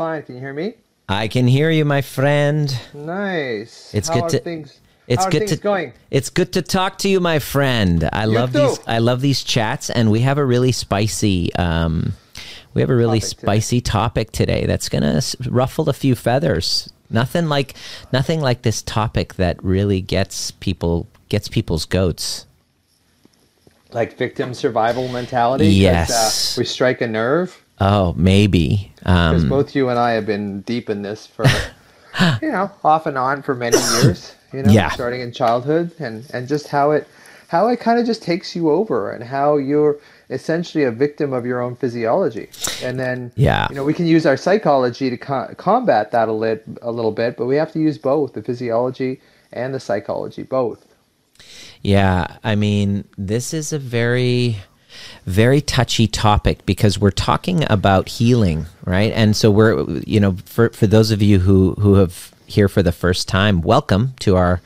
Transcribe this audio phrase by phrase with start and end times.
[0.00, 0.22] fine.
[0.22, 0.72] Can you hear me?
[1.10, 2.74] I can hear you, my friend.
[2.94, 3.90] Nice.
[3.92, 4.80] It's How good are to- things.
[5.06, 5.92] It's how are good things to going.
[6.10, 8.08] It's good to talk to you, my friend.
[8.10, 8.60] I love too.
[8.60, 8.80] these.
[8.86, 11.54] I love these chats, and we have a really spicy.
[11.56, 12.14] Um,
[12.72, 13.46] we have a really Topic today.
[13.46, 16.90] spicy topic today that's gonna ruffle a few feathers.
[17.10, 17.74] Nothing like
[18.12, 22.46] nothing like this topic that really gets people gets people's goats.
[23.92, 25.66] Like victim survival mentality.
[25.66, 26.56] Yes.
[26.56, 27.59] Uh, we strike a nerve.
[27.80, 28.92] Oh, maybe.
[28.98, 31.44] Because Um, both you and I have been deep in this for,
[32.42, 34.34] you know, off and on for many years.
[34.52, 34.90] You know, Yeah.
[34.90, 37.06] starting in childhood, and and just how it,
[37.48, 39.96] how it kind of just takes you over, and how you're
[40.28, 42.48] essentially a victim of your own physiology.
[42.84, 43.66] And then, Yeah.
[43.70, 47.12] you know, we can use our psychology to co- combat that a lit a little
[47.12, 49.20] bit, but we have to use both the physiology
[49.52, 50.84] and the psychology, both.
[51.82, 54.56] Yeah, I mean, this is a very,
[55.26, 59.12] very touchy topic because we're talking about healing, right?
[59.12, 62.82] And so we're, you know, for for those of you who who have here for
[62.82, 64.60] the first time, welcome to our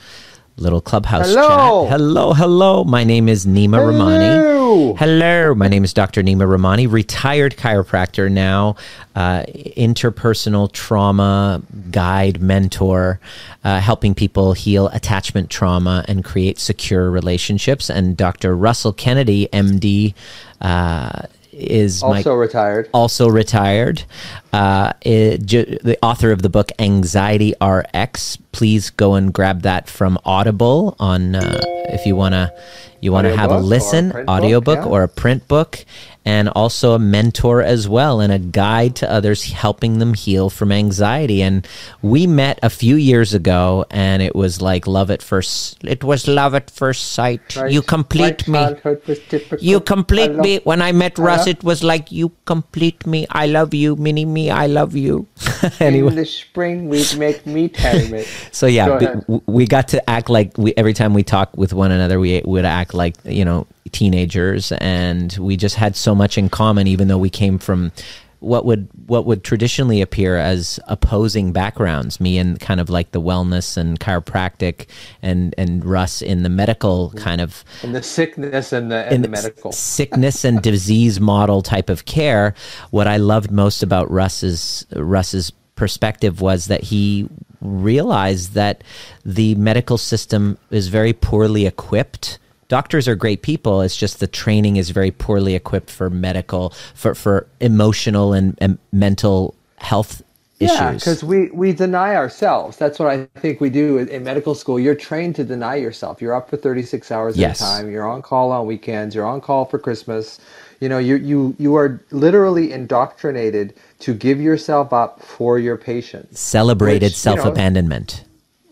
[0.56, 1.84] little clubhouse Hello.
[1.84, 1.92] chat.
[1.92, 2.84] Hello, hello.
[2.84, 4.36] My name is Nima Rahmani.
[4.36, 4.94] Hello.
[4.94, 6.22] Hello, my name is Dr.
[6.22, 8.77] Nima Rahmani, retired chiropractor now,
[9.14, 9.44] uh,
[9.77, 13.20] interpersonal trauma guide, mentor,
[13.64, 17.91] uh, helping people heal attachment trauma and create secure relationships.
[17.91, 18.56] And Dr.
[18.56, 20.14] Russell Kennedy, MD,
[20.61, 21.22] uh,
[21.56, 22.88] is my Also retired.
[22.92, 24.05] also retired.
[24.52, 28.36] Uh, it, ju- the author of the book Anxiety RX.
[28.52, 32.52] Please go and grab that from Audible on uh, if you wanna
[33.00, 34.84] you wanna have a Audiobook or a listen print book, audiobook yeah.
[34.91, 35.84] or a print book.
[36.27, 40.72] And also a mentor as well, and a guide to others helping them heal from
[40.72, 41.42] anxiety.
[41.42, 41.69] And
[42.00, 45.77] we met a few years ago, and it was like love at first.
[45.84, 47.55] It was love at first sight.
[47.56, 47.70] Right.
[47.70, 48.55] You complete me.
[48.58, 49.58] childhood was typical.
[49.62, 50.61] You complete love- me.
[50.64, 51.50] When I met Russ, Hello?
[51.50, 53.27] it was like you complete me.
[53.28, 54.50] I love you, mini me.
[54.50, 55.27] I love you.
[55.80, 58.27] anyway, In the spring, we'd make meat helmet.
[58.50, 59.20] so yeah, Go b- ahead.
[59.27, 62.41] w- we got to act like we every time we talk with one another, we
[62.47, 67.08] would act like you know teenagers, and we just had so much in common, even
[67.08, 67.92] though we came from
[68.40, 72.20] what would what would traditionally appear as opposing backgrounds.
[72.20, 74.86] Me and kind of like the wellness and chiropractic,
[75.23, 79.28] and and Russ in the medical kind of And the sickness and the, and the
[79.28, 79.73] medical.
[79.73, 82.55] sickness and disease model type of care.
[82.90, 87.28] What I loved most about Russ's Russ's perspective was that he
[87.61, 88.84] realized that
[89.24, 92.39] the medical system is very poorly equipped.
[92.69, 93.80] Doctors are great people.
[93.83, 98.79] It's just the training is very poorly equipped for medical, for, for emotional and, and
[98.92, 100.23] mental health
[100.58, 101.03] Yeah, issues.
[101.03, 102.77] because we, we deny ourselves.
[102.77, 104.80] That's what I think we do in- medical school.
[104.80, 106.23] You're trained to deny yourself.
[106.23, 107.61] You're up for 36 hours Yes.
[107.61, 107.91] at a time.
[107.92, 109.14] You're on call on weekends.
[109.14, 110.41] You're on call for Christmas.
[110.80, 116.41] You know, you you you are literally indoctrinated to give yourself up for your patients.
[116.41, 118.24] Celebrated which, you know, self abandonment.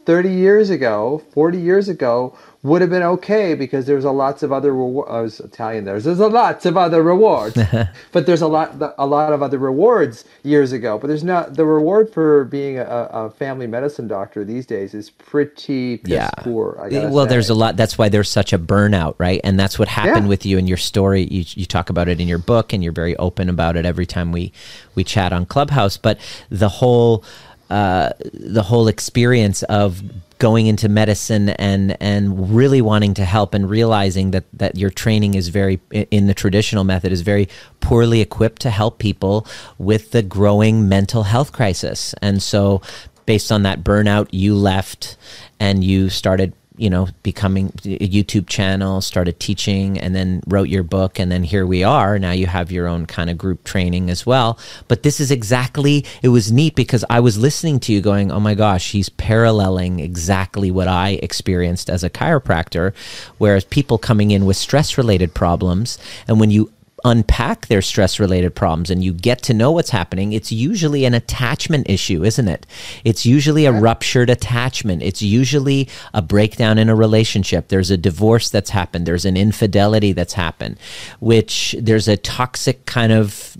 [0.06, 4.52] 30 years ago, 40 years ago, would have been okay because there's a lots of
[4.52, 5.08] other reward.
[5.10, 6.00] Oh, I was Italian there.
[6.00, 7.58] There's a lots of other rewards,
[8.12, 10.98] but there's a lot a lot of other rewards years ago.
[10.98, 15.10] But there's not the reward for being a, a family medicine doctor these days is
[15.10, 16.30] pretty yeah.
[16.38, 16.78] poor.
[16.80, 17.30] I well, say.
[17.30, 17.76] there's a lot.
[17.76, 19.40] That's why there's such a burnout, right?
[19.44, 20.30] And that's what happened Yeah.
[20.30, 21.24] with you in your story.
[21.30, 24.06] You, you talk about it in your book, and you're very open about it every
[24.06, 24.52] time we
[24.94, 25.96] we chat on Clubhouse.
[25.98, 26.18] But
[26.50, 27.24] the whole
[27.72, 30.02] uh, the whole experience of
[30.38, 35.34] going into medicine and and really wanting to help and realizing that that your training
[35.34, 37.48] is very in the traditional method is very
[37.80, 39.46] poorly equipped to help people
[39.78, 42.14] with the growing mental health crisis.
[42.20, 42.82] And so
[43.24, 45.16] based on that burnout you left
[45.58, 50.82] and you started you know becoming a youtube channel started teaching and then wrote your
[50.82, 52.18] book and then here we are.
[52.18, 54.58] Now you have your own kind of group training as well.
[54.88, 58.40] But this is exactly it was neat because i was listening to you going oh
[58.40, 62.94] my gosh he's paralleling exactly what i experienced as a chiropractor
[63.38, 66.70] whereas people coming in with stress related problems and when you
[67.04, 71.14] unpack their stress related problems and you get to know what's happening, it's usually an
[71.14, 72.66] attachment issue, isn't it?
[73.04, 75.02] It's usually a ruptured attachment.
[75.02, 77.68] It's usually a breakdown in a relationship.
[77.68, 79.06] There's a divorce that's happened.
[79.06, 80.78] There's an infidelity that's happened,
[81.20, 83.56] which there's a toxic kind of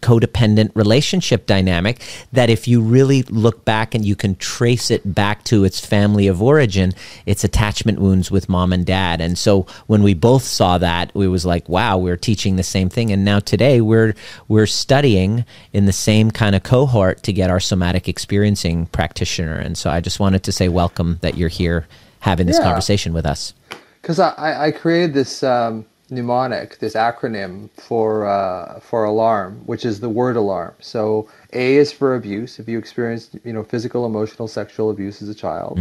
[0.00, 2.00] codependent relationship dynamic
[2.32, 6.26] that if you really look back and you can trace it back to its family
[6.26, 6.92] of origin,
[7.24, 9.20] it's attachment wounds with mom and dad.
[9.20, 12.85] And so when we both saw that, we was like, wow, we're teaching the same
[12.88, 13.10] thing.
[13.12, 14.14] And now today we're
[14.48, 19.54] we're studying in the same kind of cohort to get our somatic experiencing practitioner.
[19.54, 21.86] And so I just wanted to say welcome that you're here
[22.20, 22.64] having this Yeah.
[22.64, 23.54] conversation with us.
[24.02, 29.84] because I, I I created this um, mnemonic, this acronym for uh, for alarm, which
[29.84, 30.74] is the word alarm.
[30.80, 32.58] So A is for abuse.
[32.60, 35.78] If you experienced, you know, physical, emotional, sexual abuse as a child.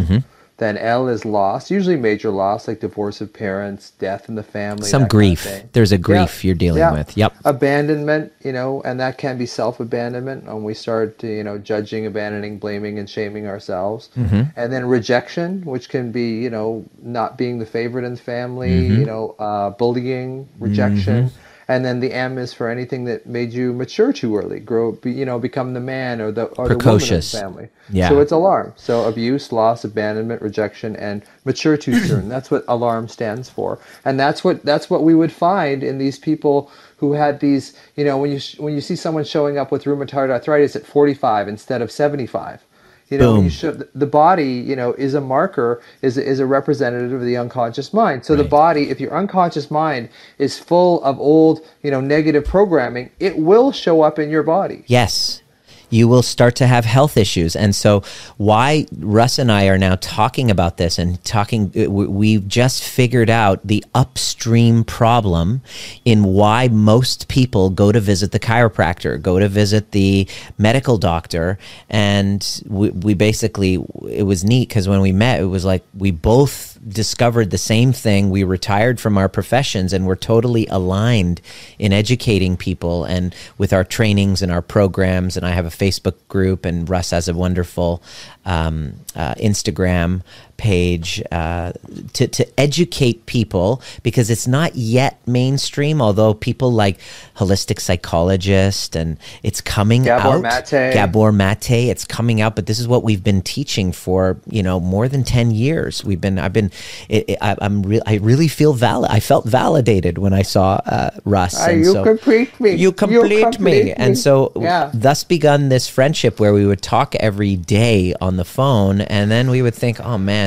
[0.57, 4.87] Then L is loss, usually major loss like divorce of parents, death in the family.
[4.87, 5.63] Some that kind of grief.
[5.73, 6.01] There's a Yeah.
[6.01, 6.93] grief you're dealing Yeah.
[6.93, 7.17] with.
[7.17, 7.33] Yep.
[7.43, 11.57] Abandonment, you know, and that can be self abandonment when we start to, you know,
[11.57, 14.09] judging, abandoning, blaming, and shaming ourselves.
[14.17, 14.43] Mm-hmm.
[14.55, 18.69] And then rejection, which can be, you know, not being the favorite in the family,
[18.71, 18.99] Mm-hmm.
[18.99, 21.31] you know, uh, bullying, rejection.
[21.67, 25.11] And then the M is for anything that made you mature too early, grow, be,
[25.11, 27.31] you know, become the man or the or Precocious.
[27.31, 27.69] the the family.
[27.89, 28.09] Yeah.
[28.09, 28.73] So it's alarm.
[28.75, 32.29] So abuse, loss, abandonment, rejection, and mature too soon.
[32.35, 36.19] That's what alarm stands for, and that's what that's what we would find in these
[36.19, 37.73] people who had these.
[37.95, 41.47] You know, when you when you see someone showing up with rheumatoid arthritis at 45
[41.47, 42.64] instead of 75.
[43.09, 47.13] You know, you should, the body, you know, is a marker, is is a representative
[47.13, 48.25] of the unconscious mind.
[48.25, 50.09] So the body, if your unconscious mind
[50.39, 54.83] is full of old, you know, negative programming, it will show up in your body.
[54.87, 55.43] Yes.
[55.89, 57.55] You will start to have health issues.
[57.55, 58.03] And so,
[58.37, 62.83] why Russ and I are now talking about this and talking, uh, we- we've just
[62.83, 65.61] figured out the upstream problem
[66.03, 70.27] in why most people go to visit the chiropractor, go to visit the
[70.57, 71.57] medical doctor.
[71.89, 73.79] And we, we basically,
[74.09, 77.91] it was neat because when we met, it was like we both discovered the same
[77.91, 78.29] thing.
[78.29, 81.41] We retired from our professions and we're totally aligned
[81.79, 85.37] in educating people and with our trainings and our programs.
[85.37, 88.03] And I have a Facebook group, and Russ has a wonderful
[88.45, 90.21] um, uh, Instagram
[90.57, 91.73] page uh,
[92.13, 96.99] to, to educate people because it's not yet mainstream, although people like
[97.37, 100.71] holistic psychologist and it's coming Gabor out.
[100.71, 100.93] Mate.
[100.93, 104.79] Gabor Mate, it's coming out, but this is what we've been teaching for you know
[104.79, 106.03] more than ten years.
[106.03, 106.71] We've been, I've been,
[107.09, 109.11] it, it, I, I'm, re- I really feel valid.
[109.11, 111.59] I felt validated when I saw uh, Russ.
[111.67, 112.75] And you so- complete me.
[112.75, 113.91] You complete, me.
[113.93, 114.91] And so yeah.
[114.93, 119.49] thus begun this friendship where we would talk every day on the phone and then
[119.49, 120.44] we would think, oh man,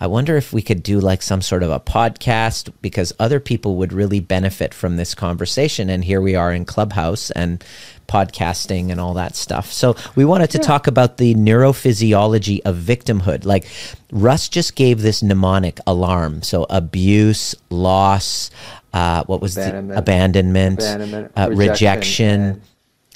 [0.00, 3.76] I wonder if we could do like some sort of a podcast because other people
[3.76, 5.88] would really benefit from this conversation.
[5.88, 7.64] And here we are in Clubhouse and
[8.06, 9.72] podcasting and all that stuff.
[9.72, 13.44] So we wanted to talk about the neurophysiology of victimhood.
[13.44, 13.66] Like
[14.12, 16.42] Russ just gave this mnemonic alarm.
[16.42, 18.50] So abuse, loss,
[18.92, 19.88] uh, what was Abandonment.
[19.88, 22.62] the abandonment, Abandonment, uh, rejection, and,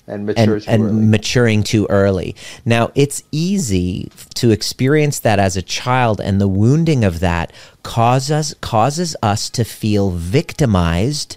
[0.07, 0.93] and and, too and early.
[1.07, 2.35] maturing too early.
[2.65, 7.53] Now, it's easy to experience that as a child, and the wounding of that
[7.83, 11.37] causes causes us to feel victimized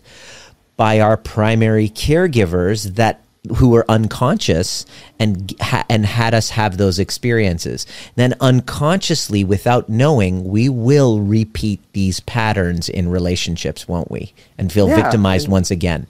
[0.76, 3.20] by our primary caregivers that
[3.58, 4.86] who were unconscious
[5.20, 7.86] and ha- and had us have those experiences.
[8.16, 14.34] Then unconsciously, without knowing, we will repeat these patterns in relationships, won't we?
[14.58, 16.08] And feel Yeah, victimized and- once again.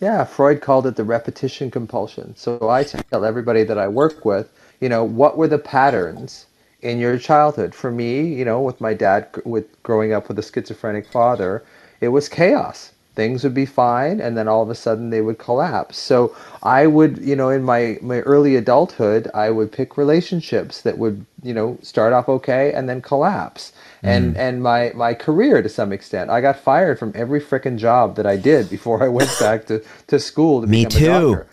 [0.00, 2.34] Yeah, Freud called it the repetition compulsion.
[2.36, 6.46] So I tell everybody that I work with, you know, what were the patterns
[6.82, 7.74] in your childhood?
[7.74, 11.64] For me, you know, with my dad, with growing up with a schizophrenic father,
[12.00, 12.92] it was chaos.
[13.14, 15.98] Things would be fine, and then all of a sudden they would collapse.
[15.98, 20.98] So I would, you know, in my my early adulthood, I would pick relationships that
[20.98, 23.72] would, you know, start off okay and then collapse.
[24.02, 24.38] And mm.
[24.38, 28.26] and my my career to some extent, I got fired from every frickin' job that
[28.26, 31.44] I did before I went back to to school to become a Me too.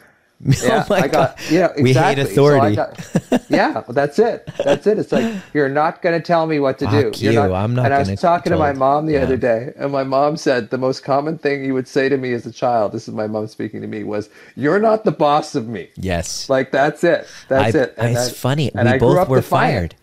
[0.44, 0.62] Doctor.
[0.62, 1.36] Oh yeah, oh my I got God.
[1.52, 1.84] yeah, exactly.
[1.84, 2.76] We hate So authority.
[2.76, 4.50] got- yeah, that's it.
[4.64, 4.98] That's it.
[5.00, 7.04] It's like you're not going to tell me what to do.
[7.12, 7.40] Fuck You're you.
[7.40, 9.24] not, I'm not And I was talking to my mom the Yeah.
[9.24, 12.34] other day, and my mom said the most common thing you would say to me
[12.34, 12.92] as a child.
[12.92, 14.04] This is my mom speaking to me.
[14.04, 15.90] Was you're not the boss of me.
[15.96, 16.50] Yes.
[16.50, 17.28] Like that's it.
[17.48, 17.94] That's I- it.
[17.98, 18.72] And it's I- funny.
[18.74, 19.94] And We I grew both up were defiant.
[19.94, 19.96] fired.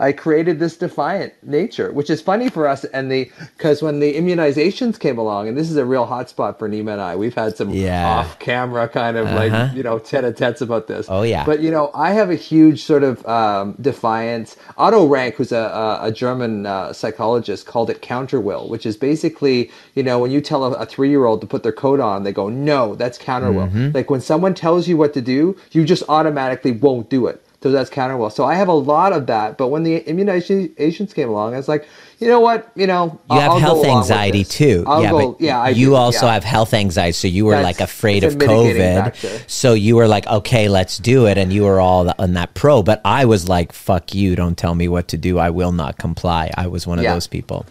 [0.00, 2.84] I created this defiant nature, which is funny for us.
[2.86, 6.68] And the because when the immunizations came along, and this is a real hotspot for
[6.70, 8.08] Nima and I, we've had some Yeah.
[8.18, 9.36] off-camera kind of Uh-huh.
[9.36, 11.06] like you know tete-a-tetes about this.
[11.10, 11.44] Oh, yeah.
[11.44, 14.56] But you know, I have a huge sort of um, defiance.
[14.78, 15.58] Otto Rank, who's a,
[16.02, 20.40] a, a German uh, psychologist, called it counterwill, which is basically you know when you
[20.40, 23.90] tell a, a three-year-old to put their coat on, they go, "No, that's counterwill." Mm-hmm.
[23.94, 27.42] Like when someone tells you what to do, you just automatically won't do it.
[27.62, 28.32] So that's counterwill.
[28.32, 29.58] So I have a lot of that.
[29.58, 31.86] But when the immunizations came along, I was like,
[32.18, 32.70] you know what?
[32.74, 34.84] You know, You I'll- have I'll health anxiety too.
[34.86, 36.34] I'll yeah, go, but yeah, I you do, also yeah.
[36.34, 38.76] have health anxiety, so you were That's- like afraid of COVID.
[39.04, 39.28] factor.
[39.46, 42.82] So you were like, okay, let's do it, and you were all on that pro.
[42.82, 45.38] But I was like, fuck you, don't tell me what to do.
[45.38, 46.50] I will not comply.
[46.56, 47.12] I was one of Yeah.
[47.14, 47.66] those people.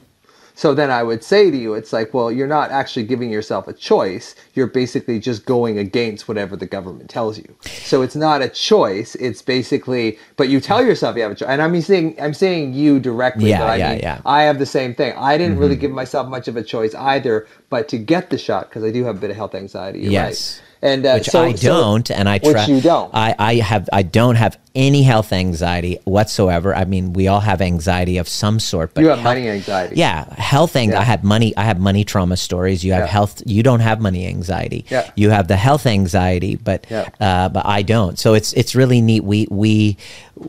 [0.60, 3.70] So then I would say to you, it's like, well, you're not actually giving yourself
[3.70, 4.36] a choice.
[4.56, 7.56] You're basically just going against whatever the government tells you.
[7.62, 9.16] So it's not a choice.
[9.16, 11.48] It's basically, but you tell yourself you have a choice.
[11.48, 13.52] And I'm saying, I'm saying you directly.
[13.52, 14.18] Yeah, I yeah, mean, yeah.
[14.18, 14.28] Mm-hmm.
[14.28, 15.14] I have the same thing.
[15.16, 18.68] I didn't really give myself much of a choice either, but to get the shot
[18.68, 20.02] because I do have a bit of health anxiety.
[20.02, 20.60] Yes.
[20.60, 20.92] Right.
[20.92, 23.14] And uh, which so- I don't, and I which you don't.
[23.14, 23.88] I, I have.
[23.94, 26.74] I don't have any health anxiety whatsoever.
[26.74, 29.96] I mean, we all have anxiety of some sort, but you have health- money anxiety.
[29.98, 30.96] Yeah, health anxiety.
[30.96, 31.02] Yeah.
[31.02, 31.54] I had money.
[31.58, 32.84] I have money trauma stories.
[32.86, 33.18] You have Yeah.
[33.18, 33.44] health.
[33.46, 34.86] You don't have money anxiety.
[34.90, 35.04] Yeah.
[35.16, 37.10] You have the health anxiety, but Yeah.
[37.20, 38.18] uh, but I don't.
[38.18, 39.24] So it's it's really neat.
[39.34, 39.98] We we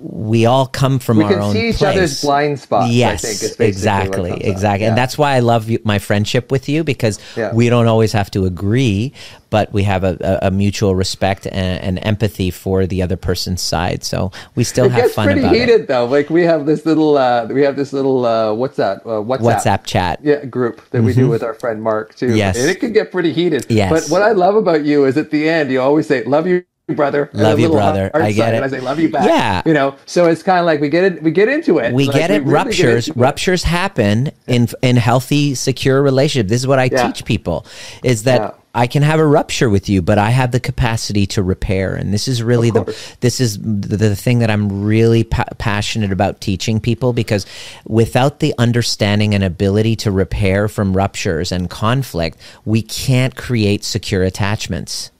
[0.00, 1.96] we all come from We our can own see each place.
[1.96, 4.88] other's blind spots, I Yes, think, is basically what exactly, exactly, Yeah.
[4.90, 7.52] and that's why I love you, my friendship with you because Yeah.
[7.52, 9.12] we don't always have to agree,
[9.54, 13.62] but we have a, a, a mutual respect and, and empathy for the other person's
[13.72, 14.04] side.
[14.04, 14.19] So
[14.54, 15.88] we still It have gets fun pretty heated it.
[15.88, 16.06] though.
[16.06, 18.98] Like we have this little, uh, we have this little, uh, what's that?
[19.06, 19.40] Uh, WhatsApp.
[19.62, 20.20] WhatsApp chat.
[20.22, 22.34] Yeah, group that we do with our friend Mark too.
[22.36, 22.56] Yes.
[22.58, 23.66] and it can get pretty heated.
[23.68, 23.90] Yes.
[23.90, 26.64] But what I love about you is at the end you always say, "Love you."
[26.94, 28.10] Brother, Love you, brother.
[28.14, 28.62] I get it.
[28.62, 29.62] I say, "Love you back." Yeah.
[29.64, 29.96] you know.
[30.06, 31.22] So it's kind of like we get it.
[31.22, 31.92] We get into it.
[31.92, 32.42] We Like, get it.
[32.42, 33.08] really get ruptures.
[33.08, 33.22] into it.
[33.22, 36.48] Ruptures happen in in healthy, secure relationship.
[36.48, 37.06] This is what I Yeah.
[37.06, 37.66] teach people:
[38.04, 38.50] is that Yeah.
[38.72, 41.94] I can have a rupture with you, but I have the capacity to repair.
[41.96, 42.84] And this is really the
[43.20, 47.46] this is the, the thing that I'm really pa- passionate about teaching people because
[47.88, 54.22] without the understanding and ability to repair from ruptures and conflict, we can't create secure
[54.22, 55.10] attachments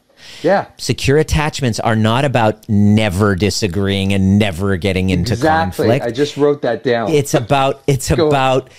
[0.42, 5.86] Yeah, secure attachments are not about never disagreeing and never getting into exactly.
[5.86, 7.10] conflict I just wrote that down.
[7.10, 8.70] it's about it's about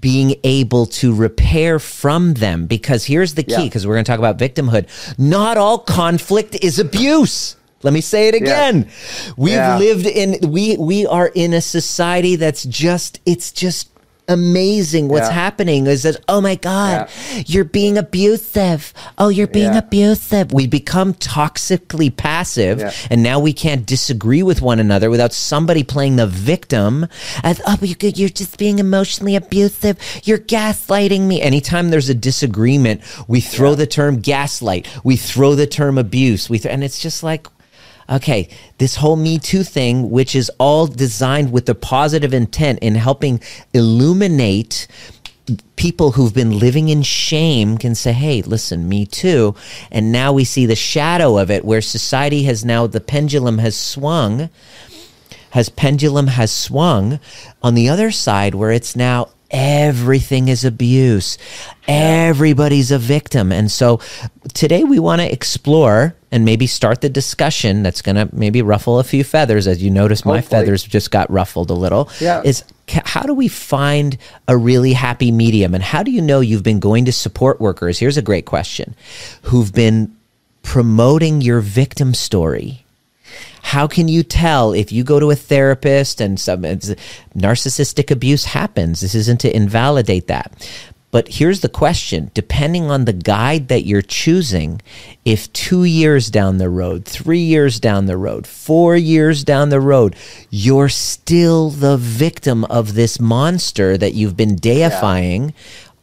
[0.00, 3.62] being able to repair from them because here's the key Yeah.
[3.64, 4.86] because we're going to talk about victimhood
[5.18, 8.88] not all conflict is abuse let me say it again
[9.36, 9.76] we've Yeah.
[9.78, 13.88] lived in we we are in a society that's just it's just
[14.28, 15.32] amazing what's Yeah.
[15.34, 17.08] happening is that oh my god
[17.46, 18.92] you're being abusive.
[19.16, 19.78] Oh you're being Yeah.
[19.78, 20.52] abusive.
[20.52, 22.92] We become toxically passive Yeah.
[23.10, 27.06] and now we can't disagree with one another without somebody playing the victim
[27.42, 29.96] as oh you're, you're just being emotionally abusive.
[30.24, 31.40] You're gaslighting me.
[31.40, 34.86] Anytime there's a disagreement we throw the term gaslight.
[35.04, 36.48] We throw the term abuse.
[36.50, 37.46] We th- and it's just like
[38.08, 38.48] okay,
[38.78, 43.40] this whole Me Too thing, which is all designed with the positive intent in helping
[43.74, 44.86] illuminate
[45.76, 49.54] people who've been living in shame can say, hey, listen, me too.
[49.90, 53.76] And now we see the shadow of it where society has now, the pendulum has
[53.76, 54.50] swung,
[55.50, 57.20] has pendulum has swung
[57.62, 61.38] on the other side where it's now everything is abuse.
[61.86, 63.50] Everybody's a victim.
[63.52, 64.00] And so
[64.54, 68.98] today we want to explore and maybe start the discussion that's going to maybe ruffle
[68.98, 70.60] a few feathers as you notice my Hopefully.
[70.60, 72.42] feathers just got ruffled a little Yeah.
[72.44, 76.62] is how do we find a really happy medium and how do you know you've
[76.62, 78.94] been going to support workers here's a great question
[79.42, 80.14] who've been
[80.62, 82.84] promoting your victim story
[83.62, 89.00] how can you tell if you go to a therapist and some narcissistic abuse happens?
[89.00, 90.52] This isn't to invalidate that.
[91.10, 92.30] But here's the question.
[92.34, 94.82] Depending on the guide that you're choosing
[95.24, 99.80] if 2 years down the road 3 years down the road 4 years down the
[99.80, 100.14] road
[100.50, 105.54] you're still the victim of this monster that you've been deifying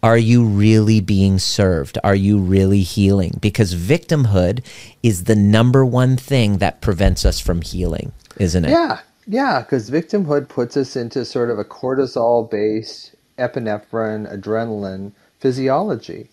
[0.06, 1.98] are you really being served?
[2.04, 3.40] Are you really healing?
[3.42, 4.64] Because victimhood
[5.02, 8.70] is the number one thing that prevents us from healing, isn't it?
[8.70, 16.30] Yeah, yeah, because victimhood puts us into sort of a cortisol based epinephrine, adrenaline physiology.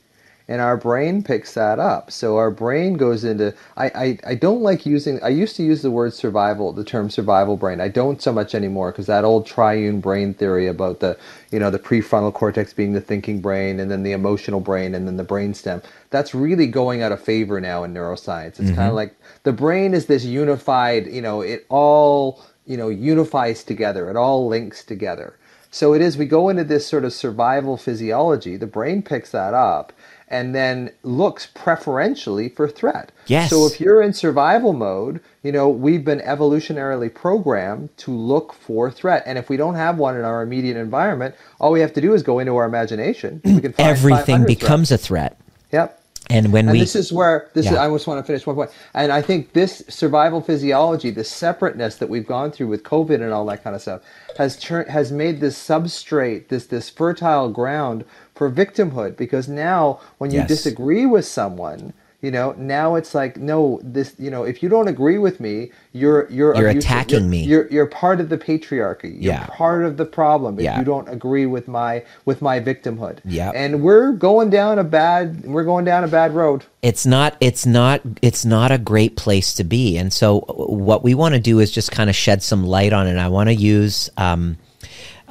[0.53, 2.11] And our brain picks that up.
[2.11, 3.55] So our brain goes into.
[3.79, 5.19] I, I, I don't like using.
[5.23, 7.81] I used to use the word survival, the term survival brain.
[7.81, 11.19] I don't so much anymore because that old triune brain theory about the,
[11.53, 15.07] you know, the prefrontal cortex being the thinking brain and then the emotional brain and
[15.07, 15.83] then the brainstem.
[16.11, 18.61] That's really going out of favor now in neuroscience.
[18.61, 18.97] It's kind of mm-hmm.
[18.97, 24.11] like the brain is this unified, you know, it all, you know, unifies together.
[24.11, 25.39] It all links together.
[25.71, 28.59] So it is, we go into this sort of survival physiology.
[28.59, 29.95] The brain picks that up
[30.33, 33.13] and then looks preferentially for threat.
[33.27, 33.51] Yes.
[33.51, 38.91] So if you're in survival mode, you know, we've been evolutionarily programmed to look for
[38.91, 39.23] threat.
[39.27, 42.15] And if we don't have one in our immediate environment, all we have to do
[42.15, 43.43] is go into our imagination.
[43.45, 45.05] We can find Everything becomes threats.
[45.05, 45.41] a threat.
[45.71, 45.99] Yep.
[46.31, 47.73] And when And we this is where this is.
[47.77, 48.71] I just want to finish one point.
[48.95, 53.33] And I think this survival physiology, the separateness that we've gone through with COVID and
[53.33, 54.01] all that kind of stuff,
[54.39, 59.17] has turned has made this substrate, this this fertile ground for victimhood.
[59.17, 60.49] Because now, when you Yes.
[60.49, 64.87] disagree with someone, you know, now it's like, no, this, you know, if you don't
[64.87, 66.89] agree with me, you're you're You're abusive.
[66.89, 67.43] attacking You're- me.
[67.43, 69.13] You're you're part of the patriarchy.
[69.21, 69.47] You're Yeah.
[69.51, 70.79] part of the problem if Yeah.
[70.79, 73.17] you don't agree with my with my victimhood.
[73.25, 73.51] Yeah.
[73.57, 76.63] And we're going down a bad we're going down a bad road.
[76.81, 80.41] it's not it's not it's not a great place to be and so
[80.87, 83.29] what we want to do is just kind of shed some light on it i
[83.29, 84.57] want to use um,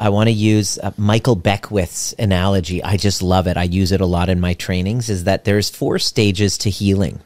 [0.01, 2.83] I want to use uh, Michael Beckwith's analogy.
[2.83, 3.55] I just love it.
[3.55, 5.11] I use it a lot in my trainings.
[5.11, 7.19] Is that there's four stages to healing,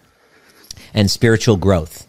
[0.94, 2.06] and spiritual growth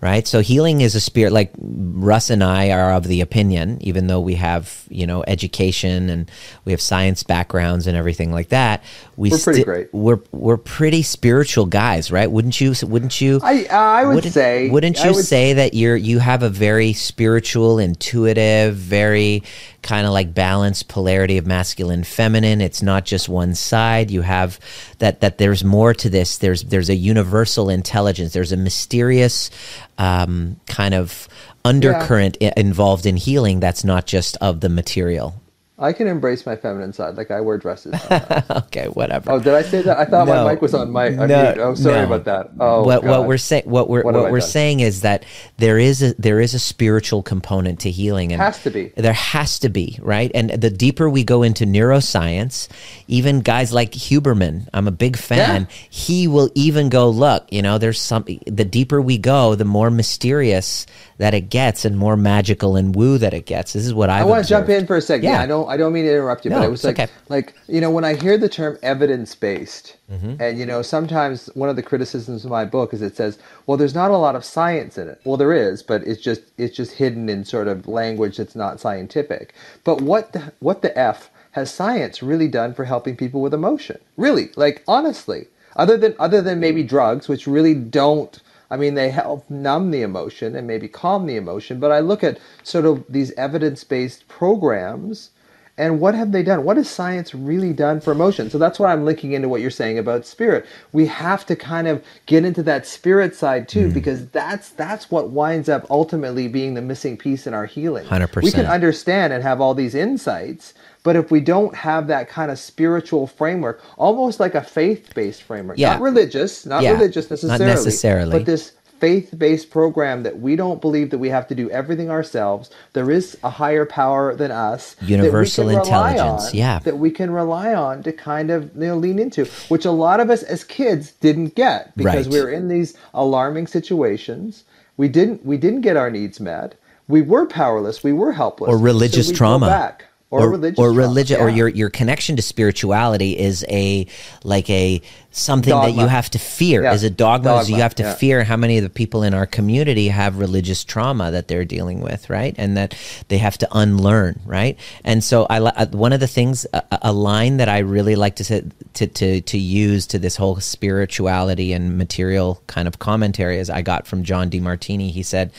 [0.00, 0.26] right?
[0.26, 1.32] So healing is a spirit.
[1.32, 6.10] Like Russ and I are of the opinion, even though we have you know education
[6.10, 6.30] and
[6.64, 8.84] we have science backgrounds and everything like that.
[9.16, 9.94] We we're pretty sti- great.
[9.94, 12.30] We're we're pretty spiritual guys, right?
[12.30, 12.74] Wouldn't you?
[12.82, 13.40] Wouldn't you?
[13.42, 14.70] I uh, I would wouldn't, say.
[14.70, 19.42] Wouldn't you would, say that you're you have a very spiritual, intuitive, very
[19.86, 22.60] kind of like balanced polarity of masculine feminine.
[22.60, 24.10] It's not just one side.
[24.10, 24.58] You have
[24.98, 26.38] that that there's more to this.
[26.38, 28.32] There's there's a universal intelligence.
[28.32, 29.50] There's a mysterious
[29.96, 31.28] um, kind of
[31.64, 32.52] undercurrent yeah.
[32.56, 35.40] involved in healing that's not just of the material
[35.78, 37.16] I can embrace my feminine side.
[37.16, 37.94] Like I wear dresses.
[38.50, 39.30] okay, whatever.
[39.30, 39.98] Oh, did I say that?
[39.98, 41.08] I thought no, my mic was on my.
[41.08, 42.04] I no, oh, sorry no.
[42.06, 42.50] about that.
[42.58, 44.48] Oh, what, what we're saying, what we're what, what we're done?
[44.48, 45.26] saying is that
[45.58, 48.90] there is a there is a spiritual component to healing, and has to be.
[48.96, 50.30] There has to be, right?
[50.34, 52.68] And the deeper we go into neuroscience,
[53.06, 55.62] even guys like Huberman, I'm a big fan.
[55.62, 55.76] Yeah.
[55.90, 58.24] He will even go, look, you know, there's some.
[58.46, 60.86] The deeper we go, the more mysterious
[61.18, 63.72] that it gets and more magical and woo that it gets.
[63.72, 65.24] This is what I've I want to jump in for a second.
[65.24, 65.44] Yeah.
[65.44, 65.64] yeah.
[65.65, 67.12] I I don't mean to interrupt you, no, but it was like okay.
[67.28, 70.40] like you know when I hear the term evidence based, mm-hmm.
[70.40, 73.76] and you know sometimes one of the criticisms of my book is it says, well,
[73.76, 75.20] there's not a lot of science in it.
[75.24, 78.80] Well, there is, but it's just it's just hidden in sort of language that's not
[78.80, 79.54] scientific.
[79.84, 83.98] But what the, what the f has science really done for helping people with emotion?
[84.16, 89.10] Really, like honestly, other than other than maybe drugs, which really don't I mean, they
[89.10, 93.04] help numb the emotion and maybe calm the emotion, but I look at sort of
[93.08, 95.30] these evidence based programs
[95.78, 96.64] and what have they done?
[96.64, 98.48] What has science really done for emotion?
[98.48, 100.64] So that's why I'm linking into what you're saying about spirit.
[100.92, 103.94] We have to kind of get into that spirit side too, mm.
[103.94, 108.06] because that's that's what winds up ultimately being the missing piece in our healing.
[108.06, 108.44] Hundred percent.
[108.44, 112.50] We can understand and have all these insights, but if we don't have that kind
[112.50, 115.92] of spiritual framework, almost like a faith-based framework, yeah.
[115.92, 116.92] not religious, not yeah.
[116.92, 121.46] religious necessarily, not necessarily, but this faith-based program that we don't believe that we have
[121.48, 122.70] to do everything ourselves.
[122.92, 127.74] There is a higher power than us, universal intelligence, on, yeah, that we can rely
[127.74, 131.12] on to kind of you know, lean into, which a lot of us as kids
[131.12, 132.32] didn't get because right.
[132.32, 134.64] we were in these alarming situations.
[134.96, 136.74] We didn't we didn't get our needs met.
[137.08, 138.02] We were powerless.
[138.02, 138.68] We were helpless.
[138.68, 139.96] Or religious so trauma
[140.30, 141.44] or, or religious or religion yeah.
[141.44, 144.06] or your your connection to spirituality is a
[144.42, 145.92] like a something dogma.
[145.92, 146.92] that you have to fear yeah.
[146.92, 147.68] as a dogma, dogma.
[147.68, 148.14] you have to yeah.
[148.14, 152.00] fear how many of the people in our community have religious trauma that they're dealing
[152.00, 152.96] with right and that
[153.28, 157.12] they have to unlearn right and so i uh, one of the things a, a
[157.12, 161.72] line that i really like to, say, to to to use to this whole spirituality
[161.72, 165.52] and material kind of commentary as i got from john d demartini he said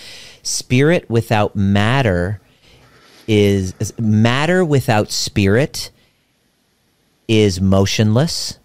[0.44, 2.42] spirit without matter
[3.28, 5.92] is, is matter without spirit
[7.28, 8.58] is motionless,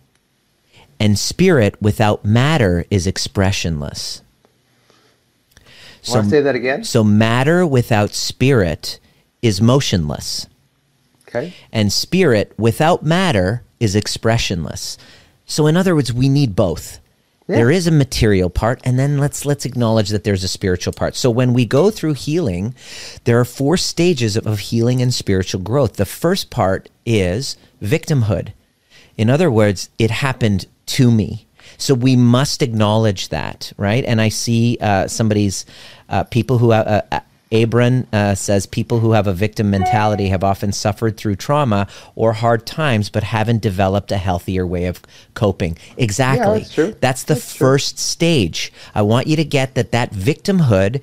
[1.01, 4.23] and spirit without matter is expressionless.
[6.03, 6.85] So, Want to say that again?
[6.85, 8.99] So matter without spirit
[9.41, 10.47] is motionless.
[11.29, 11.55] Okay.
[11.73, 14.99] And spirit without matter is expressionless.
[15.47, 16.99] So in other words, we need both.
[17.57, 21.15] There is a material part, and then let's let's acknowledge that there's a spiritual part.
[21.17, 22.75] So when we go through healing,
[23.25, 25.95] there are four stages of, of healing and spiritual growth.
[25.95, 28.53] The first part is victimhood.
[29.17, 31.47] In other words, it happened to me.
[31.79, 34.05] So we must acknowledge that, right?
[34.05, 35.67] And I see uh, somebody's
[36.09, 37.21] uh, people who uh, uh
[37.53, 42.33] Abram uh, says people who have a victim mentality have often suffered through trauma or
[42.33, 45.03] hard times, but haven't developed a healthier way of
[45.35, 45.77] coping.
[45.97, 46.45] Exactly.
[46.45, 46.97] Yeah, that's, true.
[47.01, 48.03] that's the that's first true.
[48.03, 48.73] stage.
[48.95, 51.03] I want you to get that that victimhood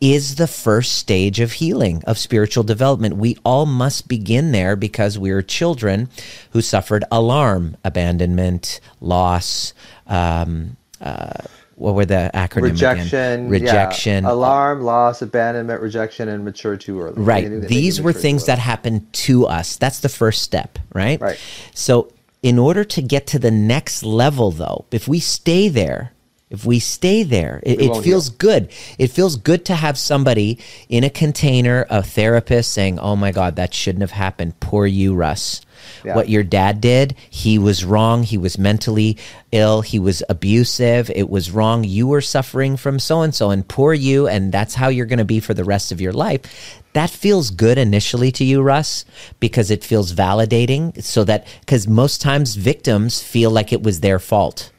[0.00, 3.16] is the first stage of healing, of spiritual development.
[3.16, 6.08] We all must begin there because we're children
[6.50, 9.74] who suffered alarm, abandonment, loss,
[10.06, 11.42] um, uh,
[11.78, 13.48] what were the acronym rejection again?
[13.48, 14.32] rejection yeah.
[14.32, 17.22] alarm loss abandonment rejection and mature too early.
[17.22, 17.48] Right.
[17.62, 19.76] These were things that happened to us.
[19.76, 21.20] That's the first step right?
[21.20, 21.38] Right.
[21.74, 22.12] So
[22.42, 26.12] in order to get to the next level though if we stay there
[26.50, 28.36] if we stay there it, it feels heal.
[28.38, 28.72] good.
[28.98, 33.56] It feels good to have somebody in a container a therapist saying oh my god
[33.56, 34.58] that shouldn't have happened.
[34.60, 35.60] Poor you russ
[36.04, 36.14] yeah.
[36.14, 38.22] What your dad did, he was wrong.
[38.22, 39.16] He was mentally
[39.52, 39.82] ill.
[39.82, 41.10] He was abusive.
[41.10, 41.84] It was wrong.
[41.84, 45.18] You were suffering from so and so, and poor you, and that's how you're going
[45.18, 46.82] to be for the rest of your life.
[46.92, 49.04] That feels good initially to you, Russ,
[49.40, 51.02] because it feels validating.
[51.02, 54.72] So that, because most times victims feel like it was their fault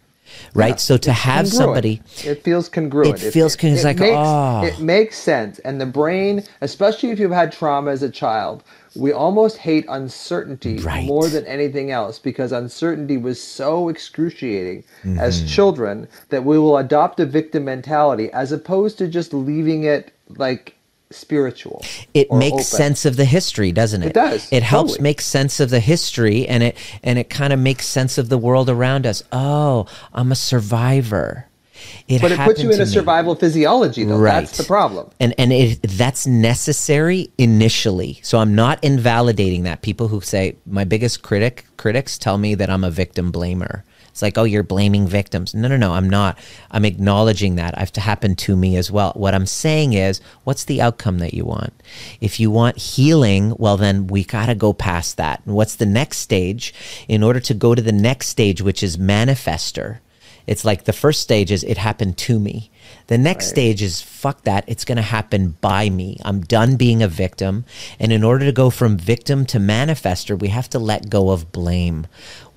[0.53, 0.69] right?
[0.69, 1.53] Yeah, so to have congruent.
[1.53, 3.21] somebody, it feels congruent.
[3.21, 4.63] It feels con- it's like, makes, oh.
[4.63, 5.59] it makes sense.
[5.59, 8.63] And the brain, especially if you've had trauma as a child,
[8.99, 11.05] we almost hate uncertainty Right.
[11.05, 15.19] more than anything else because uncertainty was so excruciating Mm-hmm.
[15.19, 20.11] as children that we will adopt a victim mentality as opposed to just leaving it
[20.37, 20.75] like
[21.11, 21.83] spiritual.
[22.13, 22.63] it makes open.
[22.63, 24.07] sense of the history, doesn't it?
[24.09, 25.03] It does, It helps totally.
[25.03, 28.37] make sense of the history, and it and it kind of makes sense of the
[28.37, 29.23] world around us.
[29.31, 31.47] Oh, I'm a survivor.
[32.07, 32.91] It But it puts you in a me.
[32.91, 34.17] survival physiology, though.
[34.17, 34.41] Right.
[34.41, 35.09] That's the problem.
[35.19, 38.19] and and it that's necessary initially.
[38.23, 39.81] So i'm not invalidating that.
[39.81, 43.83] People who say my biggest critic critics tell me that i'm a victim blamer.
[44.09, 45.53] It's like oh you're blaming victims.
[45.53, 46.37] No no no i'm not.
[46.71, 47.77] I'm acknowledging that.
[47.77, 49.13] I've happened to me as well.
[49.15, 51.73] What i'm saying is what's the outcome that you want?
[52.19, 55.41] If you want healing well then we got to go past that.
[55.45, 56.73] And what's the next stage?
[57.07, 59.99] In order to go to the next stage which is manifester
[60.49, 62.71] it's like the first stage is it happened to me.
[63.05, 64.63] The next stage is fuck that.
[64.65, 66.17] It's going to happen by me.
[66.25, 67.65] I'm done being a victim.
[67.99, 71.51] And in order to go from victim to manifester, we have to let go of
[71.51, 72.07] blame.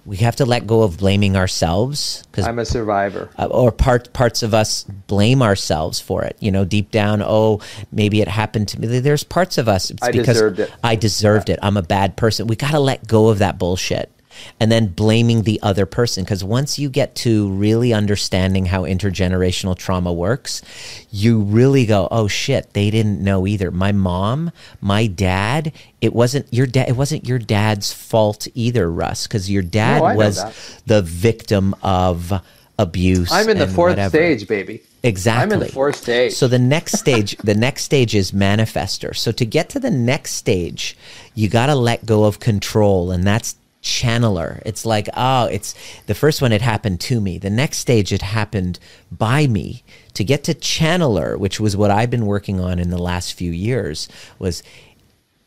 [0.07, 3.29] We have to let go of blaming ourselves because I'm a survivor.
[3.39, 6.37] uh, or part parts of us blame ourselves for it.
[6.41, 7.61] You know, deep down, oh,
[7.93, 9.01] maybe it happened to me.
[9.01, 9.91] There's parts of us.
[9.91, 10.73] It's I because deserved it.
[10.83, 11.59] I deserved it.
[11.63, 12.47] I'm a bad person.
[12.47, 14.11] We got to let go of that bullshit.
[14.61, 16.25] And then blaming the other person.
[16.25, 20.63] Because once you get to really understanding how intergenerational trauma works,
[21.11, 23.71] you really go, oh shit, they didn't know either.
[23.71, 29.27] My mom, my dad, it wasn't your dad, it wasn't your dad's fault either, Russ,
[29.27, 30.43] because your dad No, was
[30.87, 32.33] the victim of
[32.79, 33.31] abuse.
[33.31, 34.17] I'm in the fourth whatever.
[34.17, 34.83] stage, baby.
[35.05, 35.43] Exactly.
[35.43, 36.33] I'm in the fourth stage.
[36.33, 39.17] So the next stage, the next stage is manifester.
[39.17, 40.97] So to get to the next stage,
[41.35, 44.63] you got to let go of control, and that's channeler.
[44.65, 45.75] It's like, oh, it's
[46.07, 46.53] the first one.
[46.53, 47.39] It happened to me.
[47.39, 48.79] The next stage, it happened
[49.11, 49.83] by me.
[50.15, 53.51] To get to channeler, which was what I've been working on in the last few
[53.51, 54.63] years, was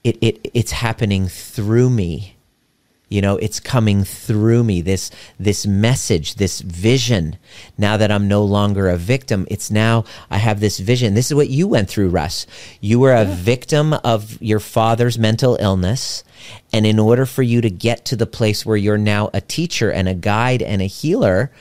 [0.03, 2.34] it, it it's happening through me
[3.15, 7.37] you know it's coming through me this this message this vision.
[7.77, 11.13] Now that i'm no longer a victim it's now i have this vision.
[11.13, 12.45] This is what you went through russ.
[12.81, 16.25] You were a victim of your father's mental illness.
[16.73, 19.89] And in order for you to get to the place where you're now a teacher
[19.89, 21.51] and a guide and a healer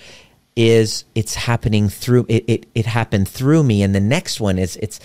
[0.56, 3.82] is it's happening through it, it it happened through me.
[3.84, 4.98] And the next one is it's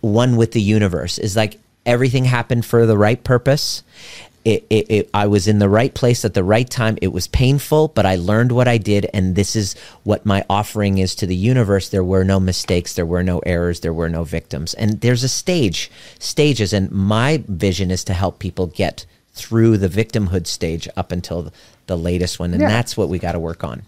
[0.00, 1.18] one with the universe.
[1.18, 3.82] Is like everything happened for the right purpose
[4.48, 6.96] it, it, it, I was in the right place at the right time.
[7.02, 10.96] It was painful, but I learned what I did, and this is what my offering
[10.96, 11.90] is to the universe.
[11.90, 15.28] There were no mistakes, there were no errors, there were no victims, and there's a
[15.28, 21.12] stage, stages, and my vision is to help people get through the victimhood stage up
[21.12, 21.52] until
[21.86, 22.68] the, latest one, and Yeah.
[22.68, 23.82] that's what we got to work on.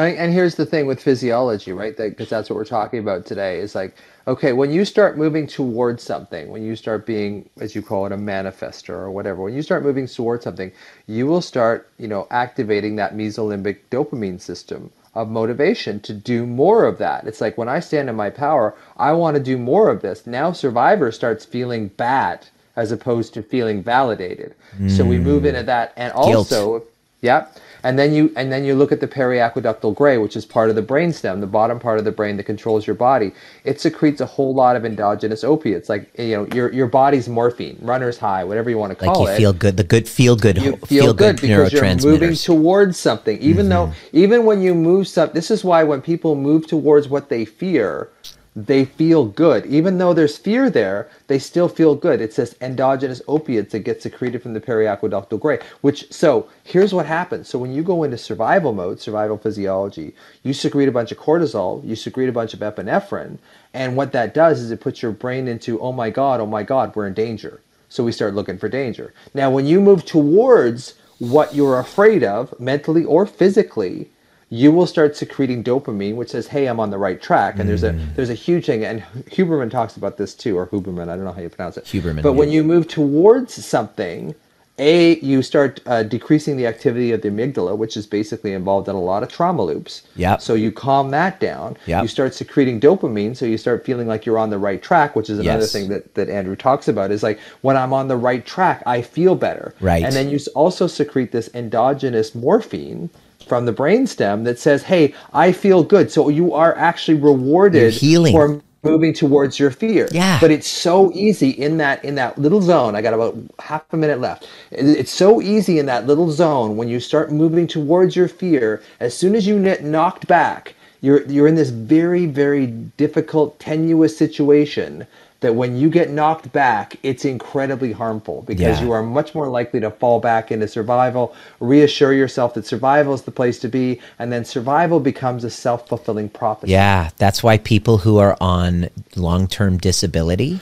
[0.00, 1.96] And and here's the thing with physiology, right?
[1.96, 3.58] Because that's what we're talking about today.
[3.58, 7.82] Is like, okay, when you start moving towards something, when you start being, as you
[7.82, 10.72] call it, a manifester or whatever, when you start moving towards something,
[11.06, 16.84] you will start, you know, activating that mesolimbic dopamine system of motivation to do more
[16.84, 17.26] of that.
[17.26, 20.26] It's like when I stand in my power, I want to do more of this.
[20.26, 24.54] Now Survivor starts feeling bad as opposed to feeling validated.
[24.88, 25.46] So we move mm.
[25.48, 26.36] into that, and Guilt.
[26.36, 26.84] also
[27.20, 27.48] yeah.
[27.82, 30.76] And then you and then you look at the periaqueductal gray, which is part of
[30.76, 33.32] the brainstem, the bottom part of the brain that controls your body.
[33.64, 37.78] It secretes a whole lot of endogenous opiates, like you know your your body's morphine,
[37.80, 40.36] runner's high, whatever you want to call Like you it feel good, the good feel
[40.36, 43.38] good, you ho- feel, good, because you're moving towards something.
[43.40, 44.16] Even though, mm-hmm.
[44.16, 48.08] even when you move stuff, this is why when people move towards what they fear,
[48.56, 49.64] they feel good.
[49.66, 52.20] Even though there's fear there, they still feel good.
[52.20, 55.60] It's this endogenous opiates that get secreted from the periaqueductal gray.
[55.82, 57.48] Which so here's what happens.
[57.48, 61.86] So when you go into survival mode, survival physiology, you secrete a bunch of cortisol,
[61.86, 63.38] you secrete a bunch of epinephrine,
[63.72, 66.64] and what that does is it puts your brain into oh my god, oh my
[66.64, 67.60] god, we're in danger.
[67.88, 69.12] So we start looking for danger.
[69.34, 74.10] Now, when you move towards what you're afraid of, mentally or physically,
[74.52, 77.84] you will start secreting dopamine, which says, "Hey, I'm on the right track." And there's
[77.84, 81.24] a there's a huge thing, and Huberman talks about this too, or Huberman, I don't
[81.24, 81.84] know how you pronounce it.
[81.84, 84.34] Huberman, But when you move towards something,
[84.80, 88.96] a you start uh, decreasing the activity of the amygdala, which is basically involved in
[88.96, 90.02] a lot of trauma loops.
[90.16, 90.40] Yep.
[90.40, 91.76] So you calm that down.
[91.86, 92.02] Yep.
[92.02, 95.30] You start secreting dopamine, so you start feeling like you're on the right track, which
[95.30, 95.72] is another Yes.
[95.72, 97.12] thing that, that Andrew talks about.
[97.12, 99.74] Is like when I'm on the right track, I feel better.
[99.80, 100.02] Right.
[100.02, 103.10] And then you also secrete this endogenous morphine
[103.50, 107.92] from the brainstem that says, "Hey, I feel good." So you are actually rewarded
[108.30, 110.08] for moving towards your fear.
[110.12, 110.38] Yeah.
[110.40, 112.94] But it's so easy in that in that little zone.
[112.94, 114.46] I got about half a minute left.
[114.70, 118.80] It's so easy in that little zone when you start moving towards your fear.
[119.00, 124.16] As soon as you get knocked back, you're you're in this very very difficult tenuous
[124.16, 125.06] situation
[125.40, 128.84] that when you get knocked back, it's incredibly harmful because Yeah.
[128.84, 133.22] you are much more likely to fall back into survival, reassure yourself that survival is
[133.22, 136.72] the place to be, and then survival becomes a self fulfilling prophecy.
[136.72, 140.60] Yeah, that's why people who are on long-term disability.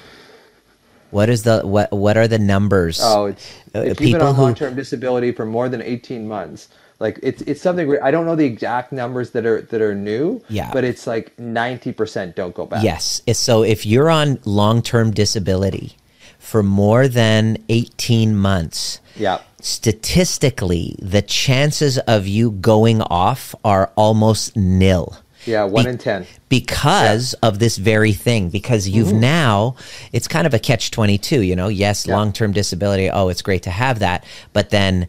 [1.11, 1.91] What is the what?
[1.91, 3.01] What are the numbers?
[3.03, 6.69] Oh, it's Uh, if you've been on long term disability for more than eighteen months.
[7.01, 9.95] Like it's it's something where I don't know the exact numbers that are that are
[9.95, 10.43] new.
[10.49, 10.71] Yeah.
[10.73, 12.83] But it's like ninety percent don't go back.
[12.83, 13.23] Yes.
[13.35, 15.97] So if you're on long-term disability
[16.41, 19.39] for more than 18 months, Yeah.
[19.61, 25.17] statistically, the chances of you going off are almost nil.
[25.45, 25.65] Yeah.
[25.65, 26.27] One Be- in ten.
[26.49, 29.21] because of this very thing because you've Mm-hmm.
[29.21, 29.77] now
[30.13, 32.17] it's kind of a catch 22 you know yes Yeah.
[32.17, 35.07] long-term disability oh it's great to have that but then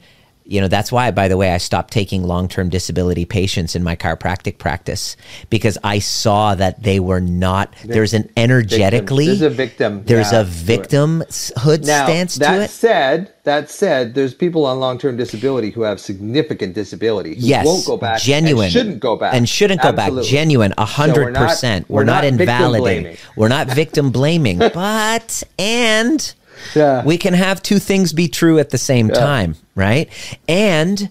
[0.50, 3.96] you know that's why by the way i stopped taking long-term disability patients in my
[3.96, 5.16] chiropractic practice
[5.50, 10.42] because i saw that they were not there's an energetically There's a victim, there's yeah,
[10.42, 15.18] a victimhood Now stance to that it said, that said, there's people on long term
[15.18, 18.20] disability who have significant disability who Yes, won't go back.
[18.22, 19.34] genuine, And shouldn't go back.
[19.34, 20.08] and shouldn't go back.
[20.08, 20.30] Absolutely.
[20.30, 21.90] Genuine, a So we're hundred not- percent.
[21.90, 23.18] we're We're not not invalidating.
[23.36, 24.60] We're not victim blaming.
[24.74, 26.34] But and
[26.76, 27.04] Yeah.
[27.04, 30.10] we can have two things be true at the same time, right?
[30.48, 31.10] And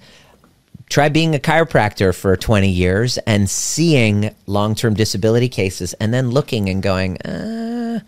[0.88, 6.68] try being a chiropractor for 20 years and seeing long-term disability cases and then looking
[6.68, 8.00] and going uh,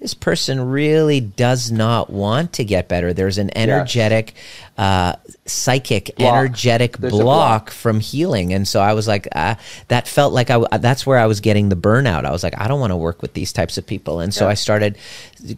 [0.00, 4.34] this person really does not want to get better there's an energetic
[4.78, 5.14] uh,
[5.46, 6.34] psychic Block.
[6.34, 7.70] energetic block, block.
[7.70, 9.54] from healing and so i was like uh,
[9.88, 12.68] that felt like I, that's where i was getting the burnout i was like i
[12.68, 14.50] don't want to work with these types of people and so Yeah.
[14.50, 14.98] i started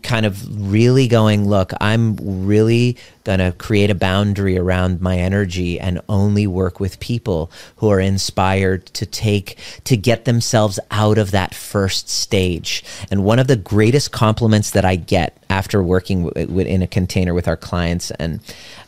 [0.03, 5.81] kind of really going look i'm really going to create a boundary around my energy
[5.81, 11.31] and only work with people who are inspired to take to get themselves out of
[11.33, 16.47] that first stage and one of the greatest compliments that i get after working w-
[16.47, 18.41] w- in a container with our clients and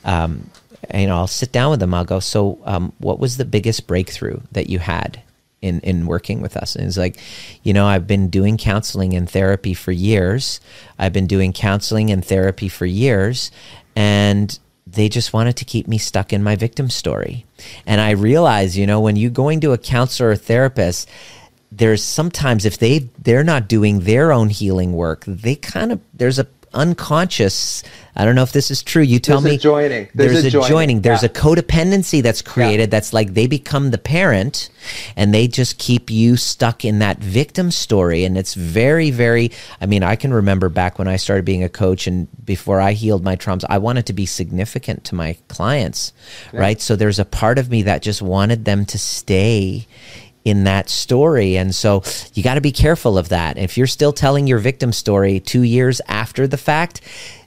[0.05, 0.51] um,
[0.94, 1.94] you know i'll sit down with them.
[1.94, 5.23] I'll go so um, what was the biggest breakthrough that you had
[5.61, 6.77] in in working with us?
[6.77, 7.18] And it's like
[7.62, 10.61] you know i've been doing counseling and therapy for years.
[10.99, 13.51] I've been doing counseling and therapy for years
[13.96, 17.44] and they just wanted to keep me stuck in my victim story.
[17.87, 21.09] And i realize you know when you going to a counselor or therapist
[21.81, 26.38] there's sometimes if they they're not doing their own healing work they kind of there's
[26.38, 27.83] a unconscious
[28.14, 30.09] i don't know if this is true you tell There's a me joining.
[30.14, 31.01] there's, There's a joining, joining.
[31.01, 31.31] there's Yeah.
[31.31, 34.71] a codependency that's created that's like they become the parent
[35.16, 39.87] and they just keep you stuck in that victim story and it's very very i
[39.87, 43.25] mean i can remember back when i started being a coach and before i healed
[43.25, 46.12] my traumas i wanted to be significant to my clients
[46.53, 49.87] right so there's a part of me that just wanted them to stay
[50.44, 51.57] in that story.
[51.57, 52.03] And so
[52.35, 53.59] you got to be careful of that.
[53.59, 57.00] If you're still telling your victim story 2 years after the fact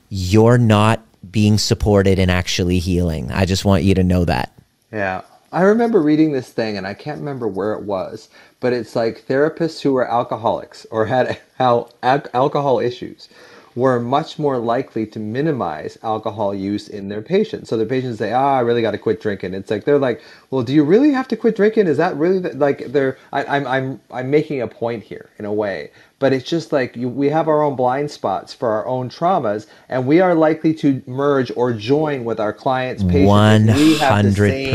[0.10, 3.32] you're not being supported and actually healing.
[3.32, 4.53] I just want you to know that.
[4.91, 5.21] Yeah.
[5.51, 8.29] I remember reading this thing and I can't remember where it was,
[8.60, 13.29] but it's like therapists who were alcoholics or had al- alcohol issues
[13.76, 17.70] were much more likely to minimize alcohol use in their patients.
[17.70, 20.22] So their patients say, "Ah, I really got to quit drinking." It's like they're like,
[20.52, 21.88] "Well, do you really have to quit drinking?
[21.88, 25.46] Is that really the, like they're?" I, I'm I'm I'm making a point here in
[25.46, 28.88] a way, but it's just like you, we have our own blind spots for our
[28.88, 33.28] own traumas, and we are likely to merge or join with our clients' patients.
[33.70, 34.74] if we have the same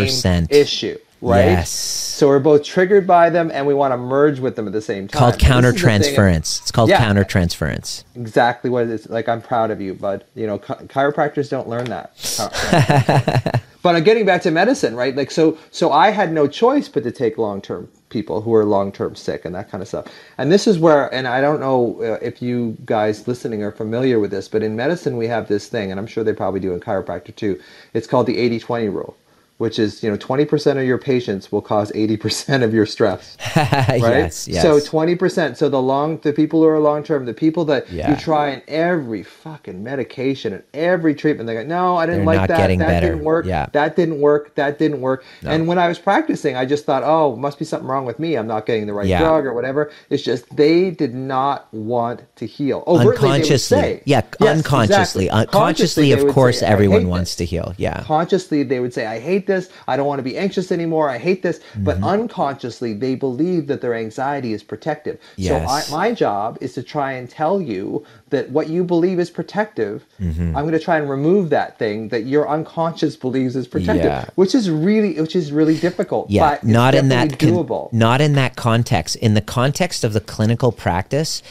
[0.48, 0.52] 100%.
[0.52, 1.44] issue, right?
[1.46, 1.70] Yes.
[1.70, 4.82] So we're both triggered by them, and we want to merge with them at the
[4.82, 5.18] same time.
[5.18, 7.04] called And this is the thing- countertransference it's called Yeah.
[7.04, 9.08] countertransference Exactly what it is.
[9.08, 12.12] Like I'm proud of you, but you know, chi- chiropractors don't learn that.
[13.82, 15.14] but I'm getting back to medicine, right?
[15.16, 18.64] Like so, so I had no choice but to take long term people who are
[18.64, 20.06] long term sick and that kind of stuff.
[20.38, 24.18] And this is where, and I don't know uh, if you guys listening are familiar
[24.18, 26.72] with this, but in medicine we have this thing, and I'm sure they probably do
[26.72, 27.60] in chiropractor too.
[27.94, 29.16] It's called the 80-20 rule.
[29.58, 33.36] Which is, you know, 20% of your patients will cause 80% of your stress.
[33.56, 33.98] right?
[34.00, 35.58] yes yes So twenty percent.
[35.58, 38.10] So the long, the people who are long term, the people that Yeah.
[38.10, 42.36] you try in every fucking medication and every treatment, they go, no, I didn't They're
[42.36, 42.68] like that.
[42.68, 43.08] that better.
[43.08, 43.46] didn't work.
[43.46, 43.66] Yeah.
[43.72, 44.54] That didn't work.
[44.54, 45.24] That didn't work.
[45.42, 48.36] And when I was practicing, I just thought, oh, must be something wrong with me.
[48.36, 49.18] I'm not getting the right Yeah.
[49.20, 49.90] drug or whatever.
[50.08, 52.84] It's just they did not want to heal.
[52.86, 54.02] Oh, Overtly, would unconsciously say.
[54.04, 55.30] yeah Yes, unconsciously exactly.
[55.30, 58.92] Uh, unconsciously they of course say, everyone wants this." to heal yeah consciously they would
[58.94, 59.68] say i hate this.
[59.88, 61.10] I don't want to be anxious anymore.
[61.10, 61.58] I hate this.
[61.76, 62.04] But Mm-hmm.
[62.04, 65.18] unconsciously, they believe that their anxiety is protective.
[65.36, 65.48] Yes.
[65.88, 69.30] So I, my job is to try and tell you that what you believe is
[69.30, 70.56] protective, Mm-hmm.
[70.56, 74.26] I'm going to try and remove that thing that your unconscious believes is protective, Yeah.
[74.36, 76.30] which is really, which is really difficult.
[76.30, 77.92] yeah but not in that con- doable.
[77.92, 81.42] not in that context in the context of the clinical practice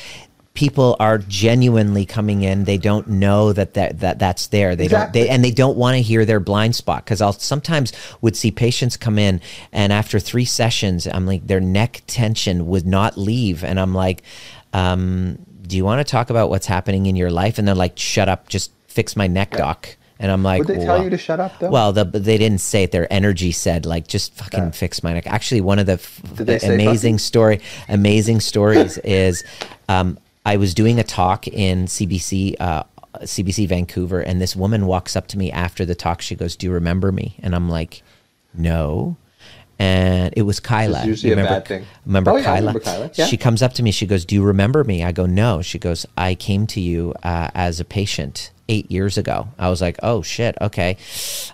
[0.58, 5.20] people are genuinely coming in they don't know that that, that that's there they Exactly.
[5.22, 8.36] don't they and they don't want to hear their blind spot because i'll sometimes would
[8.36, 9.39] see patients come in
[9.72, 14.24] and after three sessions i'm like their neck tension would not leave and i'm like
[14.74, 17.98] um, do you want to talk about what's happening in your life and they're like
[18.00, 21.12] shut up just fix my neck doc and i'm like Would they tell "Well, you
[21.12, 21.70] to shut up though?
[21.70, 22.91] well, the, they didn't say it.
[22.91, 25.28] Their energy said, like, just fucking fix my neck.
[25.28, 27.17] Actually, one of the f- amazing fucking?
[27.20, 29.43] story, amazing stories is,
[29.88, 30.17] um,
[30.48, 32.84] I was doing a talk in CBC, uh,
[33.22, 36.22] CBC Vancouver, and this woman walks up to me after the talk.
[36.22, 38.02] She goes, "Do you remember me?" And I'm like,
[38.54, 39.18] "No."
[39.80, 41.06] And it was Kyla.
[41.06, 41.86] usually You a remember, bad thing.
[42.06, 42.60] Remember Oh, yeah, I Kyla?
[42.60, 43.26] remember Kyla, yeah.
[43.28, 43.92] She comes up to me.
[43.92, 47.14] She goes, "Do you remember me?" I go, "No." She goes, "I came to you
[47.24, 50.98] uh, as a patient eight years ago." I was like, "Oh shit, okay."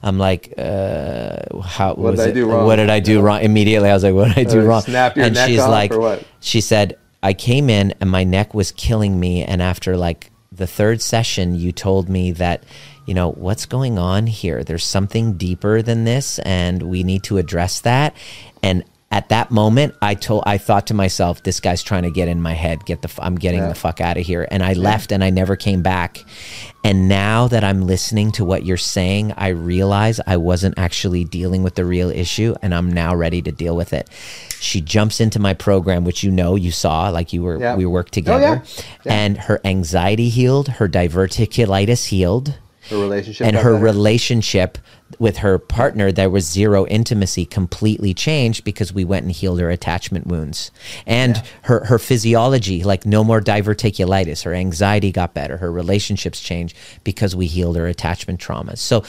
[0.03, 3.41] I'm like, uh, "How What was did I do wrong?" What did I do wrong?"
[3.41, 5.59] Immediately, I was like, "What did I do Uh, wrong?" snap your and neck she's
[5.59, 6.23] off like, or what?
[6.39, 10.67] she said, "I came in and my neck was killing me, and after like the
[10.67, 12.63] third session, you told me that."
[13.05, 14.63] You know, what's going on here?
[14.63, 18.15] There's something deeper than this, and we need to address that.
[18.61, 22.27] And at that moment i told i thought to myself this guy's trying to get
[22.27, 23.67] in my head get the f- i'm getting Yeah.
[23.69, 26.25] the fuck out of here and i left and i never came back
[26.83, 31.61] and now that i'm listening to what you're saying i realize i wasn't actually dealing
[31.61, 34.09] with the real issue and i'm now ready to deal with it
[34.59, 37.75] she jumps into my program which you know you saw like you were Yeah.
[37.75, 38.23] we worked Oh, yeah.
[38.55, 38.63] together
[39.05, 39.13] Yeah.
[39.13, 42.55] and her anxiety healed her diverticulitis healed
[42.89, 44.77] Her relationship and her relationship
[45.19, 49.69] with her partner there was zero intimacy completely changed because we went and healed her
[49.69, 50.71] attachment wounds.
[51.05, 54.43] And her her physiology like no more diverticulitis.
[54.43, 55.57] Her anxiety got better.
[55.57, 58.77] Her relationships changed because we healed her attachment traumas.
[58.79, 59.03] So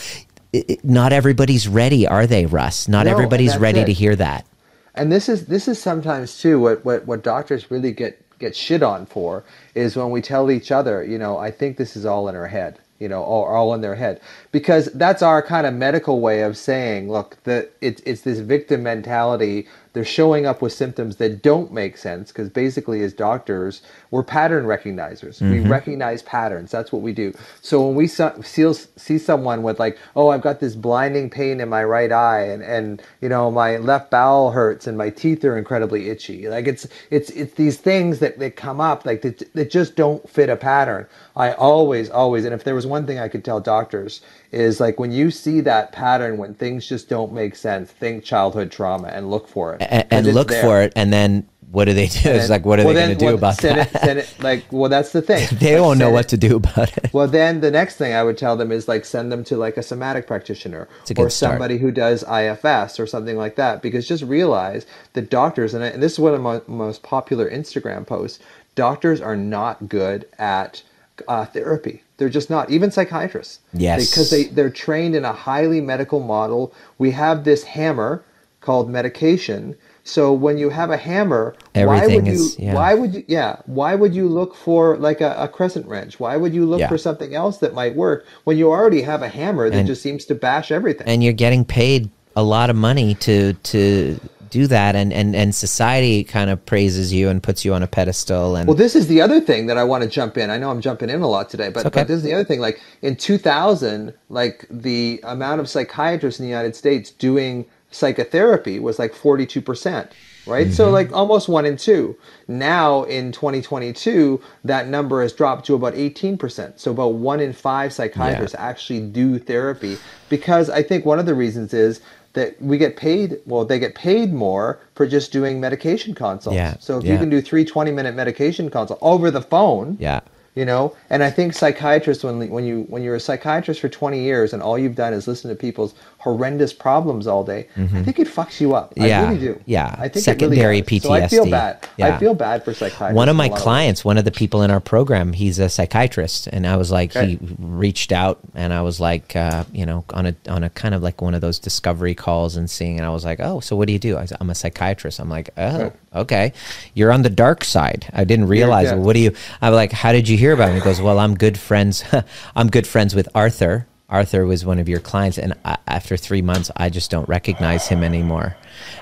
[0.52, 2.88] it, it- not everybody's ready are they russ?
[2.88, 3.86] Not No, everybody's ready it.
[3.86, 4.46] to hear that.
[4.94, 8.82] And this is this is sometimes too what what what doctors really get get shit
[8.82, 12.28] on for is when we tell each other you know i think this is all
[12.28, 14.20] in her head you know all, all in their head.
[14.52, 18.82] Because that's our kind of medical way of saying look the it's it's this victim
[18.82, 23.80] mentality they're showing up with symptoms that don't make sense because basically as doctors
[24.10, 25.40] we're pattern recognizers.
[25.40, 25.70] We mm-hmm.
[25.70, 26.70] recognize patterns.
[26.70, 27.32] That's what we do.
[27.62, 31.60] So when we so- see, see someone with like oh i've got this blinding pain
[31.60, 35.44] in my right eye and and you know my left bowel hurts and my teeth
[35.44, 36.48] are incredibly itchy.
[36.48, 40.28] Like it's it's it's these things that, that come up like that, that just don't
[40.28, 41.06] fit a pattern.
[41.36, 44.20] I always always and if there was one thing i could tell doctors
[44.54, 48.70] is like when you see that pattern when things just don't make sense think childhood
[48.70, 50.62] trauma and look for it and, and look there.
[50.62, 53.12] for it and then what do they do it's like what are well, they going
[53.12, 55.48] to do well, about send that It, it, like, well, that's the thing.
[55.58, 58.22] they Like, won't know what to do about it Well, then the next thing I
[58.22, 61.90] would tell them is like send them to like a somatic practitioner or somebody who
[61.90, 63.82] does IFS or something like that.
[63.82, 67.50] Because just realize that doctors, and, I- and this is one of my most popular
[67.50, 68.38] Instagram posts,
[68.76, 70.82] doctors are not good at
[71.28, 72.02] uh, therapy.
[72.16, 72.70] They're just not.
[72.70, 73.60] Even psychiatrists.
[73.72, 74.10] Yes.
[74.10, 76.72] Because they, they're trained in a highly medical model.
[76.98, 78.24] We have this hammer
[78.60, 79.76] called medication.
[80.06, 82.32] So when you have a hammer, why Everything would you?
[82.32, 82.74] is- yeah.
[82.74, 83.24] Why would you?
[83.26, 83.56] Yeah.
[83.66, 86.20] Why would you look for like a, a crescent wrench?
[86.20, 86.88] Why would you look Yeah.
[86.88, 90.02] for something else that might work when you already have a hammer that And- just
[90.02, 91.06] seems to bash everything?
[91.08, 94.18] and you're getting paid a lot of money to to
[94.54, 97.88] do that and and and society kind of praises you and puts you on a
[97.88, 100.48] pedestal and Well, this is the other thing that I want to jump in.
[100.48, 102.00] I know I'm jumping in a lot today, but, okay.
[102.02, 102.60] but this is the other thing.
[102.60, 109.00] Like in 2000, like the amount of psychiatrists in the United States doing psychotherapy was
[109.00, 110.10] like 42%,
[110.46, 110.72] right?
[110.72, 110.92] So mm-hmm.
[110.92, 112.16] like almost one in two.
[112.46, 116.78] Now in 2022, that number has dropped to about 18%.
[116.78, 121.34] So about one in five psychiatrists actually do therapy because I think one of the
[121.34, 122.00] reasons is
[122.34, 126.76] that we get paid well they get paid more for just doing medication consults Yeah,
[126.78, 127.12] so if yeah.
[127.14, 130.20] you can do three 20 minute medication consults over the phone yeah
[130.54, 134.20] you know and i think psychiatrists when when you when you're a psychiatrist for 20
[134.20, 138.18] years and all you've done is listen to people's horrendous problems all day i think
[138.18, 139.06] it fucks you up Mm-hmm.
[139.06, 139.94] Yeah, i really do yeah.
[139.98, 141.02] i think Secondary really does.
[141.02, 141.50] so i feel PTSD.
[141.50, 142.16] bad Yeah.
[142.16, 143.62] i feel bad for psychiatrists one of my a lot ways.
[143.62, 147.14] clients one of the people in our program he's a psychiatrist and i was like
[147.14, 147.26] Okay.
[147.36, 150.94] he reached out and i was like uh, you know on a on a kind
[150.94, 153.76] of like one of those discovery calls and seeing and i was like oh so
[153.76, 155.96] what do you do I said, i'm a psychiatrist i'm like oh Okay.
[156.22, 156.52] okay
[156.94, 158.94] you're on the dark side i didn't realize yeah.
[158.96, 161.18] it what do you i'm like how did you hear about me he goes well
[161.18, 162.02] i'm good friends
[162.56, 166.40] i'm good friends with arthur Arthur was one of your clients, and I, after three
[166.40, 168.56] months, I just don't recognize him anymore.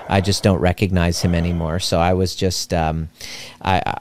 [0.09, 1.79] I just don't recognize him anymore.
[1.79, 3.09] So I was just, um,
[3.61, 3.99] I,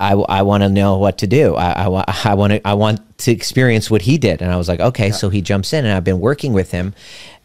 [0.00, 1.56] I, I want to know what to do.
[1.56, 4.40] I, I, I want to I want to experience what he did.
[4.40, 5.12] And I was like, okay, yeah.
[5.12, 6.94] so he jumps in, and I've been working with him.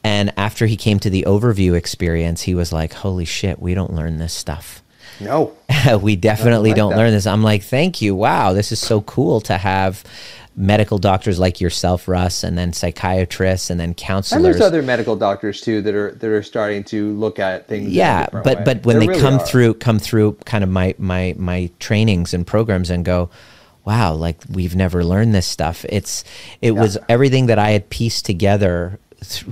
[0.02, 3.94] And after he came to the overview experience, he was like, holy shit, we don't
[3.94, 4.82] learn this stuff.
[5.20, 5.54] No,
[6.02, 6.98] we definitely like don't that.
[6.98, 7.28] learn this.
[7.28, 8.16] I'm like, thank you.
[8.16, 10.04] Wow, this is so cool to have
[10.56, 14.38] medical doctors like yourself, Russ, and then psychiatrists, and then counselors.
[14.38, 17.90] And there's other medical doctors too that are that are starting to look at things.
[17.90, 18.64] Yeah, but way.
[18.64, 19.46] but when there they really come are.
[19.46, 23.30] through come through kind of my my my trainings and programs and go,
[23.86, 25.86] wow, like we've never learned this stuff.
[25.90, 26.24] It's
[26.62, 26.82] it yeah.
[26.82, 29.00] was everything that I had pieced together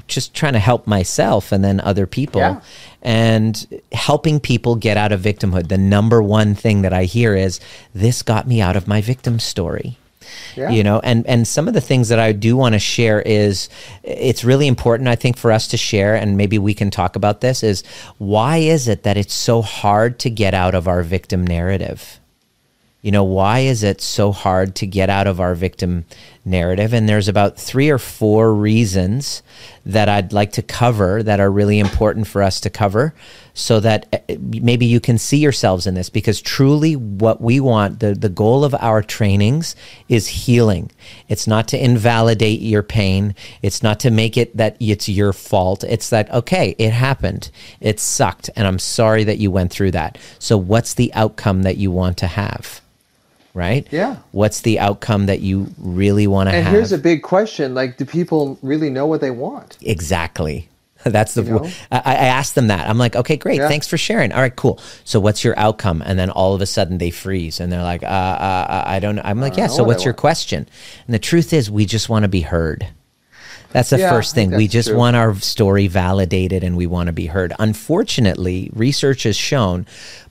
[0.07, 2.59] just trying to help myself and then other people yeah.
[3.01, 5.69] and helping people get out of victimhood.
[5.69, 7.59] The number one thing that I hear is
[7.93, 9.97] this got me out of my victim story.
[10.55, 10.69] Yeah.
[10.69, 13.69] You know, and and some of the things that I do want to share is
[14.03, 17.41] it's really important I think for us to share and maybe we can talk about
[17.41, 17.83] this is
[18.17, 22.19] why is it that it's so hard to get out of our victim narrative?
[23.01, 26.05] You know, why is it so hard to get out of our victim
[26.45, 26.93] narrative?
[26.93, 29.41] And there's about three or four reasons
[29.87, 33.15] that I'd like to cover that are really important for us to cover
[33.53, 37.99] so that eh, maybe you can see yourselves in this because truly what we want,
[37.99, 39.75] the, the goal of our trainings
[40.09, 40.91] is healing.
[41.27, 43.35] It's not to invalidate your pain.
[43.61, 45.83] It's not to make it that it's your fault.
[45.83, 47.51] It's that, okay, it happened.
[47.79, 48.49] It sucked.
[48.55, 50.17] And I'm sorry that you went through that.
[50.39, 52.81] So what's the outcome that you want to have?
[53.53, 53.85] right?
[53.91, 54.17] Yeah.
[54.31, 56.67] What's the outcome that you really want to have?
[56.67, 59.77] And here's a big question: like, do people really know what they want?
[59.81, 60.69] Exactly.
[61.05, 61.43] That's the.
[61.43, 61.69] You know?
[61.91, 62.87] I, I, asked them that.
[62.89, 63.67] I'm like, okay, great, yeah.
[63.67, 64.31] thanks for sharing.
[64.31, 64.79] All right, cool.
[65.03, 66.01] So, what's your outcome?
[66.05, 68.99] And then all of a sudden, they freeze and they're like, uh, uh, uh I
[68.99, 69.15] don't.
[69.15, 69.21] know.
[69.25, 69.67] I'm like, yeah.
[69.67, 70.67] So, what's your question?
[71.05, 72.87] And the truth is, we just want to be heard.
[73.71, 74.51] That's the yeah, first thing.
[74.51, 74.97] We just true.
[74.97, 77.53] want our story validated and we want to be heard.
[77.57, 79.85] Unfortunately, research has shown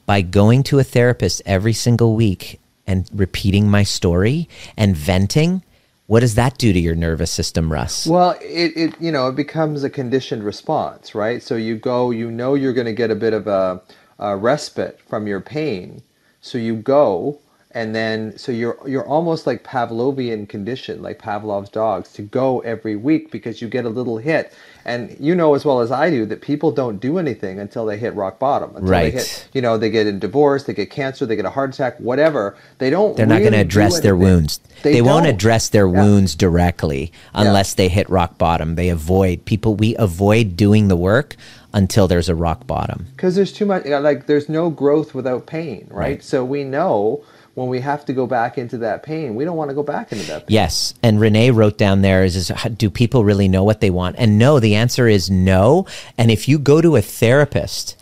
[0.07, 5.63] by going to a therapist every single week and repeating my story and venting,
[6.11, 8.05] what does that do to your nervous system, Russ?
[8.05, 11.41] Well, it, it you know it becomes a conditioned response, right?
[11.41, 13.81] So you go, you know, you're going to get a bit of a,
[14.19, 16.03] a respite from your pain,
[16.41, 17.39] so you go,
[17.71, 22.97] and then so you're you're almost like Pavlovian conditioned, like Pavlov's dogs, to go every
[22.97, 24.53] week because you get a little hit,
[24.85, 27.99] and you know as well as I do that people don't do anything until they
[27.99, 28.71] hit rock bottom.
[28.77, 29.13] Until right.
[29.13, 31.75] They hit, you know, they get in divorce, they get cancer, they get a heart
[31.75, 32.57] attack, whatever.
[32.79, 33.17] They don't.
[33.17, 34.61] They're really not going to address their wounds.
[34.83, 36.03] They, they won't address their yeah.
[36.03, 37.77] wounds directly unless yeah.
[37.77, 38.75] they hit rock bottom.
[38.75, 39.75] They avoid people.
[39.75, 41.37] We avoid doing the work
[41.73, 43.07] until there's a rock bottom.
[43.17, 43.85] Because there's too much.
[43.85, 45.97] Like there's no growth without pain, right?
[45.97, 46.25] right?
[46.25, 47.25] So we know
[47.55, 50.13] when we have to go back into that pain, we don't want to go back
[50.13, 50.55] into that pain.
[50.55, 50.95] Yes.
[51.03, 54.17] And Renee wrote down there is, is do people really know what they want?
[54.19, 55.87] And no, the answer is no.
[56.17, 57.97] And if you go to a therapist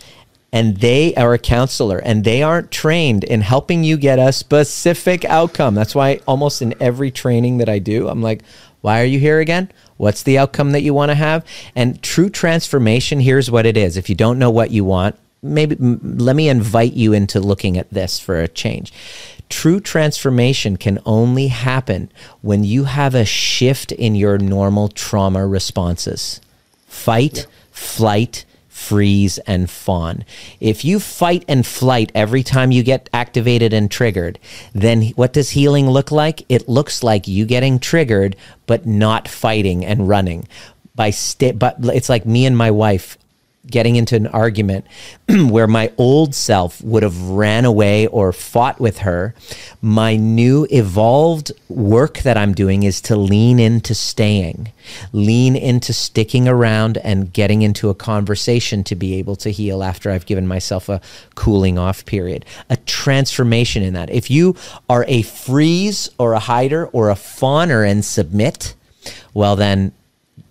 [0.53, 5.25] and they are a counselor and they aren't trained in helping you get a specific
[5.25, 8.43] outcome, that's why almost in every training that I do, I'm like,
[8.81, 9.71] why are you here again?
[9.97, 11.45] What's the outcome that you want to have?
[11.75, 13.97] And true transformation, here's what it is.
[13.97, 17.91] If you don't know what you want, maybe let me invite you into looking at
[17.91, 18.93] this for a change.
[19.49, 22.11] True transformation can only happen
[22.43, 26.41] when you have a shift in your normal trauma responses
[26.87, 27.45] fight, yeah.
[27.71, 30.25] flight, freeze, and fawn.
[30.61, 34.39] If you fight and flight every time you get activated and triggered,
[34.73, 36.45] then what does healing look like?
[36.49, 38.37] It looks like you getting triggered,
[38.67, 40.47] but not fighting and running.
[40.95, 43.19] By sta- but it's like me and my wife
[43.71, 44.87] getting into an argument
[45.29, 49.35] where my old self would have ran away or fought with her,
[49.83, 54.73] my new evolved work that I'm doing is to lean into staying,
[55.13, 60.11] lean into sticking around and getting into a conversation to be able to heal after
[60.11, 61.01] I've given myself a
[61.35, 64.11] cooling off period, a transformation in that.
[64.11, 64.57] If you
[64.89, 68.75] are a freeze or a hider or a fawner and submit,
[69.35, 69.93] well, then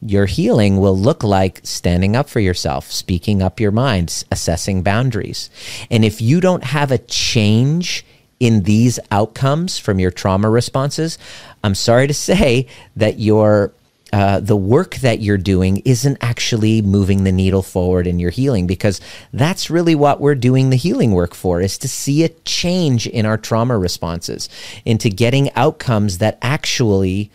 [0.01, 5.49] your healing will look like standing up for yourself, speaking up your mind, assessing boundaries.
[5.89, 8.05] And if you don't have a change
[8.39, 11.17] in these outcomes from your trauma responses,
[11.63, 13.73] I'm sorry to say that your
[14.13, 18.65] uh, the work that you're doing isn't actually moving the needle forward in your healing
[18.65, 19.01] because
[19.33, 23.25] that's really what we're doing the healing work for is to see a change in
[23.25, 24.47] our trauma responses
[24.85, 27.29] into getting outcomes that actually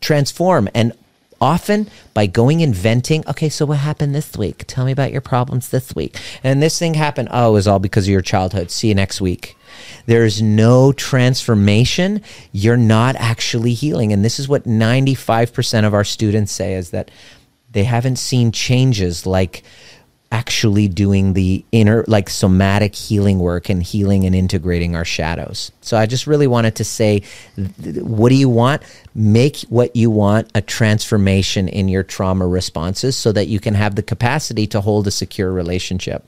[0.00, 0.92] transform and
[1.40, 4.64] often by going and venting, okay, so what happened this week?
[4.66, 6.16] Tell me about your problems this week.
[6.42, 7.28] And this thing happened.
[7.30, 8.70] Oh, it was all because of your childhood.
[8.70, 9.56] See you next week.
[10.06, 12.22] There's no transformation.
[12.52, 14.12] You're not actually healing.
[14.12, 17.10] And this is what 95% of our students say is that
[17.70, 19.62] they haven't seen changes like
[20.32, 25.72] actually doing the inner like somatic healing work and healing and integrating our shadows.
[25.80, 27.22] So I just really wanted to say
[27.96, 28.82] what do you want?
[29.14, 33.96] Make what you want a transformation in your trauma responses so that you can have
[33.96, 36.24] the capacity to hold a secure relationship.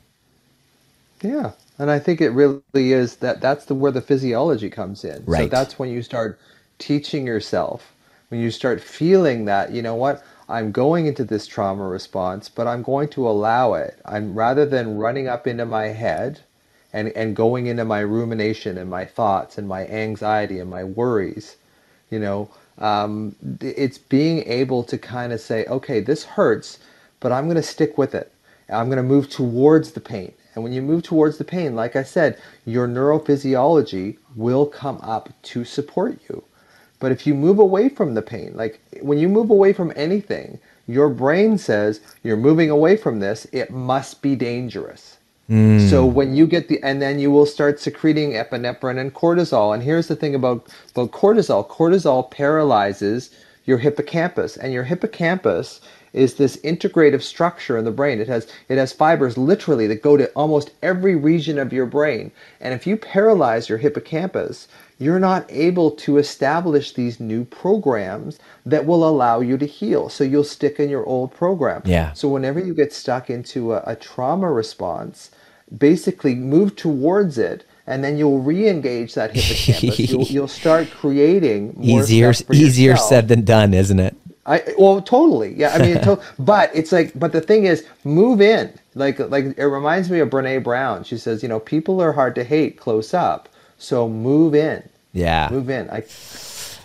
[1.22, 1.52] Yeah.
[1.78, 5.22] And I think it really is that that's the where the physiology comes in.
[5.26, 5.44] Right.
[5.44, 6.40] So that's when you start
[6.78, 7.92] teaching yourself,
[8.28, 10.22] when you start feeling that, you know what,
[10.52, 13.98] I'm going into this trauma response, but I'm going to allow it.
[14.04, 16.40] I'm rather than running up into my head
[16.92, 21.56] and, and going into my rumination and my thoughts and my anxiety and my worries,
[22.10, 26.78] you know, um, it's being able to kind of say, okay, this hurts,
[27.18, 28.30] but I'm going to stick with it.
[28.68, 30.34] I'm going to move towards the pain.
[30.54, 35.30] And when you move towards the pain, like I said, your neurophysiology will come up
[35.44, 36.44] to support you.
[37.02, 40.60] But if you move away from the pain, like when you move away from anything,
[40.86, 45.18] your brain says you're moving away from this, it must be dangerous.
[45.50, 45.90] Mm.
[45.90, 49.74] So when you get the, and then you will start secreting epinephrine and cortisol.
[49.74, 53.30] And here's the thing about, about cortisol cortisol paralyzes
[53.64, 55.80] your hippocampus, and your hippocampus
[56.12, 58.20] is this integrative structure in the brain.
[58.20, 62.30] It has it has fibers literally that go to almost every region of your brain.
[62.60, 64.68] And if you paralyze your hippocampus,
[64.98, 70.08] you're not able to establish these new programs that will allow you to heal.
[70.08, 71.82] So you'll stick in your old program.
[71.84, 72.12] Yeah.
[72.12, 75.30] So whenever you get stuck into a, a trauma response,
[75.76, 79.98] basically move towards it and then you'll re-engage that hippocampus.
[80.10, 83.08] you'll, you'll start creating easier easier yourself.
[83.08, 84.16] said than done, isn't it?
[84.44, 88.40] I well totally yeah I mean to, but it's like but the thing is move
[88.40, 92.12] in like like it reminds me of Brene Brown she says you know people are
[92.12, 93.48] hard to hate close up
[93.82, 94.88] so move in.
[95.12, 95.48] Yeah.
[95.50, 95.90] Move in.
[95.90, 96.04] I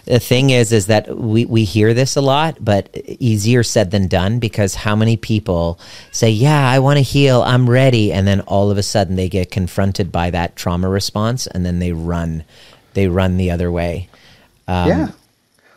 [0.06, 2.89] the thing is is that we, we hear this a lot but
[3.20, 5.78] easier said than done because how many people
[6.12, 7.41] say yeah i want to heal.
[7.43, 8.14] I'm ready.
[8.14, 11.80] And then all of a sudden they get confronted by that trauma response and then
[11.80, 12.43] they run
[12.93, 14.10] they run the other way.
[14.68, 15.12] Um, yeah.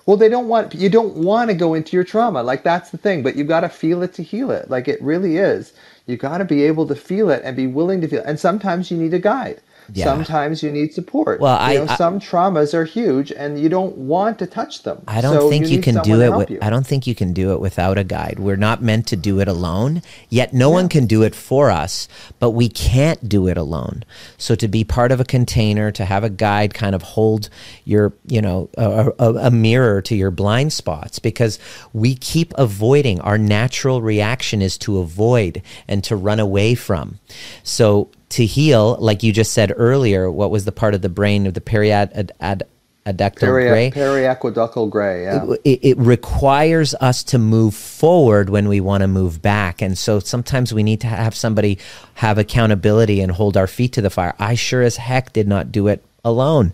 [0.06, 2.42] Well they don't want you don't want to go into your trauma.
[2.42, 4.70] Like that's the thing but you've got to feel it to heal it.
[4.70, 5.72] Like it really is.
[6.06, 8.26] You got to be able to feel it and be willing to feel it.
[8.26, 9.60] and sometimes you need a guide
[9.92, 10.04] yeah.
[10.04, 11.40] Sometimes you need support.
[11.40, 15.02] Well, I, know, I, some traumas are huge, and you don't want to touch them.
[15.08, 16.30] I don't so think you, you can do it.
[16.36, 18.38] With, I don't think you can do it without a guide.
[18.38, 20.02] We're not meant to do it alone.
[20.28, 20.74] Yet no yeah.
[20.74, 24.04] one can do it for us, but we can't do it alone.
[24.38, 27.48] So to be part of a container, to have a guide, kind of hold
[27.84, 31.58] your, you know, a, a, a mirror to your blind spots, because
[31.92, 33.20] we keep avoiding.
[33.20, 37.18] Our natural reaction is to avoid and to run away from.
[37.62, 41.46] So to heal, like you just said earlier, what was the part of the brain
[41.46, 42.62] of the periad ad,
[43.06, 43.90] Peri- gray.
[43.90, 45.46] Periaqueductal gray, yeah.
[45.64, 49.82] It, it, requires us to move forward when we want to move back.
[49.82, 51.78] And so sometimes we need to have somebody
[52.14, 54.34] have accountability and hold our feet to the fire.
[54.38, 56.72] I sure as heck did not do it alone.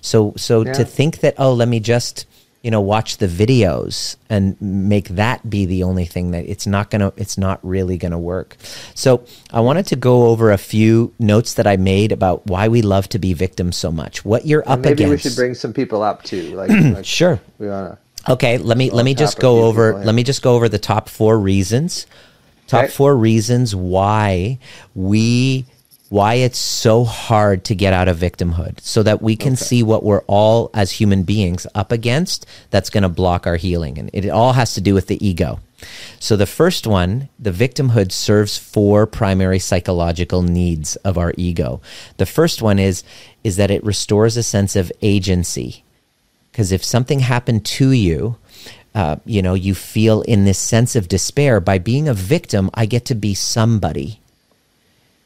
[0.00, 0.72] So so yeah.
[0.72, 2.26] to think that, oh, let me just
[2.66, 6.90] you know watch the videos and make that be the only thing that it's not
[6.90, 8.56] gonna it's not really gonna work.
[8.96, 12.82] So i wanted to go over a few notes that i made about why we
[12.82, 15.54] love to be victims so much what you're up maybe against maybe we should bring
[15.54, 17.40] some people up too like, like sure.
[17.58, 17.96] we wanna
[18.28, 21.08] okay let me let me just go over let me just go over the top
[21.08, 22.06] four reasons.
[22.66, 22.92] Top okay.
[22.92, 24.58] four reasons why
[24.96, 25.66] we
[26.08, 29.64] why it's so hard to get out of victimhood so that we can okay.
[29.64, 33.98] see what we're all as human beings up against that's going to block our healing.
[33.98, 35.60] And it all has to do with the ego.
[36.20, 41.80] So the first one the victimhood serves four primary psychological needs of our ego.
[42.16, 43.02] The first one is
[43.42, 45.84] is that it restores a sense of agency.
[46.50, 48.36] Because if something happened to you
[48.94, 52.86] uh, you know you feel in this sense of despair by being a victim i
[52.86, 54.20] get to be somebody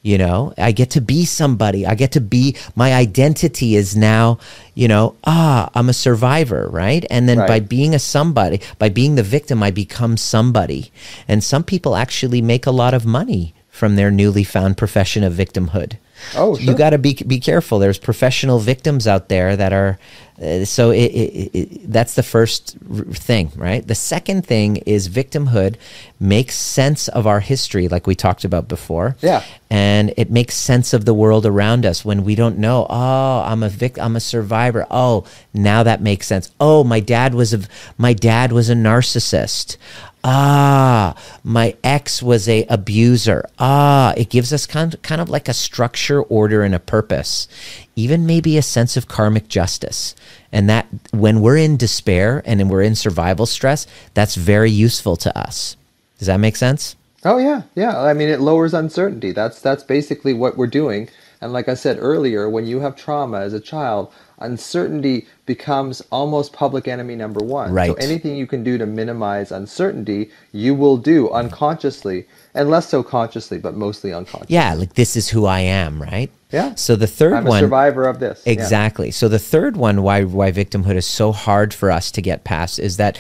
[0.03, 0.55] you know?
[0.57, 1.87] I get to be somebody.
[1.87, 4.39] I get to be my identity is now
[4.75, 7.05] you know ah i'm a survivor right?
[7.11, 7.49] And then right.
[7.49, 10.91] by being a somebody by being the victim i become somebody.
[11.29, 15.33] And some people actually make a lot of money from their newly found profession of
[15.33, 15.97] victimhood
[16.37, 16.65] Oh, sure.
[16.71, 17.79] You got to be be careful.
[17.79, 19.99] There's professional victims out there that are.
[20.41, 23.87] Uh, so it, it, it, that's the first r- thing, right?
[23.87, 25.75] The second thing is victimhood
[26.19, 29.17] makes sense of our history, like we talked about before.
[29.21, 29.45] Yeah.
[29.69, 32.87] And it makes sense of the world around us when we don't know.
[32.89, 34.87] Oh, I'm a vic- I'm a survivor.
[34.91, 36.51] Oh, now that makes sense.
[36.59, 37.61] Oh, my dad was a
[37.99, 39.77] my dad was a narcissist
[40.23, 45.49] ah my ex was a abuser ah it gives us kind of, kind of like
[45.49, 47.47] a structure order and a purpose
[47.95, 50.15] even maybe a sense of karmic justice
[50.51, 55.37] and that when we're in despair and we're in survival stress that's very useful to
[55.39, 55.77] us
[56.19, 58.01] does that make sense Oh yeah, yeah.
[58.01, 59.33] I mean, it lowers uncertainty.
[59.33, 61.11] That's that's basically what we're doing.
[61.41, 66.53] And like I said earlier, when you have trauma as a child, uncertainty becomes almost
[66.53, 67.73] public enemy number one.
[67.73, 67.89] Right.
[67.89, 73.03] So anything you can do to minimize uncertainty, you will do unconsciously, and less so
[73.03, 74.55] consciously, but mostly unconsciously.
[74.55, 76.75] yeah like this is who i am right Yeah.
[76.75, 78.43] so the 3rd I'm a one survivor of this.
[78.45, 78.53] Yeah.
[78.53, 79.11] Exactly.
[79.13, 82.79] So the third one why why victimhood is so hard for us to get past
[82.79, 83.19] is that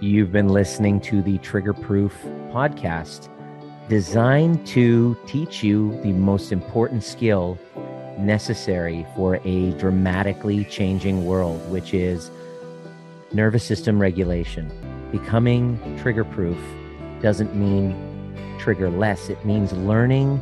[0.00, 2.14] you've been listening to the Trigger Proof
[2.50, 3.28] podcast
[3.88, 7.58] designed to teach you the most important skill
[8.20, 12.30] necessary for a dramatically changing world, which is
[13.32, 14.70] nervous system regulation.
[15.12, 16.58] Becoming trigger proof
[17.20, 17.94] doesn't mean
[18.58, 20.38] trigger less, it means learning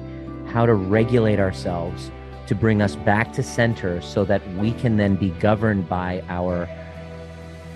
[0.52, 2.10] how to regulate ourselves
[2.46, 6.68] to bring us back to center so that we can then be governed by our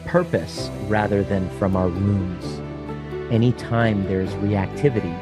[0.07, 2.61] purpose rather than from our wounds.
[3.31, 5.13] Anytime there's reactivity,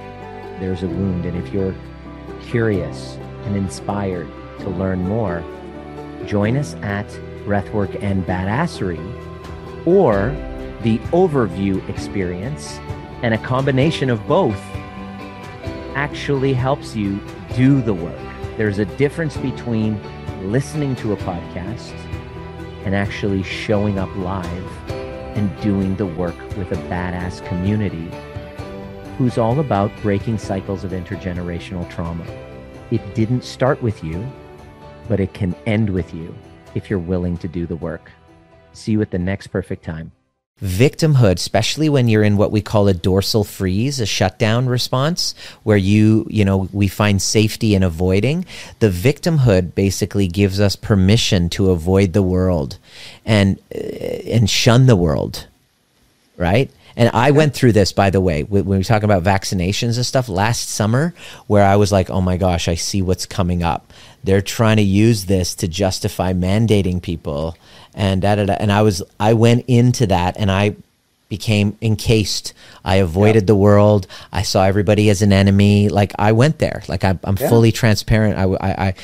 [0.61, 1.27] there's a wound.
[1.27, 1.75] And if you're
[2.43, 4.29] curious and inspired
[4.61, 5.45] to learn more,
[6.27, 7.07] join us at
[7.45, 8.99] Breathwork and Badassery
[9.87, 10.31] or
[10.83, 12.79] the overview experience,
[13.23, 14.61] and a combination of both
[15.95, 17.21] actually helps you
[17.55, 18.19] do the work.
[18.57, 20.01] There's a difference between
[20.51, 21.93] listening to a podcast
[22.85, 24.91] and actually showing up live
[25.37, 28.11] and doing the work with a badass community
[29.17, 32.25] who's all about breaking cycles of intergenerational trauma.
[32.91, 34.27] It didn't start with you,
[35.09, 36.35] but it can end with you
[36.75, 38.11] if you're willing to do the work.
[38.73, 40.13] See you at the next perfect time.
[40.63, 45.79] Victimhood, especially when you're in what we call a dorsal freeze, a shutdown response, where
[45.79, 48.45] you, you know, we find safety in avoiding.
[48.79, 52.77] The victimhood basically gives us permission to avoid the world
[53.25, 55.47] and uh, and shun the world,
[56.37, 56.71] right?
[56.95, 60.05] And I went through this, by the way, when we were talking about vaccinations and
[60.05, 61.15] stuff last summer,
[61.47, 63.90] where I was like, oh my gosh, I see what's coming up.
[64.25, 67.57] They're trying to use this to justify mandating people.
[67.95, 68.57] And da, da, da.
[68.61, 70.77] and I was I went into that and I
[71.29, 72.53] became encased.
[72.85, 74.07] I avoided the world.
[74.33, 75.89] I saw everybody as an enemy.
[75.89, 76.83] Like I went there.
[76.89, 77.49] Like I, I'm Yeah.
[77.49, 78.37] fully transparent.
[78.37, 78.95] I, I, I,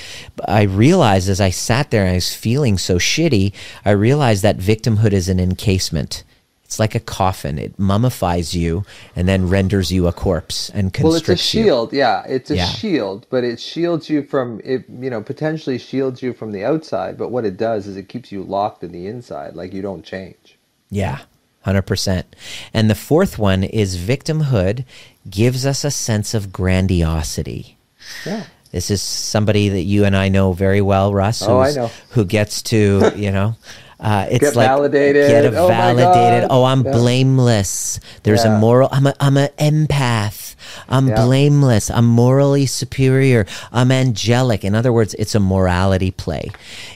[0.47, 3.53] I realized as I sat there and I was feeling so shitty,
[3.85, 6.25] I realized that victimhood is an encasement.
[6.67, 7.59] It's like a coffin.
[7.61, 11.05] It mummifies you and then renders you a corpse and constricts you.
[11.05, 11.63] Well, it's a constricts you.
[11.63, 11.93] shield.
[11.93, 12.67] Yeah, it's a Yeah.
[12.67, 14.85] shield, but it shields you from it.
[15.01, 17.17] You know, potentially shields you from the outside.
[17.17, 20.05] But what it does is it keeps you locked in the inside, like you don't
[20.05, 20.59] change.
[20.91, 21.21] Yeah,
[21.65, 22.25] 100%.
[22.75, 24.85] And the fourth one is victimhood
[25.31, 27.77] gives us a sense of grandiosity.
[28.25, 28.45] Yeah.
[28.73, 31.43] This is somebody that you and I know very well, Russ.
[31.43, 31.91] Oh, I know.
[32.11, 33.55] Who gets to, you know,
[33.99, 35.29] uh, it's Get like validated.
[35.29, 36.49] Get a Oh validated.
[36.51, 36.93] Oh, I'm Yeah.
[36.93, 37.99] blameless.
[38.25, 38.89] There's a moral.
[38.93, 40.55] I'm a I'm an empath.
[40.89, 41.25] I'm Yeah.
[41.25, 41.91] blameless.
[41.91, 43.47] I'm morally superior.
[43.73, 44.65] I'm angelic.
[44.65, 46.51] In other words, it's a morality play.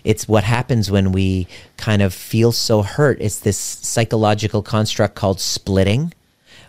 [0.04, 1.46] It's what happens when we
[1.76, 3.16] kind of feel so hurt.
[3.20, 6.12] It's this psychological construct called splitting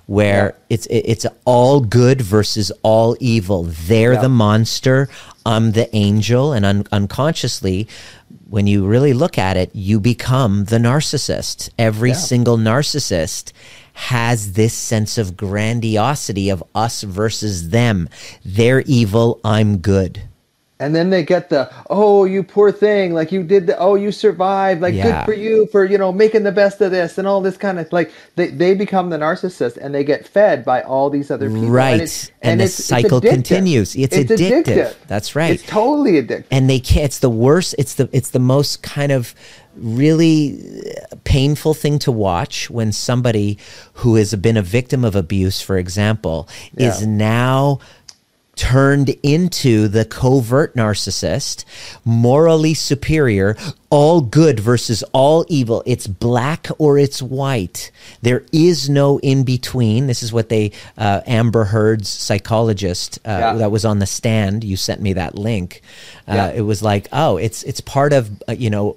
[0.07, 0.75] where Yeah.
[0.75, 3.67] it's it- it's all good versus all evil.
[3.87, 4.21] They're Yeah.
[4.21, 5.09] the monster.
[5.45, 7.87] I'm the angel, and un- unconsciously,
[8.51, 11.69] when you really look at it, you become the narcissist.
[11.79, 12.15] Every Yeah.
[12.17, 13.53] single narcissist
[13.93, 18.09] has this sense of grandiosity of us versus them.
[18.43, 19.39] They're evil.
[19.45, 20.23] I'm good.
[20.81, 24.11] And then they get the oh you poor thing like you did the oh you
[24.11, 25.03] survived like Yeah.
[25.03, 27.79] good for you for you know making the best of this and all this kind
[27.79, 31.49] of like they, they become the narcissist and they get fed by all these other
[31.49, 31.95] people Right.
[31.95, 33.29] it's- And the it's- it's cycle addictive.
[33.29, 33.95] continues.
[33.95, 34.95] It's addictive.
[35.07, 35.51] That's right.
[35.51, 39.11] it's totally addictive and they can't it's the worst it's the it's the most kind
[39.11, 39.33] of
[39.75, 40.59] really
[41.11, 43.57] uh, painful thing to watch when somebody
[43.93, 47.79] who has been a victim of abuse for example is now
[48.61, 51.65] turned into the covert narcissist,
[52.05, 53.57] morally superior,
[53.89, 55.81] all good versus all evil.
[55.87, 57.89] It's black or it's white.
[58.21, 60.05] There is no in between.
[60.05, 63.53] This is what they, uh, Amber Heard's psychologist uh, Yeah.
[63.55, 64.63] that was on the stand.
[64.63, 65.81] You sent me that link.
[66.27, 66.51] Uh, Yeah.
[66.51, 68.95] It was like, oh, it's it's part of uh, you know.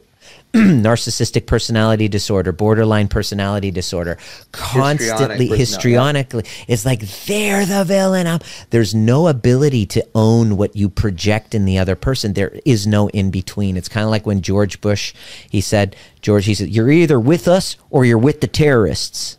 [0.84, 4.18] narcissistic personality disorder, borderline personality disorder,
[4.52, 6.64] constantly Histrionic histrionically.
[6.68, 8.28] It's like they're the villain.
[8.28, 8.38] I'm,
[8.70, 12.34] there's no ability to own what you project in the other person.
[12.34, 13.76] There is no in between.
[13.76, 15.12] It's kind of like when George Bush,
[15.50, 19.38] he said, George, he said, you're either with us or you're with the terrorists.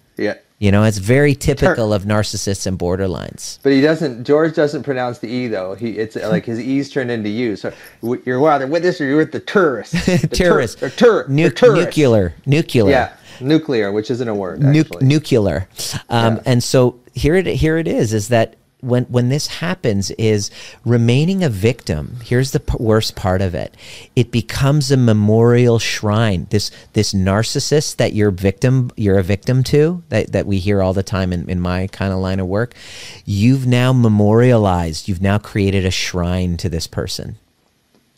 [0.57, 3.59] You know, it's very typical of narcissists and borderlines.
[3.61, 4.23] But he doesn't.
[4.23, 5.75] George doesn't pronounce the e though.
[5.75, 7.55] He it's like his e's turned into u.
[7.57, 7.73] So
[8.25, 10.05] you're either with this or you're with the tourists.
[10.05, 11.97] The tur- or tur- Nu- or tourists.
[11.97, 12.33] nuclear.
[12.45, 12.89] Nuclear.
[12.89, 14.61] Yeah, nuclear, which isn't a word.
[14.61, 15.67] Nu- nuclear.
[16.09, 16.41] Um, Yeah.
[16.45, 20.51] And so here it here it is is that when when this happens is
[20.85, 22.17] remaining a victim.
[22.23, 23.75] Here's the p- worst part of it.
[24.15, 26.47] It becomes a memorial shrine.
[26.49, 30.93] This this narcissist that you're victim you're a victim to that that we hear all
[30.93, 32.73] the time in, in my kind of line of work.
[33.25, 35.07] You've now memorialized.
[35.07, 37.37] You've now created a shrine to this person.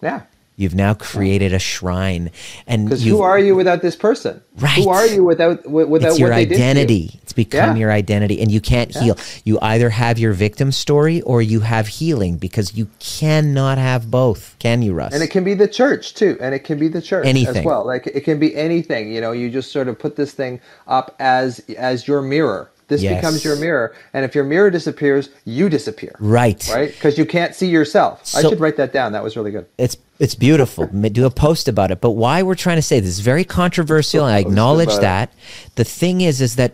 [0.01, 0.21] yeah.
[0.59, 2.31] You've now created a shrine,
[2.65, 4.41] and Because who are you without this person?
[4.57, 4.71] Right.
[4.83, 6.63] Who are you without wi- without it's your what they did to you?
[6.65, 7.19] identity.
[7.21, 7.81] It's become Yeah.
[7.81, 9.15] your identity, and you can't heal.
[9.43, 14.55] You either have your victim story or you have healing because you cannot have both.
[14.57, 15.13] Can you, Russ?
[15.13, 17.57] And it can be the church too, and it can be the church Anything.
[17.57, 17.85] as well.
[17.85, 19.11] Like it can be anything.
[19.13, 22.71] You know, you just sort of put this thing up as as your mirror.
[22.87, 23.15] This Yes.
[23.17, 26.15] becomes your mirror, and if your mirror disappears, you disappear.
[26.21, 26.67] right.
[26.73, 26.89] Right?
[26.89, 28.21] Because you can't see yourself.
[28.33, 29.11] I should write that down.
[29.11, 29.65] That was really good.
[29.77, 30.87] It's it's beautiful.
[31.11, 32.01] Do a post about it.
[32.01, 35.01] But why we're trying to say this is very controversial, and I acknowledge about it.
[35.01, 35.33] that.
[35.75, 36.73] The thing is, is that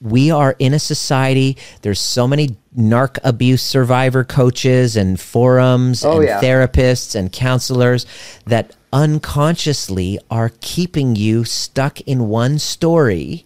[0.00, 1.56] we are in a society.
[1.82, 6.40] There's so many narc abuse survivor coaches and forums Oh, and yeah.
[6.40, 8.04] therapists and counselors
[8.46, 13.44] that unconsciously are keeping you stuck in one story.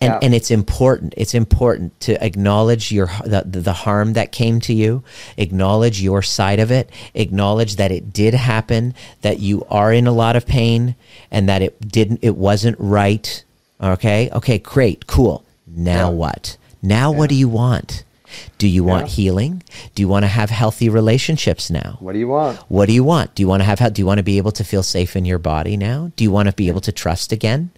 [0.00, 0.18] And, Yeah.
[0.22, 1.14] and it's important.
[1.16, 5.02] It's important to acknowledge your the, the harm that came to you,
[5.38, 8.92] acknowledge your side of it, acknowledge that it did happen,
[9.22, 10.96] that you are in a lot of pain,
[11.30, 13.42] and that it didn't, it wasn't right.
[13.82, 15.44] Okay, okay, great, cool.
[15.66, 16.16] Now Yeah.
[16.16, 16.56] what?
[16.82, 18.04] Now what do you want?
[18.58, 19.62] Do you want healing?
[19.94, 21.96] Do you want to have healthy relationships now?
[22.00, 22.58] What do you want?
[22.68, 23.34] What do you want?
[23.34, 25.24] Do you want to have do you want to be able to feel safe in
[25.24, 26.10] your body now?
[26.16, 27.70] Do you want to be able to trust again?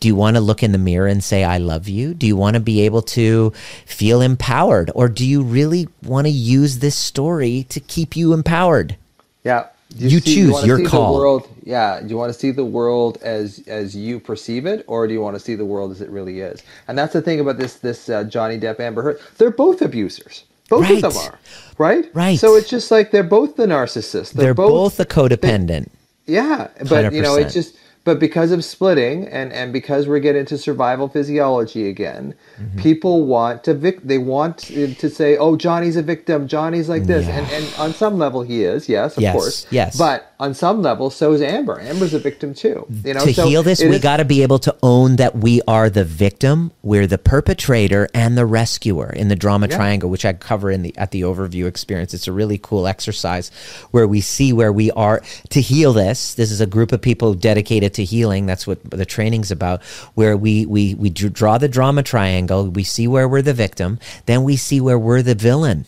[0.00, 2.14] Do you want to look in the mirror and say I love you?
[2.14, 3.52] Do you want to be able to
[3.86, 8.96] feel empowered or do you really want to use this story to keep you empowered?
[9.44, 9.68] Yeah.
[9.96, 11.14] Do You choose, wanna your see call.
[11.14, 12.00] World, yeah.
[12.00, 15.20] Do you want to see the world as as you perceive it, or do you
[15.20, 16.62] want to see the world as it really is?
[16.88, 19.20] And that's the thing about this this uh, Johnny Depp Amber Heard.
[19.38, 20.44] They're both abusers.
[20.68, 21.04] Both Right.
[21.04, 21.38] of them are.
[21.78, 22.10] Right.
[22.14, 22.38] Right.
[22.38, 24.32] So it's just like they're both the narcissist.
[24.32, 25.88] They're, both, both, the codependent.
[26.26, 27.76] Yeah, but you know, it's just
[28.06, 32.78] but because of splitting and and because we're getting into survival physiology again, Mm-hmm.
[32.80, 36.48] people want to vic they want to say, "Oh, Johnny's a victim.
[36.48, 37.36] Johnny's like this." Yeah.
[37.40, 39.66] And and on some level he is, yes, of Yes, course.
[39.70, 39.98] yes.
[39.98, 41.78] But on some level so is Amber.
[41.80, 42.86] Amber's a victim too.
[43.04, 45.36] You know, to so heal this, we is- got to be able to own that
[45.36, 49.76] we are the victim, we're the perpetrator, and the rescuer in the drama Yeah.
[49.76, 52.14] triangle, which I cover in the at the overview experience.
[52.14, 53.50] It's a really cool exercise
[53.90, 56.32] where we see where we are to heal this.
[56.34, 58.46] This is a group of people dedicated to healing.
[58.46, 59.82] That's what the training's about.
[60.14, 64.44] Where we we we draw the drama triangle, we see where we're the victim, then
[64.44, 65.84] we see where we're the villain.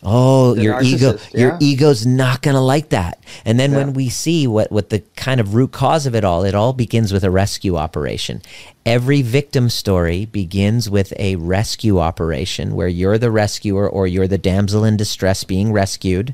[0.00, 3.18] Oh, The your ego, narcissist, your ego's not going to like that.
[3.44, 3.78] And then Yeah.
[3.78, 6.72] when we see what, what the kind of root cause of it all, it all
[6.72, 8.40] begins with a rescue operation.
[8.86, 14.38] Every victim story begins with a rescue operation where you're the rescuer or you're the
[14.38, 16.32] damsel in distress being rescued.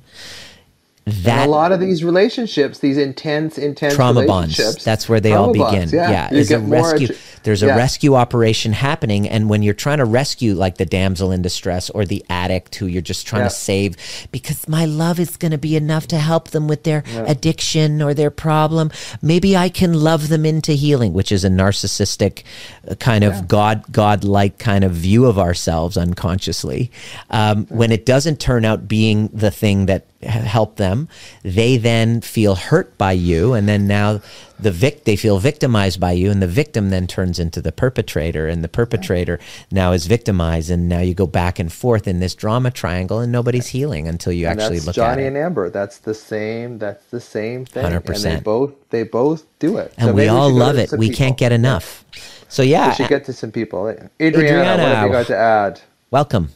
[1.07, 4.57] And That a lot of these relationships, these intense, intense trauma bonds.
[4.85, 5.91] That's where they all begin.
[5.91, 7.09] bonds, yeah, You is a rescue.
[7.43, 7.77] there's a yeah.
[7.77, 12.07] rescue operation happening, and when you're trying to rescue, like the damsel in distress or
[12.07, 13.49] the addict who you're just trying Yeah.
[13.49, 13.97] to save,
[14.33, 18.15] because my love is going to be enough to help them with their addiction or
[18.15, 18.91] their problem.
[19.21, 22.45] Maybe I can love them into healing, which is a narcissistic
[22.91, 26.91] uh, kind of god god-like kind of view of ourselves unconsciously.
[27.31, 31.09] Um, when it doesn't turn out being the thing that h- helped them,
[31.43, 34.21] they then feel hurt by you, and then now
[34.59, 38.47] the vic they feel victimized by you, and the victim then turns into the perpetrator,
[38.49, 39.39] and the perpetrator
[39.71, 43.31] now is victimized, and now you go back and forth in this drama triangle, and
[43.33, 45.17] nobody's healing until you and actually that's look Johnny at it.
[45.17, 45.71] Johnny and Amber.
[45.71, 46.79] That's the same.
[46.79, 47.83] That's the same thing.
[47.85, 48.43] They 100%.
[48.45, 49.93] both they both do it.
[49.99, 50.93] and So we all should love it.
[50.93, 51.19] We people.
[51.19, 52.05] can't get enough.
[52.49, 53.89] So yeah, We should get to some people.
[53.89, 54.83] Adriana, Adriana.
[54.85, 55.81] what have you got to add?
[56.13, 56.51] welcome.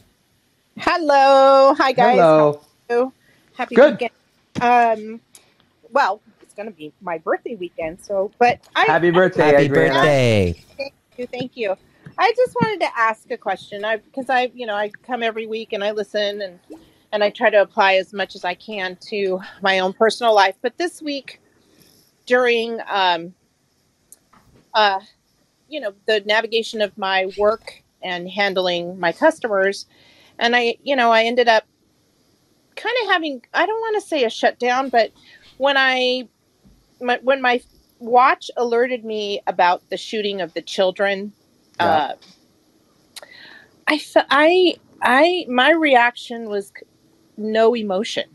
[0.77, 1.73] Hello.
[1.77, 2.15] Hi, guys.
[2.17, 2.61] Hello.
[3.59, 3.75] How are you?
[3.75, 3.93] Happy Good.
[3.93, 4.11] weekend.
[4.61, 5.21] Um,
[5.91, 8.85] well, it's going to be my birthday weekend, so, but I.
[8.85, 9.93] Happy birthday, Happy Adriana.
[9.93, 10.65] birthday.
[10.77, 11.27] Thank you.
[11.27, 11.75] Thank you.
[12.17, 13.83] I just wanted to ask a question.
[13.83, 16.59] I because I, you know, I come every week and I listen and
[17.11, 20.55] and I try to apply as much as I can to my own personal life.
[20.61, 21.41] But this week,
[22.25, 23.33] during um,
[24.73, 24.99] uh,
[25.67, 29.85] you know, the navigation of my work and handling my customers,
[30.37, 31.65] and I, you know, I ended up
[32.79, 35.11] kind of having I don't want to say a shutdown, but
[35.57, 36.27] when I
[37.01, 37.61] my, when my
[37.99, 41.33] watch alerted me about the shooting of the children,
[41.79, 41.85] Yeah.
[41.87, 42.13] uh,
[43.87, 46.71] I I I my reaction was
[47.37, 48.25] no emotion.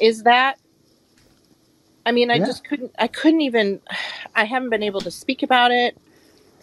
[0.00, 0.58] Is that?
[2.06, 2.46] I mean, I Yeah.
[2.46, 2.92] just couldn't.
[2.98, 3.80] I couldn't even.
[4.34, 5.96] I haven't been able to speak about it.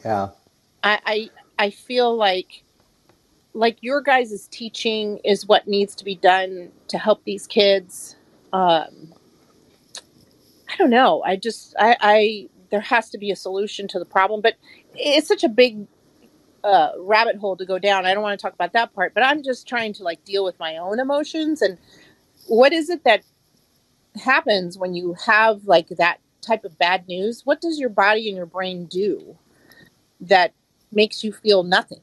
[0.03, 0.29] Yeah.
[0.83, 1.29] I I,
[1.65, 2.63] I feel like
[3.57, 8.15] like your guys' teaching is what needs to be done to help these kids.
[8.53, 9.13] Um,
[10.69, 11.23] I don't know.
[11.23, 14.55] I just I, I there has to be a solution to the problem, but
[14.93, 15.87] it's such a big
[16.63, 18.05] uh, rabbit hole to go down.
[18.05, 20.43] I don't want to talk about that part, but I'm just trying to like deal
[20.43, 21.79] with my own emotions and
[22.47, 23.23] what is it that
[24.23, 27.41] happens when you have like that type of bad news?
[27.45, 29.37] What does your body and your brain do
[30.21, 30.53] that
[30.91, 32.01] makes you feel nothing?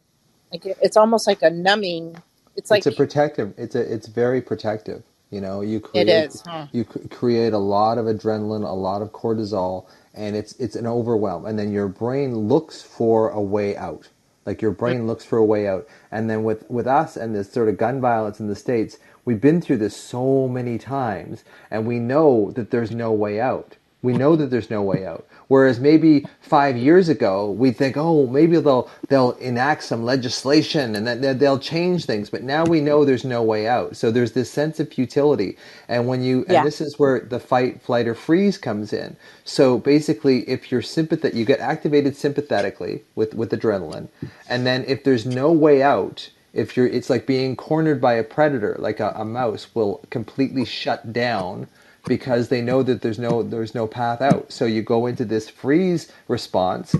[0.54, 2.22] Like it- it's almost like a numbing.
[2.56, 3.54] It's like it's a protective.
[3.58, 3.80] It's a.
[3.94, 5.04] It's very protective.
[5.30, 6.08] You know, you create.
[6.08, 6.42] it is.
[6.46, 6.68] Huh?
[6.72, 10.86] You c- create a lot of adrenaline, a lot of cortisol, and it's it's an
[10.88, 11.46] overwhelm.
[11.46, 14.10] And then your brain looks for a way out.
[14.46, 15.88] Like your brain looks for a way out.
[16.12, 19.40] And then with with us and this sort of gun violence in the states, we've
[19.42, 23.76] been through this so many times, and we know that there's no way out.
[24.04, 25.26] We know that there's no way out.
[25.48, 31.06] Whereas maybe five years ago, we think, oh, maybe they'll they'll enact some legislation and
[31.06, 32.30] then then they'll change things.
[32.30, 33.96] But now we know there's no way out.
[33.96, 35.56] So there's this sense of futility.
[35.88, 36.58] And when you Yeah.
[36.58, 39.16] and this is where the fight, flight, or freeze comes in.
[39.44, 44.08] So basically, if you're sympathetic, you get activated sympathetically with with adrenaline,
[44.48, 48.24] and then if there's no way out, if you're, it's like being cornered by a
[48.24, 51.68] predator, like a, a mouse will completely shut down
[52.06, 54.52] because they know that there's no there's no path out.
[54.52, 56.94] So you go into this freeze response,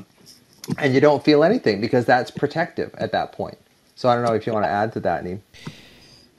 [0.78, 3.58] and you don't feel anything because that's protective at that point.
[3.96, 5.42] So I don't know if you want to add to that, Neem.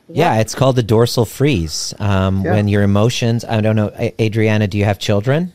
[0.07, 1.93] Yeah, it's called the dorsal freeze.
[1.99, 2.53] Um, Yeah.
[2.53, 5.53] When your emotions, I don't know, Adriana, do you have children?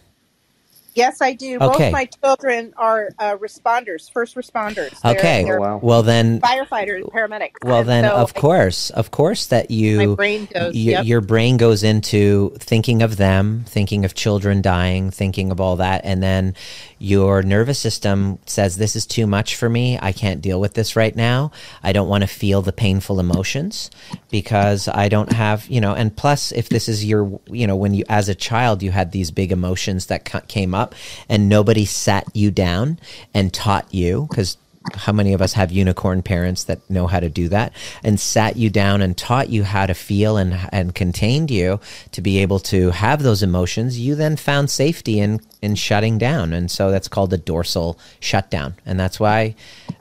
[1.01, 1.57] Yes, I do.
[1.61, 1.85] Okay.
[1.91, 5.01] Both my children are uh, responders, first responders.
[5.01, 5.45] They're, Okay.
[5.45, 5.81] they're Oh, wow.
[5.83, 7.65] Well, then, firefighters, paramedics.
[7.65, 11.05] well, then, so of I- course, of course, that you, My brain goes, y- yep.
[11.07, 16.03] your brain goes into thinking of them, thinking of children dying, thinking of all that,
[16.05, 16.55] and then
[16.99, 19.99] your nervous system says, "This is too much for me.
[20.03, 21.51] I can't deal with this right now.
[21.83, 23.91] I don't want to feel the painful emotions
[24.31, 27.95] because I don't have, you know." And plus, if this is your, you know, when
[27.95, 30.90] you as a child you had these big emotions that ca- came up,
[31.29, 32.99] and nobody sat you down
[33.35, 34.57] and taught you because
[34.95, 37.71] how many of us have unicorn parents that know how to do that
[38.03, 41.79] and sat you down and taught you how to feel and and contained you
[42.13, 46.55] to be able to have those emotions you then found safety in in shutting down.
[46.55, 48.75] And so that's called the dorsal shutdown.
[48.87, 49.55] And that's why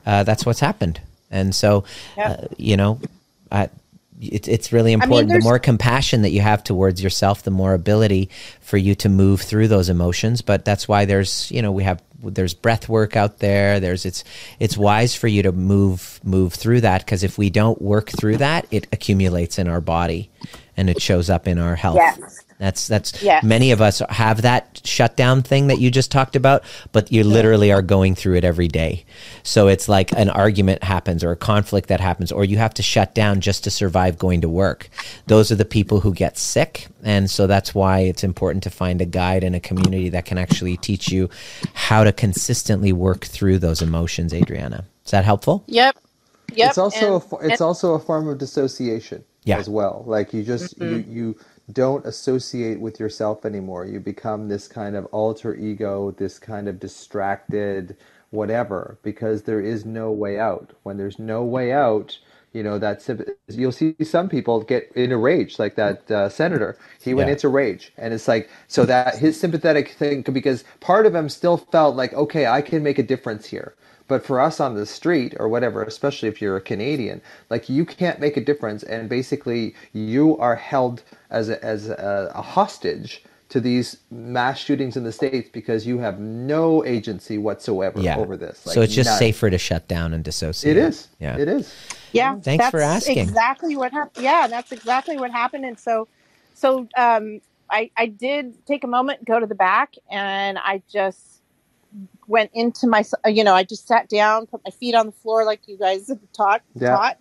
[0.06, 0.98] uh, that's what's happened.
[1.30, 1.84] And so
[2.16, 2.30] Yeah.
[2.30, 3.00] uh, you know
[3.52, 3.66] uh,
[4.20, 5.32] it's it's really important.
[5.32, 8.28] the more compassion that you have towards yourself, the more ability
[8.60, 10.42] for you to move through those emotions.
[10.42, 13.80] But that's why there's you know we have there's breath work out there.
[13.80, 14.24] There's it's
[14.58, 18.38] it's wise for you to move move through that because if we don't work through
[18.38, 20.30] that, it accumulates in our body
[20.76, 21.96] and it shows up in our health.
[21.96, 22.44] Yes.
[22.58, 23.42] That's that's Yes.
[23.42, 26.62] many of us have that shutdown thing that you just talked about,
[26.92, 29.06] but you literally are going through it every day.
[29.42, 32.82] So it's like an argument happens or a conflict that happens or you have to
[32.82, 34.90] shut down just to survive going to work.
[35.26, 39.00] Those are the people who get sick, and so that's why it's important to find
[39.00, 41.30] a guide and a community that can actually teach you
[41.72, 44.84] how to consistently work through those emotions, Adriana.
[45.06, 45.64] Is that helpful?
[45.66, 45.96] Yep.
[46.54, 46.68] Yep.
[46.68, 49.58] it's also and- fo- it's and- also a form of dissociation Yeah.
[49.58, 50.04] as well.
[50.06, 51.36] Like you just you you
[51.72, 53.86] don't associate with yourself anymore.
[53.86, 57.96] You become this kind of alter ego, this kind of distracted
[58.30, 60.72] whatever because there is no way out.
[60.84, 62.18] When there's no way out,
[62.52, 63.10] you know that's
[63.48, 67.34] you'll see some people get in a rage like that uh, senator he went Yeah.
[67.34, 71.58] into rage and it's like so that his sympathetic thing because part of him still
[71.58, 73.74] felt like okay i can make a difference here
[74.10, 77.86] but for us on the street or whatever, especially if you're a Canadian, like you
[77.86, 83.22] can't make a difference, and basically you are held as a, as a, a hostage
[83.50, 88.18] to these mass shootings in the states because you have no agency whatsoever Yeah.
[88.18, 88.58] over this.
[88.58, 89.18] so it's just none.
[89.18, 90.76] safer to shut down and dissociate.
[90.76, 91.06] It is.
[91.20, 91.38] Yeah.
[91.38, 91.72] It is.
[92.12, 93.18] Yeah, Thanks that's for asking.
[93.18, 94.24] Exactly what happened.
[94.24, 95.64] Yeah, that's exactly what happened.
[95.64, 96.08] And so,
[96.54, 97.40] so um,
[97.70, 101.29] I I did take a moment, go to the back, and I just
[102.30, 103.04] went into my.
[103.26, 106.08] You know, I just sat down, put my feet on the floor, like you guys
[106.08, 106.96] have taught Yeah.
[106.96, 107.18] taught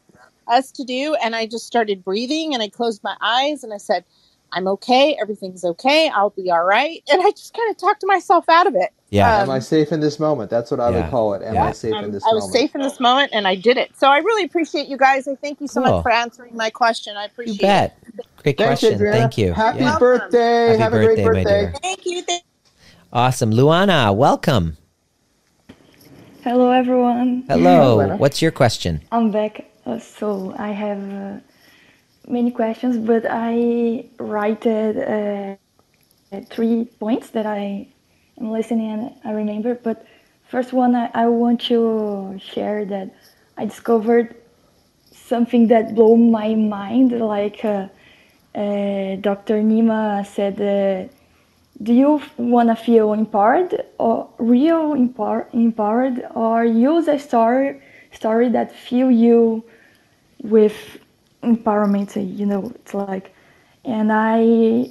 [0.47, 3.77] us to do, and I just started breathing, and I closed my eyes, and I
[3.77, 4.05] said.
[4.51, 5.15] I'm okay.
[5.21, 6.09] Everything's okay.
[6.09, 7.03] I'll be all right.
[7.11, 8.89] And I just kind of talked to myself out of it.
[9.11, 9.35] Yeah.
[9.35, 10.49] Um, Am I safe in this moment?
[10.49, 11.03] That's what I Yeah.
[11.03, 11.43] would call it.
[11.43, 11.65] Am Yeah.
[11.65, 12.31] I safe Um, in this moment?
[12.31, 12.53] I was moment?
[12.59, 13.91] safe in this moment, and I did it.
[13.95, 15.27] So I really appreciate you guys.
[15.27, 15.91] I thank you so Cool.
[15.97, 17.15] much for answering my question.
[17.15, 18.23] I appreciate you appreciate bet.
[18.41, 18.93] Great Thanks, question.
[18.95, 19.19] Adriana.
[19.19, 19.53] Thank you.
[19.53, 19.99] Happy Yeah.
[19.99, 20.67] birthday.
[20.69, 21.61] Happy Have a birthday, great my birthday.
[21.61, 21.73] dear.
[21.83, 22.21] Thank you.
[22.23, 22.43] Thank
[23.13, 23.51] Awesome.
[23.51, 24.77] Luana, welcome.
[26.41, 27.43] Hello, everyone.
[27.49, 27.97] Hello.
[27.97, 28.17] Luana.
[28.17, 29.01] What's your question?
[29.11, 29.65] I'm back.
[29.85, 31.39] Uh, so I have uh,
[32.29, 35.57] many questions, but I write uh,
[36.49, 37.89] three points that I
[38.39, 39.75] am listening and I remember.
[39.75, 40.05] But
[40.47, 43.13] first one, I, I want to share that
[43.57, 44.33] I discovered
[45.11, 47.19] something that blew my mind.
[47.19, 47.89] Like uh,
[48.55, 49.61] uh, Dr.
[49.61, 51.09] Nima said.
[51.81, 58.49] Do you want to feel empowered or real empower, empowered or use a story story
[58.49, 59.63] that fill you
[60.41, 60.99] with
[61.43, 63.33] empowerment you know it's like
[63.85, 64.89] and i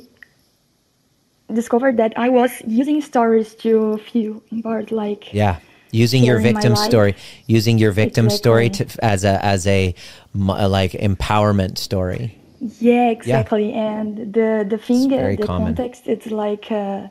[1.52, 5.58] discovered that i was using stories to feel empowered like Yeah.
[5.90, 7.16] Using your victim story,
[7.46, 9.94] using your victim story to, as a as a
[10.34, 12.36] like empowerment story.
[12.60, 13.72] Yeah, exactly.
[13.72, 15.74] And the the thing, the common.
[15.74, 17.08] context, it's like uh,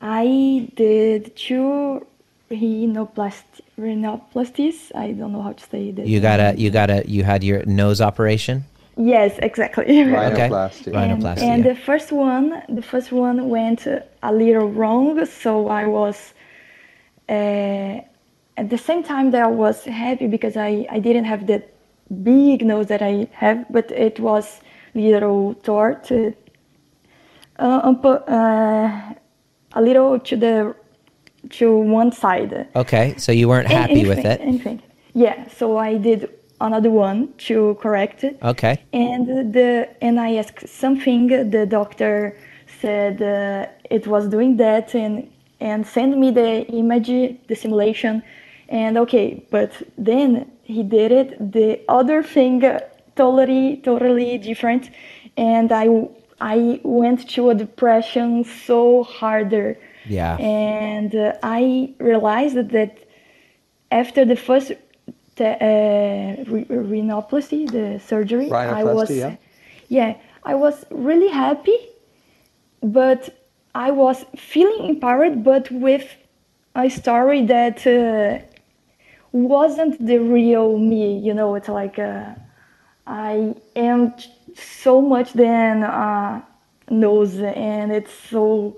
[0.00, 2.06] I did two
[2.50, 4.94] rhinoplasty, rhinoplasties.
[4.94, 6.06] I don't know how to say that.
[6.06, 8.64] You gotta you gotta you had your nose operation.
[8.96, 9.84] Yes, exactly.
[9.86, 10.92] Rhinoplasty.
[10.92, 11.10] Right.
[11.10, 11.72] And, Rhinoplasty, and yeah.
[11.72, 16.34] the first one, the first one went uh, a little wrong, so I was.
[17.28, 18.00] Uh,
[18.56, 21.74] at the same time, that I was happy because I, I didn't have that
[22.22, 24.60] big nose that I have, but it was
[24.94, 26.30] little tort, uh,
[27.58, 27.94] uh,
[28.28, 29.14] uh,
[29.74, 30.74] a little to the
[31.50, 32.68] to one side.
[32.74, 34.40] Okay, so you weren't happy with anything- it.
[34.40, 34.82] Anything.
[35.14, 36.28] Yeah, so I did
[36.60, 38.38] another one to correct it.
[38.42, 38.78] Okay.
[38.92, 41.50] And the and I asked something.
[41.50, 42.36] The doctor
[42.80, 45.28] said uh, it was doing that and
[45.60, 47.08] and send me the image,
[47.48, 48.22] the simulation,
[48.68, 49.44] and okay.
[49.50, 51.52] But then he did it.
[51.52, 52.60] The other thing,
[53.16, 54.90] totally totally different,
[55.36, 56.08] and I
[56.40, 59.78] I went to a depression so harder.
[60.06, 60.36] Yeah.
[60.36, 62.98] And uh, I realized that
[63.90, 64.72] after the first
[65.36, 69.36] te- uh, re- rhinoplasty, the surgery, I was yeah.
[69.88, 71.78] yeah, I was really happy,
[72.82, 73.34] but
[73.74, 76.06] I was feeling empowered, but with
[76.74, 78.44] a story that uh,
[79.32, 81.18] wasn't the real me.
[81.18, 82.34] You know, it's like uh,
[83.06, 84.14] I am
[84.54, 86.42] so much than uh,
[86.90, 88.76] nose, and it's so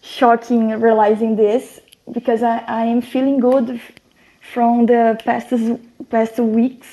[0.00, 1.80] shocking realizing this
[2.12, 3.80] because I, I am feeling good
[4.40, 5.52] from the past
[6.08, 6.88] past weeks.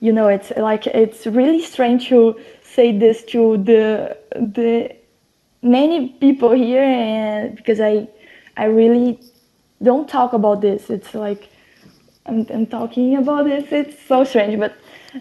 [0.00, 4.94] You know, it's like it's really strange to say this to the the
[5.62, 8.08] many people here, and because I
[8.56, 9.18] I really
[9.82, 10.90] don't talk about this.
[10.90, 11.48] It's like
[12.26, 13.72] I'm, I'm talking about this.
[13.72, 14.74] It's so strange, but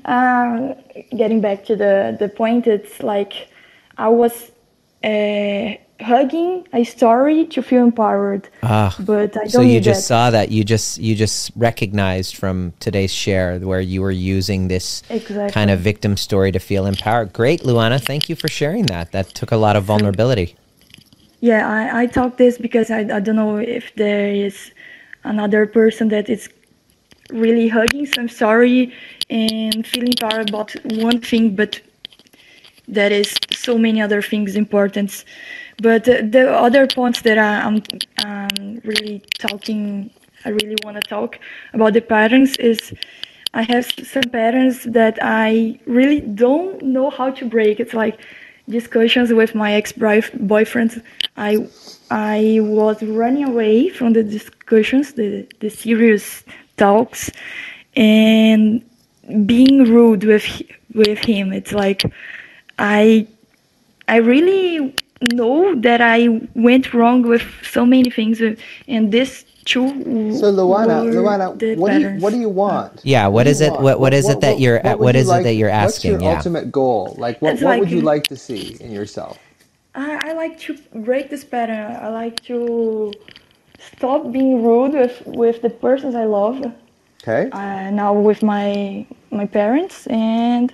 [0.05, 0.75] um,
[1.15, 3.49] getting back to the the point, it's like
[3.97, 4.51] I was
[5.03, 10.05] uh, hugging a story to feel empowered, Ah, but I don't so you just that.
[10.07, 15.03] saw that you just you just recognized from today's share where you were using this
[15.09, 15.51] Exactly.
[15.51, 17.33] kind of victim story to feel empowered.
[17.33, 17.99] Great, Luana.
[18.01, 19.11] Thank you for sharing that.
[19.11, 20.55] That took a lot of vulnerability.
[21.39, 24.71] Yeah, I, I talk this because I, I don't know if there is
[25.23, 26.47] another person that is
[27.31, 28.93] really hugging So I'm sorry
[29.29, 31.81] and feeling power about one thing, but
[32.87, 35.23] there is so many other things important.
[35.81, 37.81] But uh, the other points that I, I'm
[38.25, 40.11] um, really talking,
[40.45, 41.39] I really want to talk
[41.73, 42.93] about the patterns is
[43.53, 47.79] I have some patterns that I really don't know how to break.
[47.79, 48.19] It's like
[48.69, 51.01] discussions with my ex boyfriends.
[51.37, 51.67] I
[52.09, 56.43] I was running away from the discussions, the, the serious
[56.77, 57.29] talks,
[57.95, 58.81] and
[59.45, 60.45] being rude with
[60.93, 61.53] with him.
[61.53, 62.03] It's like
[62.79, 63.27] I
[64.07, 64.93] I really
[65.33, 68.55] know that I went wrong with so many things, uh,
[68.87, 69.87] and this too.
[70.35, 72.99] So Luana, Luana, the what do you what do you want?
[73.03, 73.83] Yeah, what do is you it- want?
[73.83, 76.13] what- what is it that you're- would what you is it that you're asking?
[76.13, 76.37] What's your Yeah.
[76.37, 77.15] ultimate goal?
[77.19, 79.37] Like what, It's what like- would you like to see in yourself?
[79.93, 81.95] I, I like to break this pattern.
[82.01, 83.13] I like to
[83.95, 86.73] stop being rude with, with the persons I love.
[87.23, 87.49] Okay.
[87.51, 90.73] Uh, now with my my parents and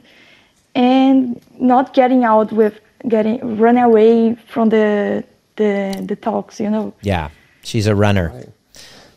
[0.75, 5.23] and not getting out with getting run away from the
[5.57, 6.59] the the talks.
[6.59, 6.93] You know.
[7.01, 7.29] Yeah,
[7.63, 8.31] she's a runner.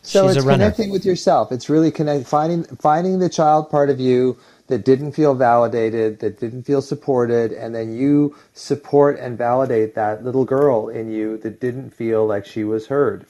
[0.02, 0.64] So She's it's a runner.
[0.64, 1.52] connecting with yourself.
[1.52, 4.36] It's really connect finding finding the child part of you
[4.66, 10.24] that didn't feel validated, that didn't feel supported, and then you support and validate that
[10.24, 13.26] little girl in you that didn't feel like she was heard.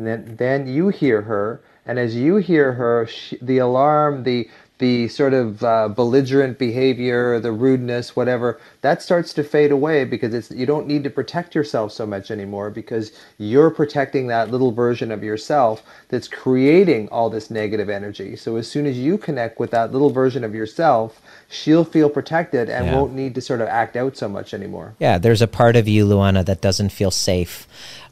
[0.00, 4.48] And then then you hear her, and as you hear her, she, the alarm, the
[4.78, 10.32] the sort of uh, belligerent behavior, the rudeness, whatever, that starts to fade away because
[10.32, 14.72] it's you don't need to protect yourself so much anymore because you're protecting that little
[14.72, 18.36] version of yourself that's creating all this negative energy.
[18.36, 21.20] So as soon as you connect with that little version of yourself,
[21.50, 22.96] she'll feel protected and Yeah.
[22.96, 24.94] won't need to sort of act out so much anymore.
[24.98, 27.68] Yeah, there's a part of you, Luana, that doesn't feel safe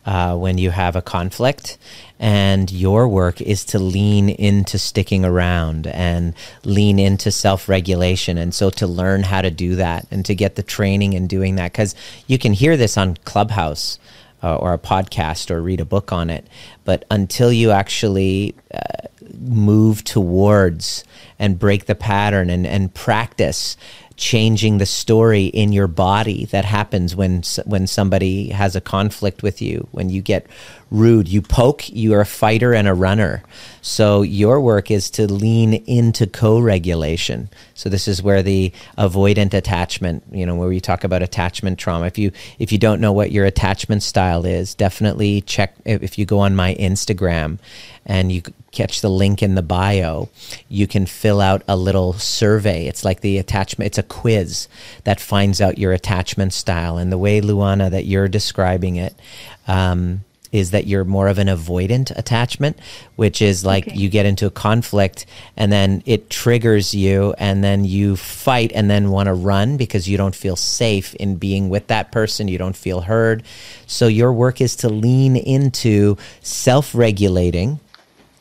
[0.08, 1.76] uh, when you have a conflict.
[2.18, 6.34] And your work is to lean into sticking around and
[6.64, 8.38] lean into self regulation.
[8.38, 11.56] And so to learn how to do that and to get the training in doing
[11.56, 11.94] that, because
[12.26, 13.98] you can hear this on Clubhouse.
[14.40, 16.46] Uh, or a podcast or read a book on it
[16.84, 19.08] but until you actually uh,
[19.40, 21.04] move towards
[21.40, 23.76] and break the pattern and, and practice
[24.18, 29.62] changing the story in your body that happens when when somebody has a conflict with
[29.62, 30.44] you when you get
[30.90, 33.42] rude you poke you are a fighter and a runner
[33.82, 40.22] so your work is to lean into co-regulation so this is where the avoidant attachment
[40.32, 43.30] you know where we talk about attachment trauma if you if you don't know what
[43.30, 47.58] your attachment style is definitely check if you go on my instagram
[48.08, 50.28] and you catch the link in the bio,
[50.68, 52.86] you can fill out a little survey.
[52.86, 54.66] It's like the attachment, it's a quiz
[55.04, 56.96] that finds out your attachment style.
[56.96, 59.14] And the way, Luana, that you're describing it,
[59.66, 62.78] um, is that you're more of an avoidant attachment,
[63.16, 63.96] which is like Okay.
[63.96, 65.26] you get into a conflict
[65.56, 70.08] and then it triggers you and then you fight and then want to run because
[70.08, 72.48] you don't feel safe in being with that person.
[72.48, 73.42] You don't feel heard.
[73.86, 77.80] So your work is to lean into self regulating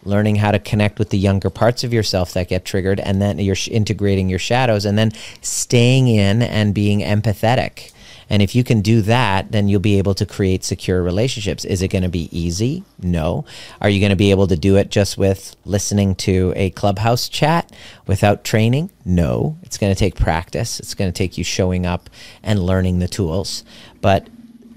[0.04, 3.38] learning how to connect with the younger parts of yourself that get triggered and then
[3.40, 7.92] you're sh- integrating your shadows and then staying in and being empathetic
[8.30, 11.66] and if you can do that then you'll be able to create secure relationships.
[11.66, 12.84] Is it going to be easy?
[13.02, 13.46] No.
[13.82, 17.30] Are you going to be able to do it just with listening to a clubhouse
[17.30, 17.72] chat
[18.06, 18.92] without training?
[19.06, 19.58] No.
[19.64, 20.80] It's going to take practice.
[20.80, 22.10] It's going to take you showing up
[22.44, 23.64] and learning the tools.
[24.02, 24.28] But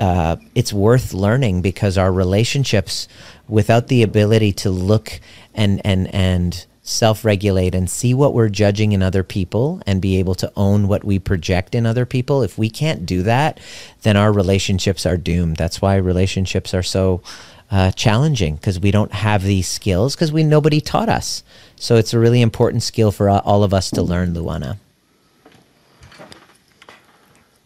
[0.00, 3.06] uh, it's worth learning because our relationships,
[3.48, 5.20] without the ability to look
[5.54, 10.34] and and and self-regulate and see what we're judging in other people and be able
[10.34, 13.60] to own what we project in other people, if we can't do that,
[14.02, 15.56] then our relationships are doomed.
[15.56, 17.22] That's why relationships are so
[17.70, 21.42] uh, challenging because we don't have these skills because we nobody taught us.
[21.76, 24.78] So it's a really important skill for uh, all of us to learn, Luana.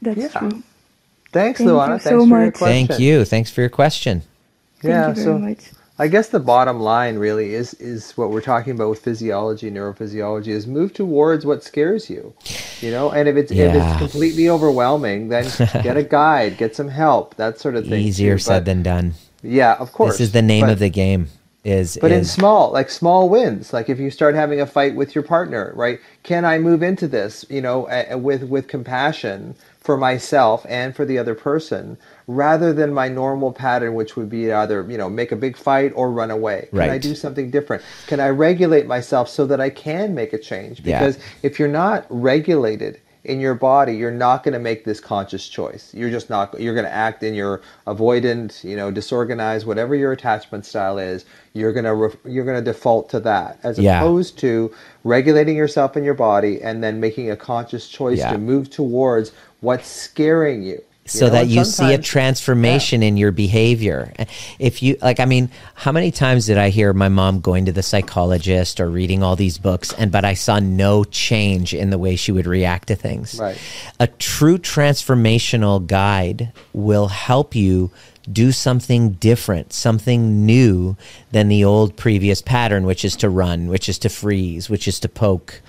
[0.02, 0.28] That's Yeah.
[0.28, 0.62] true.
[1.32, 1.94] Thanks, Thank Luana.
[1.94, 2.54] you Thanks so for your much.
[2.54, 2.86] question.
[2.88, 3.24] Thank you.
[3.24, 4.22] Thanks for your question.
[4.82, 5.58] Thank Yeah, you very so much.
[5.96, 10.48] I guess the bottom line really is is what we're talking about with physiology, neurophysiology,
[10.48, 12.34] is move towards what scares you.
[12.80, 15.44] You know, and if it's if it's completely overwhelming, then
[15.82, 18.00] get a guide, get some help, that sort of thing.
[18.02, 18.38] Easier too.
[18.40, 19.14] said But- than done.
[19.42, 20.14] yeah, of course.
[20.14, 21.28] This is the name But- of the game.
[21.62, 25.14] Is But in small, like small wins, like if you start having a fight with
[25.14, 25.98] your partner, right?
[26.22, 27.88] Can I move into this, you know,
[28.18, 29.54] with with compassion
[29.84, 34.50] for myself and for the other person, rather than my normal pattern, which would be
[34.50, 36.68] either you know make a big fight or run away?
[36.72, 37.82] Can I do something different?
[38.06, 40.80] Can I regulate myself so that I can make a change?
[40.80, 40.98] Yeah.
[41.00, 45.48] Because if you're not regulated in your body, you're not going to make this conscious
[45.48, 45.92] choice.
[45.94, 46.58] You're just not.
[46.60, 51.24] You're going to act in your avoidant, you know, disorganized, whatever your attachment style is.
[51.54, 53.98] You're going to re- you're going to default to that, as Yeah.
[53.98, 54.74] opposed to
[55.04, 58.32] regulating yourself in your body and then making a conscious choice Yeah.
[58.32, 59.32] to move towards
[59.64, 60.74] what's scaring you.
[60.74, 61.32] you so know?
[61.32, 64.12] that you see a transformation in your behavior.
[64.58, 67.72] If you like, I mean, how many times did I hear my mom going to
[67.72, 71.98] the psychologist or reading all these books, and but I saw no change in the
[71.98, 73.40] way she would react to things.
[73.40, 73.58] Right.
[73.98, 77.90] A true transformational guide will help you
[78.30, 80.96] do something different, something new
[81.32, 85.00] than the old previous pattern, which is to run, which is to freeze, which is
[85.00, 85.60] to poke.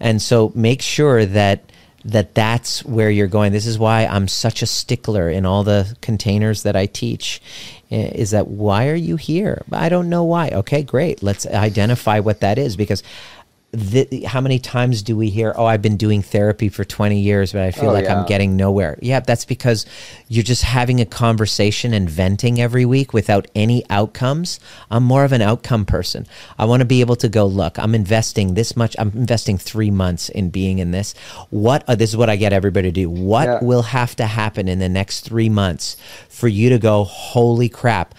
[0.00, 1.60] And so make sure that
[2.04, 3.52] that that's where you're going.
[3.52, 7.40] This is why I'm such a stickler in all the containers that I teach.
[7.90, 9.62] Is that why are you here?
[9.72, 10.50] I don't know why.
[10.50, 11.22] Okay, great.
[11.22, 13.02] Let's identify what that is because
[13.76, 17.52] th- how many times do we hear, "Oh, I've been doing therapy for 20 years,
[17.52, 19.84] but I feel Oh, like I'm getting nowhere." Yeah, that's because
[20.28, 24.60] you're just having a conversation and venting every week without any outcomes.
[24.90, 26.26] I'm more of an outcome person.
[26.58, 28.94] I want to be able to go, "Look, I'm investing this much.
[28.98, 31.14] I'm investing 3 months in being in this.
[31.50, 33.10] What uh, this is what I get everybody to do.
[33.10, 33.58] What Yeah.
[33.62, 35.96] will have to happen in the next 3 months
[36.28, 38.14] for you to go, "Holy crap."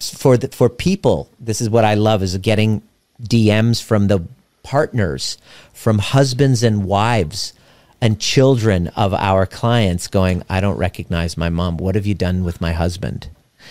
[0.00, 2.82] for the, for people this is what i love is getting
[3.22, 4.20] dms from the
[4.64, 5.38] partners
[5.72, 7.52] from husbands and wives
[8.00, 11.76] and children of our clients going i don't recognize my mom.
[11.76, 13.28] What have you done with my husband?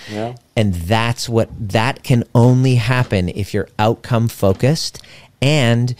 [0.09, 0.35] Yeah.
[0.55, 5.01] and that's what that can only happen if you're outcome focused
[5.41, 5.93] and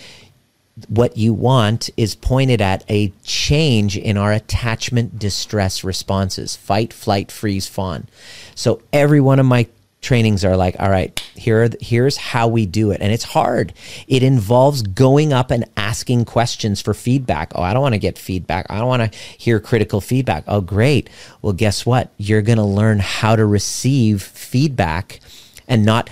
[0.87, 6.55] what you want is pointed at a change in our attachment distress responses.
[6.55, 8.07] Fight flight freeze fawn.
[8.55, 9.67] So every one of my
[10.03, 13.01] trainings are like all right here the- here's how we do it.
[13.01, 13.73] And it's hard.
[14.07, 17.51] It involves going up and asking questions for feedback.
[17.55, 18.67] Oh i don't want to get feedback.
[18.69, 20.43] I don't want to hear critical feedback.
[20.47, 21.09] Oh great.
[21.41, 22.11] Well guess what?
[22.17, 25.19] You're going to learn how to receive feedback
[25.67, 26.09] and not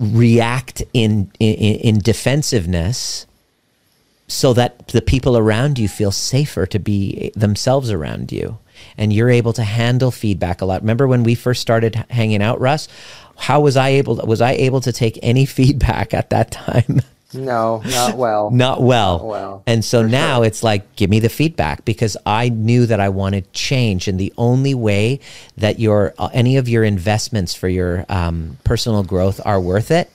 [0.00, 3.26] react in in, in defensiveness
[4.28, 8.58] so that the people around you feel safer to be eh, themselves around you.
[8.96, 10.82] And you're able to handle feedback a lot.
[10.82, 12.86] Remember when we first started hanging out russ
[13.38, 17.00] how was i able was i able to take any feedback at that time?
[17.34, 18.50] No, not well.
[18.52, 19.18] not well.
[19.18, 23.00] Not well, and so now it's like give me the feedback because i knew that
[23.00, 24.08] i wanted change.
[24.08, 25.20] And the only way
[25.56, 30.10] that your uh, any of your investments for your um, personal growth are worth it.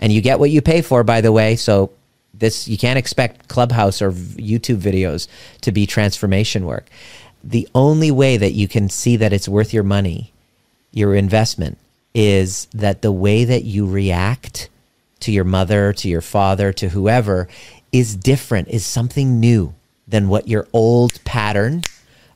[0.00, 1.56] And you get what you pay for by the way.
[1.56, 1.90] So
[2.34, 5.26] this you can't expect clubhouse or youtube videos
[5.62, 6.86] to be transformation work.
[7.42, 10.32] The only way that you can see that it's worth your money
[10.92, 11.78] your investment
[12.14, 14.68] is that the way that you react
[15.20, 17.48] to your mother to your father to whoever
[17.92, 19.74] is different is something new
[20.06, 21.82] than what your old pattern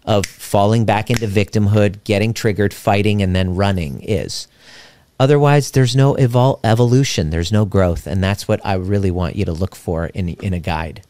[0.04, 4.48] of falling back into victimhood getting triggered fighting and then running is
[5.22, 9.44] Otherwise, there's no evol- evolution, there's no growth, and that's what I really want you
[9.44, 11.02] to look for in in a guide.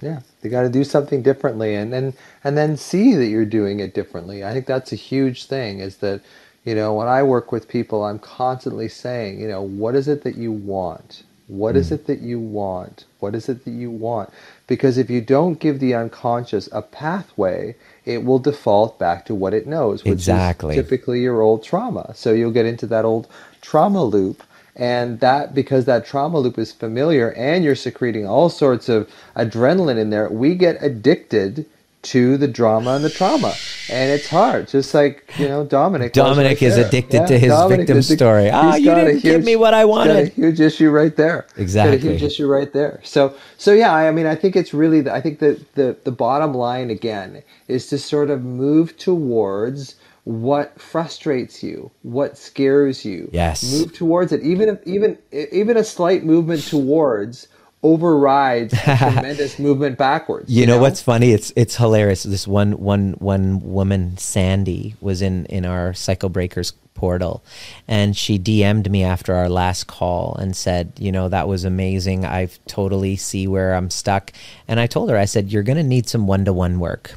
[0.00, 3.78] Yeah, they got to do something differently, and then and then see that you're doing
[3.78, 4.44] it differently.
[4.44, 5.78] I think that's a huge thing.
[5.78, 6.20] Is that
[6.64, 10.22] you know when I work with people, I'm constantly saying, you know, what is it
[10.24, 11.22] that you want?
[11.48, 11.92] What is mm.
[11.92, 13.06] it that you want?
[13.20, 14.30] What is it that you want?
[14.66, 17.74] Because if you don't give the unconscious a pathway,
[18.04, 20.76] it will default back to what it knows, which Exactly.
[20.76, 22.12] is typically your old trauma.
[22.14, 23.28] So you'll get into that old
[23.62, 24.42] trauma loop.
[24.76, 29.98] And that, because that trauma loop is familiar and you're secreting all sorts of adrenaline
[29.98, 31.66] in there, we get addicted
[32.12, 33.54] to the drama and the trauma.
[33.90, 34.68] And it's hard.
[34.68, 36.12] Just like, you know, Dominic.
[36.12, 36.86] Dominic right is there.
[36.86, 38.50] addicted to his victim addic- story.
[38.50, 40.16] Ah, he's you didn't give me what I got wanted.
[40.16, 41.46] a huge issue right there.
[41.48, 41.96] Got Exactly.
[41.96, 43.00] a huge issue right there.
[43.02, 46.12] So, so yeah, I mean, I think it's really, the, I think that the, the
[46.12, 53.30] bottom line again is to sort of move towards what frustrates you, what scares you.
[53.32, 53.72] Yes.
[53.72, 54.42] Move towards it.
[54.42, 57.48] Even if, even, even a slight movement towards
[57.82, 60.50] overrides a tremendous movement backwards.
[60.50, 61.32] You know what's funny?
[61.32, 62.22] It's it's hilarious.
[62.22, 67.42] This one one one woman, Sandy, was in in our Cycle Breakers portal,
[67.86, 72.24] and she DM'd me after our last call and said, you know, that was amazing.
[72.24, 74.32] I totally see where I'm stuck,
[74.66, 77.12] and I told her, I said, you're going to need some one to one work.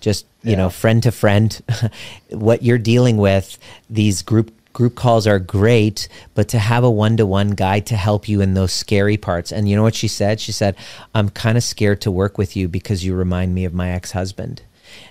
[0.00, 1.60] Just you know, friend to friend,
[2.30, 3.58] what you're dealing with.
[3.90, 7.96] These group group calls are great, but to have a one to one guide to
[7.96, 9.50] help you in those scary parts.
[9.52, 10.40] And you know what she said?
[10.40, 10.76] She said,
[11.14, 14.12] I'm kind of scared to work with you because you remind me of my ex
[14.12, 14.62] husband.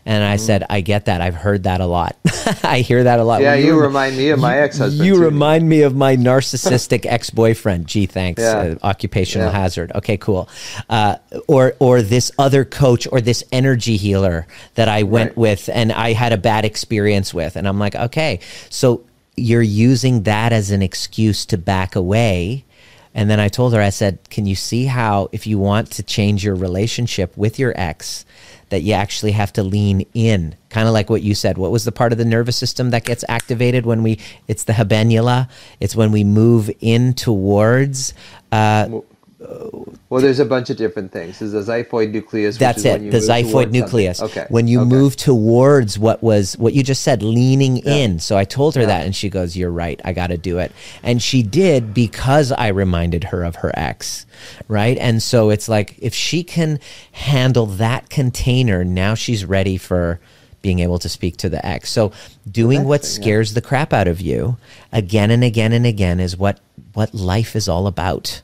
[0.08, 1.22] And I said, I get that.
[1.22, 2.16] I've heard that a lot.
[2.64, 3.42] I hear that a lot.
[3.42, 5.06] Yeah, Well, you remind me of my ex-husband.
[5.06, 5.22] you too.
[5.22, 7.86] remind me of my narcissistic ex-boyfriend.
[7.88, 8.42] Gee, thanks.
[8.42, 8.58] Yeah.
[8.58, 9.60] Uh, occupational Yeah.
[9.60, 9.92] hazard.
[9.94, 10.50] Okay, cool.
[10.90, 11.18] Uh,
[11.48, 15.38] or or this other coach or this energy healer that I went Right.
[15.38, 18.40] with and I had a bad experience with, and I'm like, okay,
[18.70, 19.04] so
[19.38, 22.66] you're using that as an excuse to back away.
[23.14, 26.04] And then I told her, I said, can you see how if you want to
[26.04, 28.26] change your relationship with your ex,
[28.70, 31.58] that you actually have to lean in, kind of like what you said.
[31.58, 34.20] What was the part of the nervous system that gets activated when we?
[34.48, 35.50] It's the habenula.
[35.80, 38.14] It's when we move in towards.
[38.52, 39.00] Uh,
[39.40, 41.40] Well, there's a bunch of different things.
[41.40, 42.56] There's the xiphoid nucleus.
[42.56, 43.12] which that's it.
[43.12, 44.18] The xiphoid nucleus.
[44.18, 44.44] something.
[44.44, 44.48] Okay.
[44.50, 44.90] When you okay.
[44.90, 48.20] move towards what was what you just said, leaning in.
[48.20, 50.00] So I told her that, and she goes, "You're right.
[50.04, 50.72] I got to do it."
[51.04, 54.26] And she did because I reminded her of her ex,
[54.68, 54.98] right?
[54.98, 56.80] And so it's like if she can
[57.12, 60.20] handle that container, now she's ready for
[60.68, 61.90] being able to speak to the ex.
[61.90, 62.12] So
[62.52, 63.22] doing what thing, yeah.
[63.24, 64.58] scares the crap out of you
[64.92, 66.60] again and again and again is what
[66.94, 68.42] what life is all about.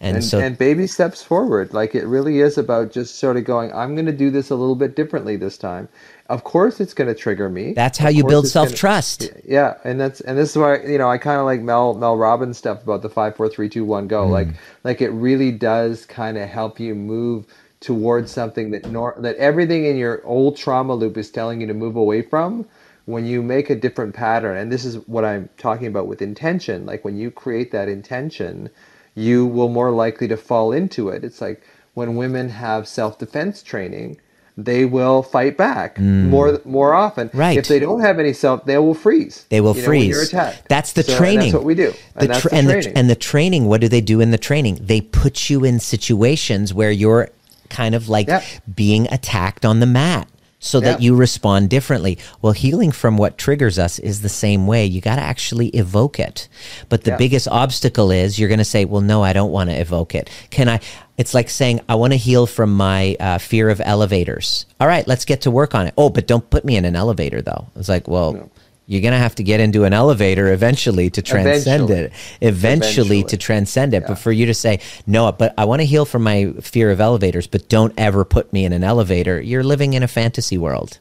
[0.00, 3.42] And, and, so and baby steps forward like it really is about just sort of
[3.44, 5.88] going i'm going to do this a little bit differently this time
[6.28, 9.32] of course it's going to trigger me that's how Of you build self-trust.
[9.44, 12.16] yeah and that's and this is why you know i kind of like mel mel
[12.16, 14.30] robbins stuff about the five four three two one go Mm.
[14.38, 14.48] like
[14.84, 17.44] like it really does kind of help you move
[17.80, 21.74] towards something that nor that everything in your old trauma loop is telling you to
[21.74, 22.66] move away from
[23.06, 26.84] when you make a different pattern and this is what i'm talking about with intention
[26.84, 28.68] like when you create that intention
[29.14, 31.62] you will more likely to fall into it it's like
[31.94, 34.20] when women have self-defense training
[34.56, 37.28] they will fight back more more often.
[37.28, 37.38] Mm.
[37.38, 37.56] Right.
[37.56, 39.46] If they don't have any self, they will freeze.
[39.50, 40.08] They will you freeze.
[40.08, 40.68] you're attacked.
[40.68, 41.52] That's the So, training.
[41.52, 41.92] that's what we do.
[42.16, 43.66] The And tra- the and the and the training.
[43.66, 44.80] What do they do in the training?
[44.82, 47.28] They put you in situations where you're
[47.68, 48.42] kind of like Yep.
[48.74, 50.28] being attacked on the mat.
[50.60, 52.18] So that you respond differently.
[52.42, 54.84] Well, healing from what triggers us is the same way.
[54.84, 56.48] You got to actually evoke it.
[56.88, 57.16] But the Yeah.
[57.16, 60.28] biggest obstacle is you're going to say, "Well, no, I don't want to evoke it."
[60.50, 60.80] Can I?
[61.16, 65.06] It's like saying, "I want to heal from my uh, fear of elevators." All right,
[65.06, 65.94] let's get to work on it.
[65.96, 67.66] Oh, but don't put me in an elevator, though.
[67.76, 68.50] It's like, well,
[68.88, 72.04] you're going to have to get into an elevator eventually to transcend Eventually.
[72.06, 72.12] it.
[72.40, 74.06] Eventually, to transcend it.
[74.06, 76.98] But for you to say, no, but I want to heal from my fear of
[76.98, 80.98] elevators, but don't ever put me in an elevator, you're living in a fantasy world.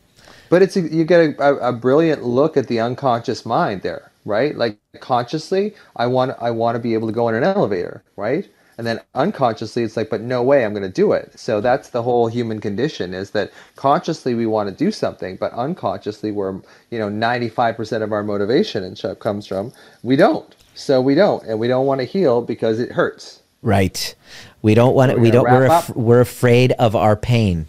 [0.50, 4.12] But it's a, you get a, a, a brilliant look at the unconscious mind there,
[4.26, 4.54] right?
[4.56, 8.50] Like consciously, I want I want to be able to go in an elevator, right?
[8.78, 11.40] And then unconsciously, it's like, but no way, I'm going to do it.
[11.40, 15.52] So that's the whole human condition: is that consciously we want to do something, but
[15.54, 16.54] unconsciously, we're
[16.92, 19.74] you know 95% of our motivation and stuff comes from,
[20.04, 20.56] we don't.
[20.76, 23.42] So we don't, and we don't want to heal because it hurts.
[23.64, 24.14] Right.
[24.62, 27.68] We don't want to, we don't, we're, af- we're afraid of our pain.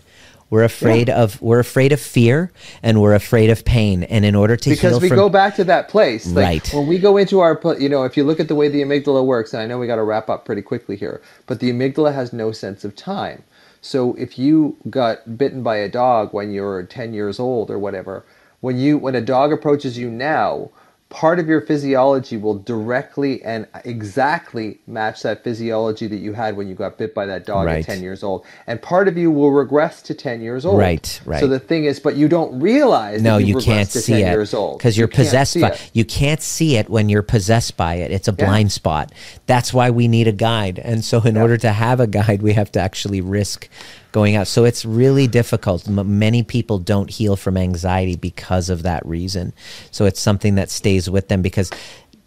[0.51, 2.51] We're afraid of, we're afraid of fear
[2.83, 4.03] and we're afraid of pain.
[4.05, 6.73] And in order to because we from, go back to that place like Right.
[6.75, 9.25] when we go into our you know if you look at the way the amygdala
[9.25, 12.15] works and i know we got to wrap up pretty quickly here but the amygdala
[12.15, 13.43] has no sense of time
[13.81, 17.79] so if you got bitten by a dog when you were 10 years old or
[17.79, 18.25] whatever
[18.61, 20.71] when you when a dog approaches you now
[21.11, 26.69] part of your physiology will directly and exactly match that physiology that you had when
[26.69, 27.79] you got bit by that dog Right.
[27.79, 31.21] at 10 years old and part of you will regress to 10 years old Right,
[31.25, 31.41] right.
[31.41, 34.31] so the thing is but you don't realize no, that you can't see 10 it
[34.33, 35.69] years old because you're You possessed by.
[35.71, 35.91] it.
[35.95, 38.11] You can't see it when you're possessed by it.
[38.11, 38.45] It's a Yeah.
[38.45, 39.11] blind spot.
[39.47, 40.79] That's why we need a guide.
[40.85, 43.69] And so, in order to have a guide, we have to actually risk
[44.13, 44.47] going out.
[44.47, 45.87] So it's really difficult.
[45.89, 49.53] M- many people don't heal from anxiety because of that reason.
[49.91, 51.71] So it's something that stays with them because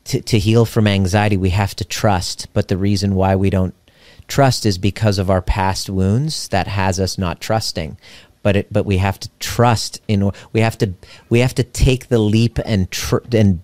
[0.05, 2.47] to, to heal from anxiety, we have to trust.
[2.53, 3.75] But the reason why we don't
[4.27, 7.97] trust is because of our past wounds that has us not trusting
[8.43, 10.93] but it but we have to trust in we have to
[11.29, 13.61] we have to take the leap and tr- and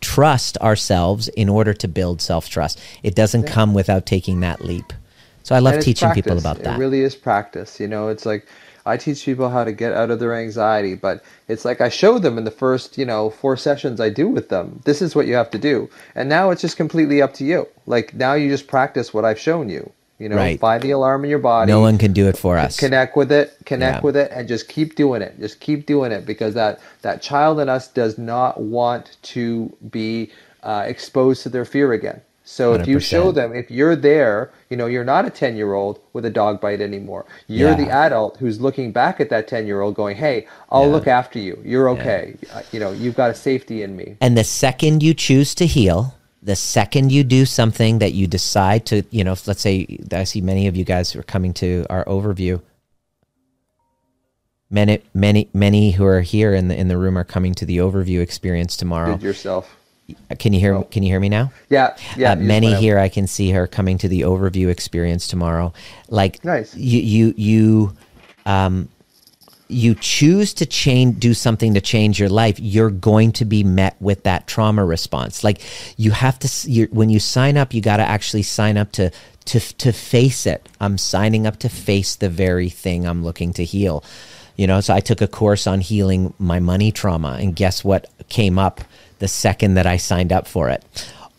[0.00, 4.92] trust ourselves in order to build self-trust it doesn't come without taking that leap
[5.48, 7.80] so i love teaching people about that It really is practice.
[7.80, 8.46] You know, it's like
[8.84, 12.18] I teach people how to get out of their anxiety, but it's like I show
[12.18, 14.80] them in the first, you know, four sessions I do with them.
[14.84, 15.90] This is what you have to do.
[16.14, 17.66] And now it's just completely up to you.
[17.86, 19.84] Like now you just practice what I've shown you.
[20.18, 20.58] You know, Right.
[20.58, 21.70] find the alarm in your body.
[21.70, 24.06] no one can do it for us Connect with it, connect Yeah.
[24.06, 25.38] with it, and just keep doing it.
[25.38, 29.04] Just keep doing it because that that child in us does not want
[29.34, 30.30] to be
[30.62, 32.20] uh, exposed to their fear again.
[32.50, 35.74] So if you show them, if you're there, you know, you're not a 10 year
[35.74, 37.26] old with a dog bite anymore.
[37.46, 40.92] You're the adult who's looking back at that 10 year old going, hey, I'll Yeah.
[40.92, 41.60] look after you.
[41.62, 42.36] You're okay.
[42.50, 44.16] Uh, You know, you've got a safety in me.
[44.22, 48.86] And the second you choose to heal, the second you do something that you decide
[48.86, 51.84] to, you know, let's say I see many of you guys who are coming to
[51.90, 52.62] our overview.
[54.70, 57.76] Many, many, many who are here in the in the room are coming to the
[57.76, 59.16] overview experience tomorrow.
[59.16, 59.77] Did yourself.
[60.38, 60.82] Can you hear?
[60.84, 61.52] Can you hear me now?
[61.68, 61.96] Yeah.
[62.16, 62.32] Yeah.
[62.32, 65.72] uh, many here I can see her coming to the overview experience tomorrow.
[66.08, 66.74] Like Nice.
[66.74, 67.96] you you you
[68.46, 68.88] um
[69.68, 74.00] you choose to change do something to change your life you're going to be met
[74.00, 75.60] with that trauma response like
[75.98, 79.10] you have to you when you sign up you got to actually sign up to
[79.44, 83.62] to to face it i'm signing up to face the very thing i'm looking to
[83.62, 84.02] heal
[84.56, 88.10] you know so i took a course on healing my money trauma and guess what
[88.28, 88.80] came up
[89.18, 90.84] the second that i signed up for it.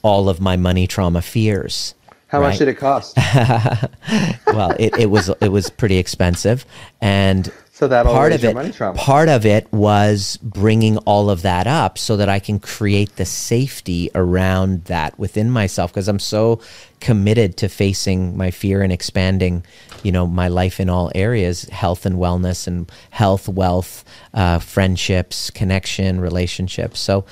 [0.01, 1.93] All of my money trauma fears
[2.27, 3.17] How much did it cost?
[4.47, 6.65] well, it, it was it was pretty expensive,
[7.01, 11.65] and So that'll part of it money part of it was bringing all of that
[11.65, 16.59] up so that I can create the safety around that within myself because I'm so
[16.99, 19.63] committed to facing my fear and expanding
[20.03, 24.03] you know my life in all areas health and wellness and health wealth
[24.33, 26.99] uh, friendships connection relationships.
[26.99, 27.23] So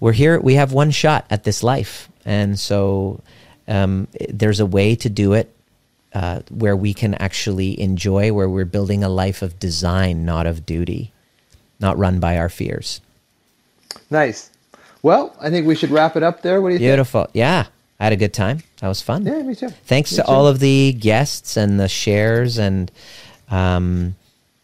[0.00, 2.08] we're here we have one shot at this life.
[2.24, 3.20] And so
[3.68, 5.54] um, there's a way to do it
[6.14, 10.66] uh, where we can actually enjoy, where we're building a life of design, not of
[10.66, 11.12] duty,
[11.78, 13.00] not run by our fears.
[14.10, 14.50] Nice.
[15.02, 16.60] Well, I think we should wrap it up there.
[16.60, 17.28] What do you Beautiful.
[17.32, 17.66] Yeah.
[17.98, 18.62] I had a good time.
[18.80, 19.26] That was fun.
[19.26, 19.68] Yeah, me too.
[19.68, 20.28] Thanks Me to too.
[20.28, 22.90] all of the guests and the shares and
[23.50, 24.16] um,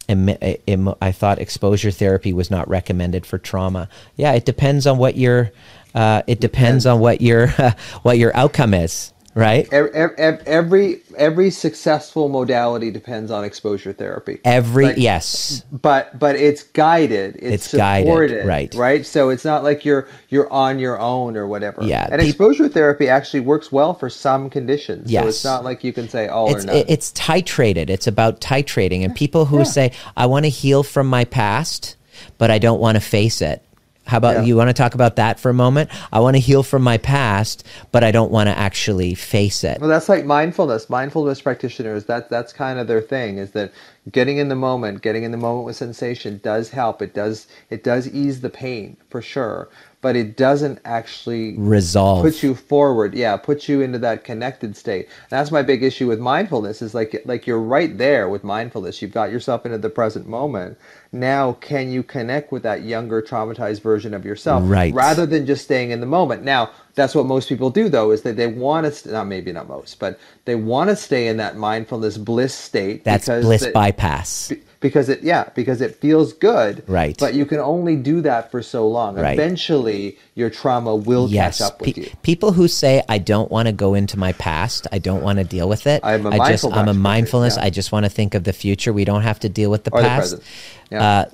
[0.09, 3.89] I thought exposure therapy was not recommended for trauma.
[4.15, 5.51] Yeah, it depends on what your
[5.93, 7.47] uh, it depends on what your
[8.03, 9.71] what your outcome is, right?
[9.71, 14.39] Ev- ev- ev- Every every successful modality depends on exposure therapy.
[14.45, 17.35] Every Like- yes, but but it's guided.
[17.37, 18.73] It's, It's guided, supported, right.
[18.75, 19.05] Right.
[19.05, 21.83] So it's not like you're you're on your own or whatever.
[21.83, 25.07] Yeah, And exposure therapy actually works well for some conditions.
[25.07, 25.27] So Yes.
[25.27, 26.83] it's not like you can say all it's or none.
[26.87, 27.89] it's titrated.
[27.89, 29.63] It's about titrating, and people who Yeah.
[29.63, 31.95] say, "I want to heal from my past,
[32.37, 33.61] but I don't want to face it."
[34.07, 34.41] How about Yeah.
[34.43, 35.89] you want to talk about that for a moment?
[36.11, 39.79] I want to heal from my past, but I don't want to actually face it.
[39.79, 40.89] Well, that's like mindfulness.
[40.89, 43.71] Mindfulness practitioners, that that's kind of their thing is that
[44.11, 47.01] getting in the moment, getting in the moment with sensation does help.
[47.01, 49.67] It does it does ease the pain for sure,
[50.01, 52.23] but it doesn't actually Resolve.
[52.23, 53.13] put you forward.
[53.13, 55.09] Yeah, put you into that connected state.
[55.29, 59.01] That's my big issue with mindfulness is like like you're right there with mindfulness.
[59.01, 60.77] You've got yourself into the present moment.
[61.11, 64.93] Now, can you connect with that younger traumatized version of yourself Right.
[64.93, 66.43] rather than just staying in the moment?
[66.43, 69.51] Now, that's what most people do though is that they want to st- not maybe
[69.51, 73.71] not most, but they want to stay in that mindfulness bliss state That's bliss they-
[73.71, 74.51] bypass.
[74.79, 77.15] Be- because it yeah because it feels good Right.
[77.17, 79.33] but you can only do that for so long Right.
[79.33, 83.49] eventually your trauma will Yes, catch up with pe- you people who say I don't
[83.51, 86.01] want to go into my past, I don't want to deal with it.
[86.03, 87.55] I'm a I just I'm a mindfulness.
[87.57, 87.65] yeah.
[87.65, 88.93] I just want to think of the future.
[88.93, 90.19] We don't have to deal with the Or the past.
[90.33, 90.43] present.
[90.91, 91.03] Yeah.
[91.03, 91.25] Uh,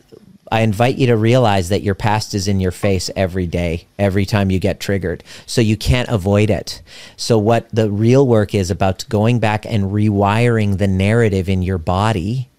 [0.52, 4.26] I invite you to realize that your past is in your face every day, every
[4.26, 5.24] time you get triggered.
[5.48, 6.82] So you can't avoid it.
[7.18, 11.80] So what the real work is about going back and rewiring the narrative in your
[11.80, 12.50] body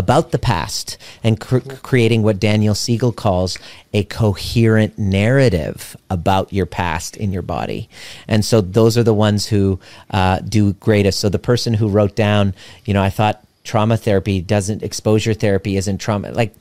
[0.00, 3.58] about the past and cr- creating what Daniel Siegel calls
[3.92, 7.88] a coherent narrative about your past in your body.
[8.26, 9.78] And so those are the ones who
[10.10, 11.20] uh, do greatest.
[11.20, 12.54] So the person who wrote down,
[12.86, 16.32] you know, I thought trauma therapy doesn't, exposure therapy isn't trauma.
[16.32, 16.54] Like,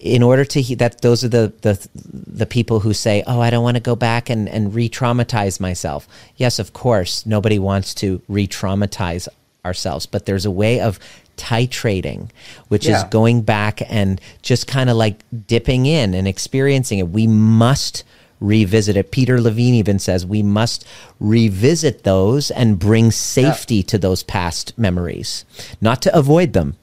[0.00, 3.48] in order to he- that those are the the the people who say oh i
[3.48, 6.06] don't want to go back and and re-traumatize myself
[6.36, 9.28] yes of course nobody wants to re-traumatize
[9.64, 10.98] ourselves but there's a way of
[11.36, 12.30] titrating
[12.68, 17.26] which is going back and just kind of like dipping in and experiencing it we
[17.26, 18.04] must
[18.40, 20.86] revisit it peter levine even says we must
[21.20, 25.44] revisit those and bring safety to those past memories
[25.80, 26.76] not to avoid them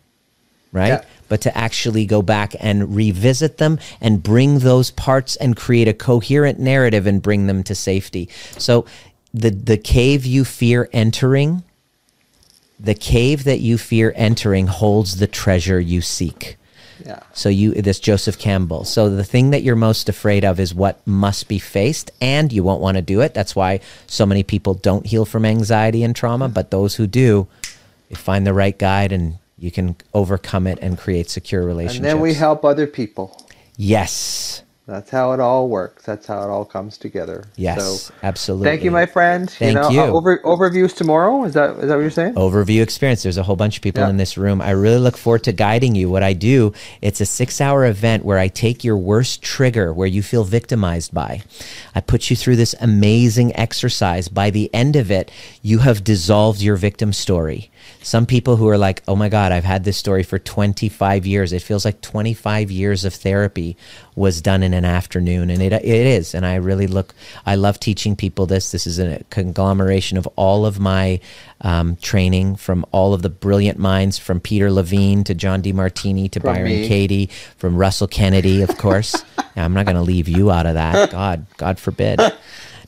[0.72, 0.88] right?
[0.88, 1.04] Yeah.
[1.28, 5.94] But to actually go back and revisit them and bring those parts and create a
[5.94, 8.30] coherent narrative and bring them to safety.
[8.58, 8.86] So
[9.34, 11.64] the the cave you fear entering,
[12.84, 16.58] the cave that you fear entering holds the treasure you seek.
[17.06, 18.84] yeah So you this Joseph Campbell.
[18.86, 22.64] So the thing that you're most afraid of is what must be faced and you
[22.64, 23.34] won't want to do it.
[23.34, 27.48] That's why so many people don't heal from anxiety and trauma, but those who do,
[28.10, 31.98] you find the right guide and you can overcome it and create secure relationships.
[31.98, 33.38] and then we help other people
[33.78, 34.64] Yes.
[34.92, 36.04] That's how it all works.
[36.04, 37.46] That's how it all comes together.
[37.56, 38.02] Yes.
[38.08, 38.68] so absolutely.
[38.68, 39.50] thank you my friend.
[39.50, 40.02] Thank you know you.
[40.02, 41.46] uh, over overviews tomorrow?
[41.46, 42.34] Is that is that what you're saying?
[42.34, 43.24] Overview experience.
[43.24, 44.10] There's a whole bunch of people Yeah.
[44.10, 44.62] in this room.
[44.62, 46.10] I really look forward to guiding you.
[46.10, 50.08] What i do it's a six hour event where i take your worst trigger where
[50.10, 51.42] you feel victimized by.
[51.96, 54.28] I put you through this amazing exercise.
[54.28, 55.32] By the end of it
[55.62, 57.71] you have dissolved your victim story
[58.02, 61.54] some people who are like oh my god i've had this story for 25 years.
[61.54, 63.78] It feels like 25 years of therapy
[64.16, 67.14] was done in an afternoon and it, it is and i really look
[67.46, 68.72] i love teaching people this.
[68.72, 71.20] This is a conglomeration of all of my
[71.62, 76.40] um, training from all of the brilliant minds from peter levine to john demartini to
[76.40, 76.88] From byron me.
[76.88, 77.28] katie
[77.58, 79.24] from russell kennedy of course.
[79.56, 81.12] I'm not going to leave you out of that.
[81.12, 82.20] God god forbid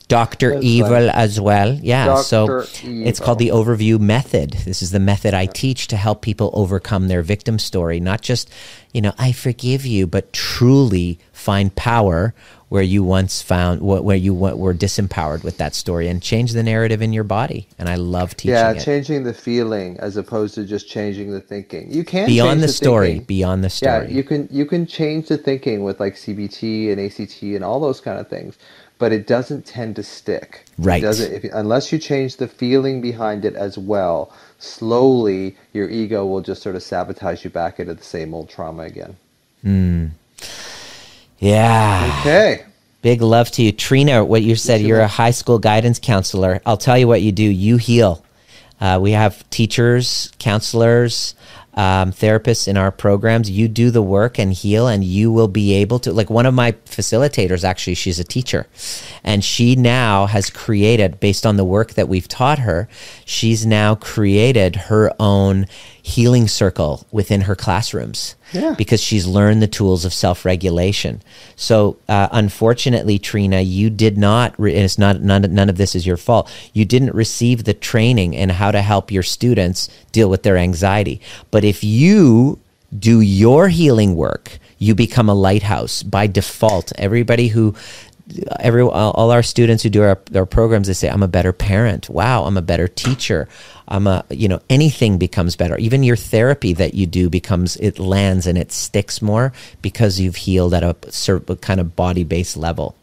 [0.08, 0.54] Dr.
[0.54, 1.08] That's Evil funny.
[1.08, 1.74] as well.
[1.74, 2.16] Yeah.
[2.16, 2.66] So Dr.
[2.82, 4.52] it's called the overview method.
[4.64, 8.00] This is the method I teach to help people overcome their victim story.
[8.00, 8.50] Not just,
[8.92, 12.34] you know, I forgive you, but truly find power
[12.74, 17.02] where you once found where you were disempowered with that story and change the narrative
[17.02, 18.82] in your body and i love teaching yeah it.
[18.82, 22.72] changing the feeling as opposed to just changing the thinking you can beyond the, the
[22.72, 23.26] story thinking.
[23.26, 27.00] beyond the story yeah you can you can change the thinking with like cbt and
[27.00, 28.58] act and all those kind of things
[29.04, 33.00] but it doesn't tend to stick right it doesn't if, unless you change the feeling
[33.00, 37.94] behind it as well slowly your ego will just sort of sabotage you back into
[37.94, 39.16] the same old trauma again
[39.64, 40.10] mm.
[41.44, 42.16] Yeah.
[42.20, 42.64] Okay.
[43.02, 43.72] Big love to you.
[43.72, 46.62] Trina, what you said, you're a high school guidance counselor.
[46.64, 47.42] I'll tell you what you do.
[47.42, 48.24] You heal.
[48.80, 51.34] Uh, we have teachers, counselors,
[51.76, 53.50] um, therapists in our programs.
[53.50, 56.12] You do the work and heal, and you will be able to.
[56.12, 58.66] Like one of my facilitators, actually, she's a teacher,
[59.22, 62.88] and she now has created, based on the work that we've taught her,
[63.24, 65.66] she's now created her own
[66.06, 68.74] healing circle within her classrooms yeah.
[68.76, 71.22] because she's learned the tools of self-regulation.
[71.56, 74.54] So, uh, unfortunately, Trina, you did not.
[74.58, 76.52] Re- and it's not none, none of this is your fault.
[76.74, 81.22] You didn't receive the training in how to help your students deal with their anxiety.
[81.50, 82.58] But if you
[82.96, 86.92] do your healing work, you become a lighthouse by default.
[86.98, 87.74] Everybody who
[88.60, 92.08] every all our students who do our, our programs they say i'm a better parent
[92.08, 93.46] wow i'm a better teacher
[93.88, 97.98] i'm a you know anything becomes better even your therapy that you do becomes it
[97.98, 99.52] lands and it sticks more
[99.82, 102.96] because you've healed at a certain kind of body based level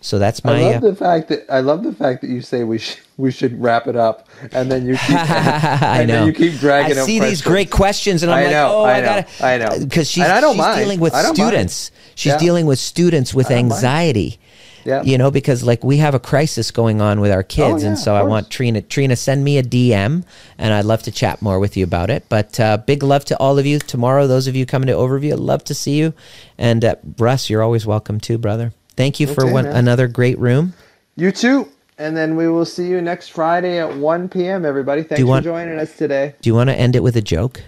[0.00, 0.58] so that's my.
[0.58, 3.00] I love uh, the fact that I love the fact that you say we should
[3.16, 6.98] we should wrap it up, and then you keep and, I know you keep dragging.
[6.98, 9.46] I see these great questions, and I'm I like, know, oh, I, I know, gotta,
[9.46, 10.78] I know, because she's, I don't she's mind.
[10.80, 11.90] dealing with students.
[11.90, 12.00] mind.
[12.16, 12.38] She's Yeah.
[12.38, 14.38] dealing with students with anxiety.
[14.84, 15.02] Yeah.
[15.02, 17.98] You know, because like we have a crisis going on with our kids, yeah, and
[17.98, 18.82] so I want Trina.
[18.82, 20.24] Trina, send me a DM,
[20.58, 22.24] and I'd love to chat more with you about it.
[22.28, 24.26] But uh, big love to all of you tomorrow.
[24.26, 26.12] Those of you coming to Overview, I'd love to see you.
[26.58, 28.72] And uh, Russ, you're always welcome too, brother.
[28.96, 29.76] Thank you for one, man.
[29.76, 30.74] another great room.
[31.16, 31.68] You too.
[31.96, 34.64] And then we will see you next Friday at 1 p.m.
[34.64, 36.34] Everybody, thanks you for want- joining us today.
[36.42, 37.62] Do you want to end it with a joke?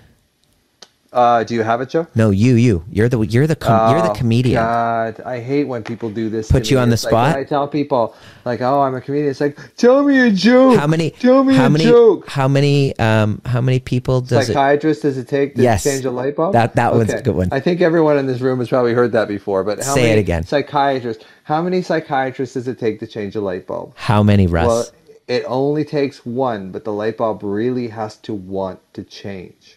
[1.17, 2.07] Uh, do you have it, Joe?
[2.15, 2.85] No, you, you.
[2.91, 4.63] You're the you're the com- you're the Oh, comedian.
[4.63, 6.53] God, I hate when people do this.
[6.53, 6.83] Put you me.
[6.83, 7.37] on the It's like spot?
[7.37, 8.15] I tell people,
[8.45, 11.13] like, "Oh, I'm a comedian." It's like, "Tell me a joke." How many?
[11.13, 11.85] Tell me how a many?
[11.85, 12.29] joke.
[12.29, 12.95] How many?
[12.99, 14.53] Um, how many people does it?
[14.53, 15.85] Psychiatrist does it take to Yes.
[15.85, 16.53] change a light bulb?
[16.53, 17.49] That- that one's a good one.
[17.51, 19.65] I think everyone in this room has probably heard that before.
[19.65, 20.45] But how Say it again.
[20.45, 21.25] Psychiatrist.
[21.45, 23.93] How many psychiatrists does it take to change a light bulb?
[23.97, 24.67] How many, Russ?
[24.67, 24.87] Well,
[25.29, 29.76] it only takes one, but the light bulb really has to want to change.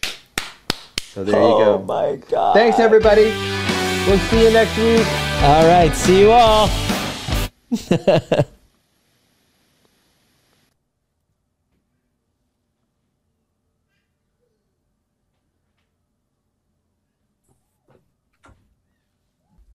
[1.12, 1.74] So there you go.
[1.74, 2.54] Oh my god!
[2.54, 3.34] Thanks, everybody.
[4.06, 5.04] We'll see you next week.
[5.42, 6.68] All right, see you all.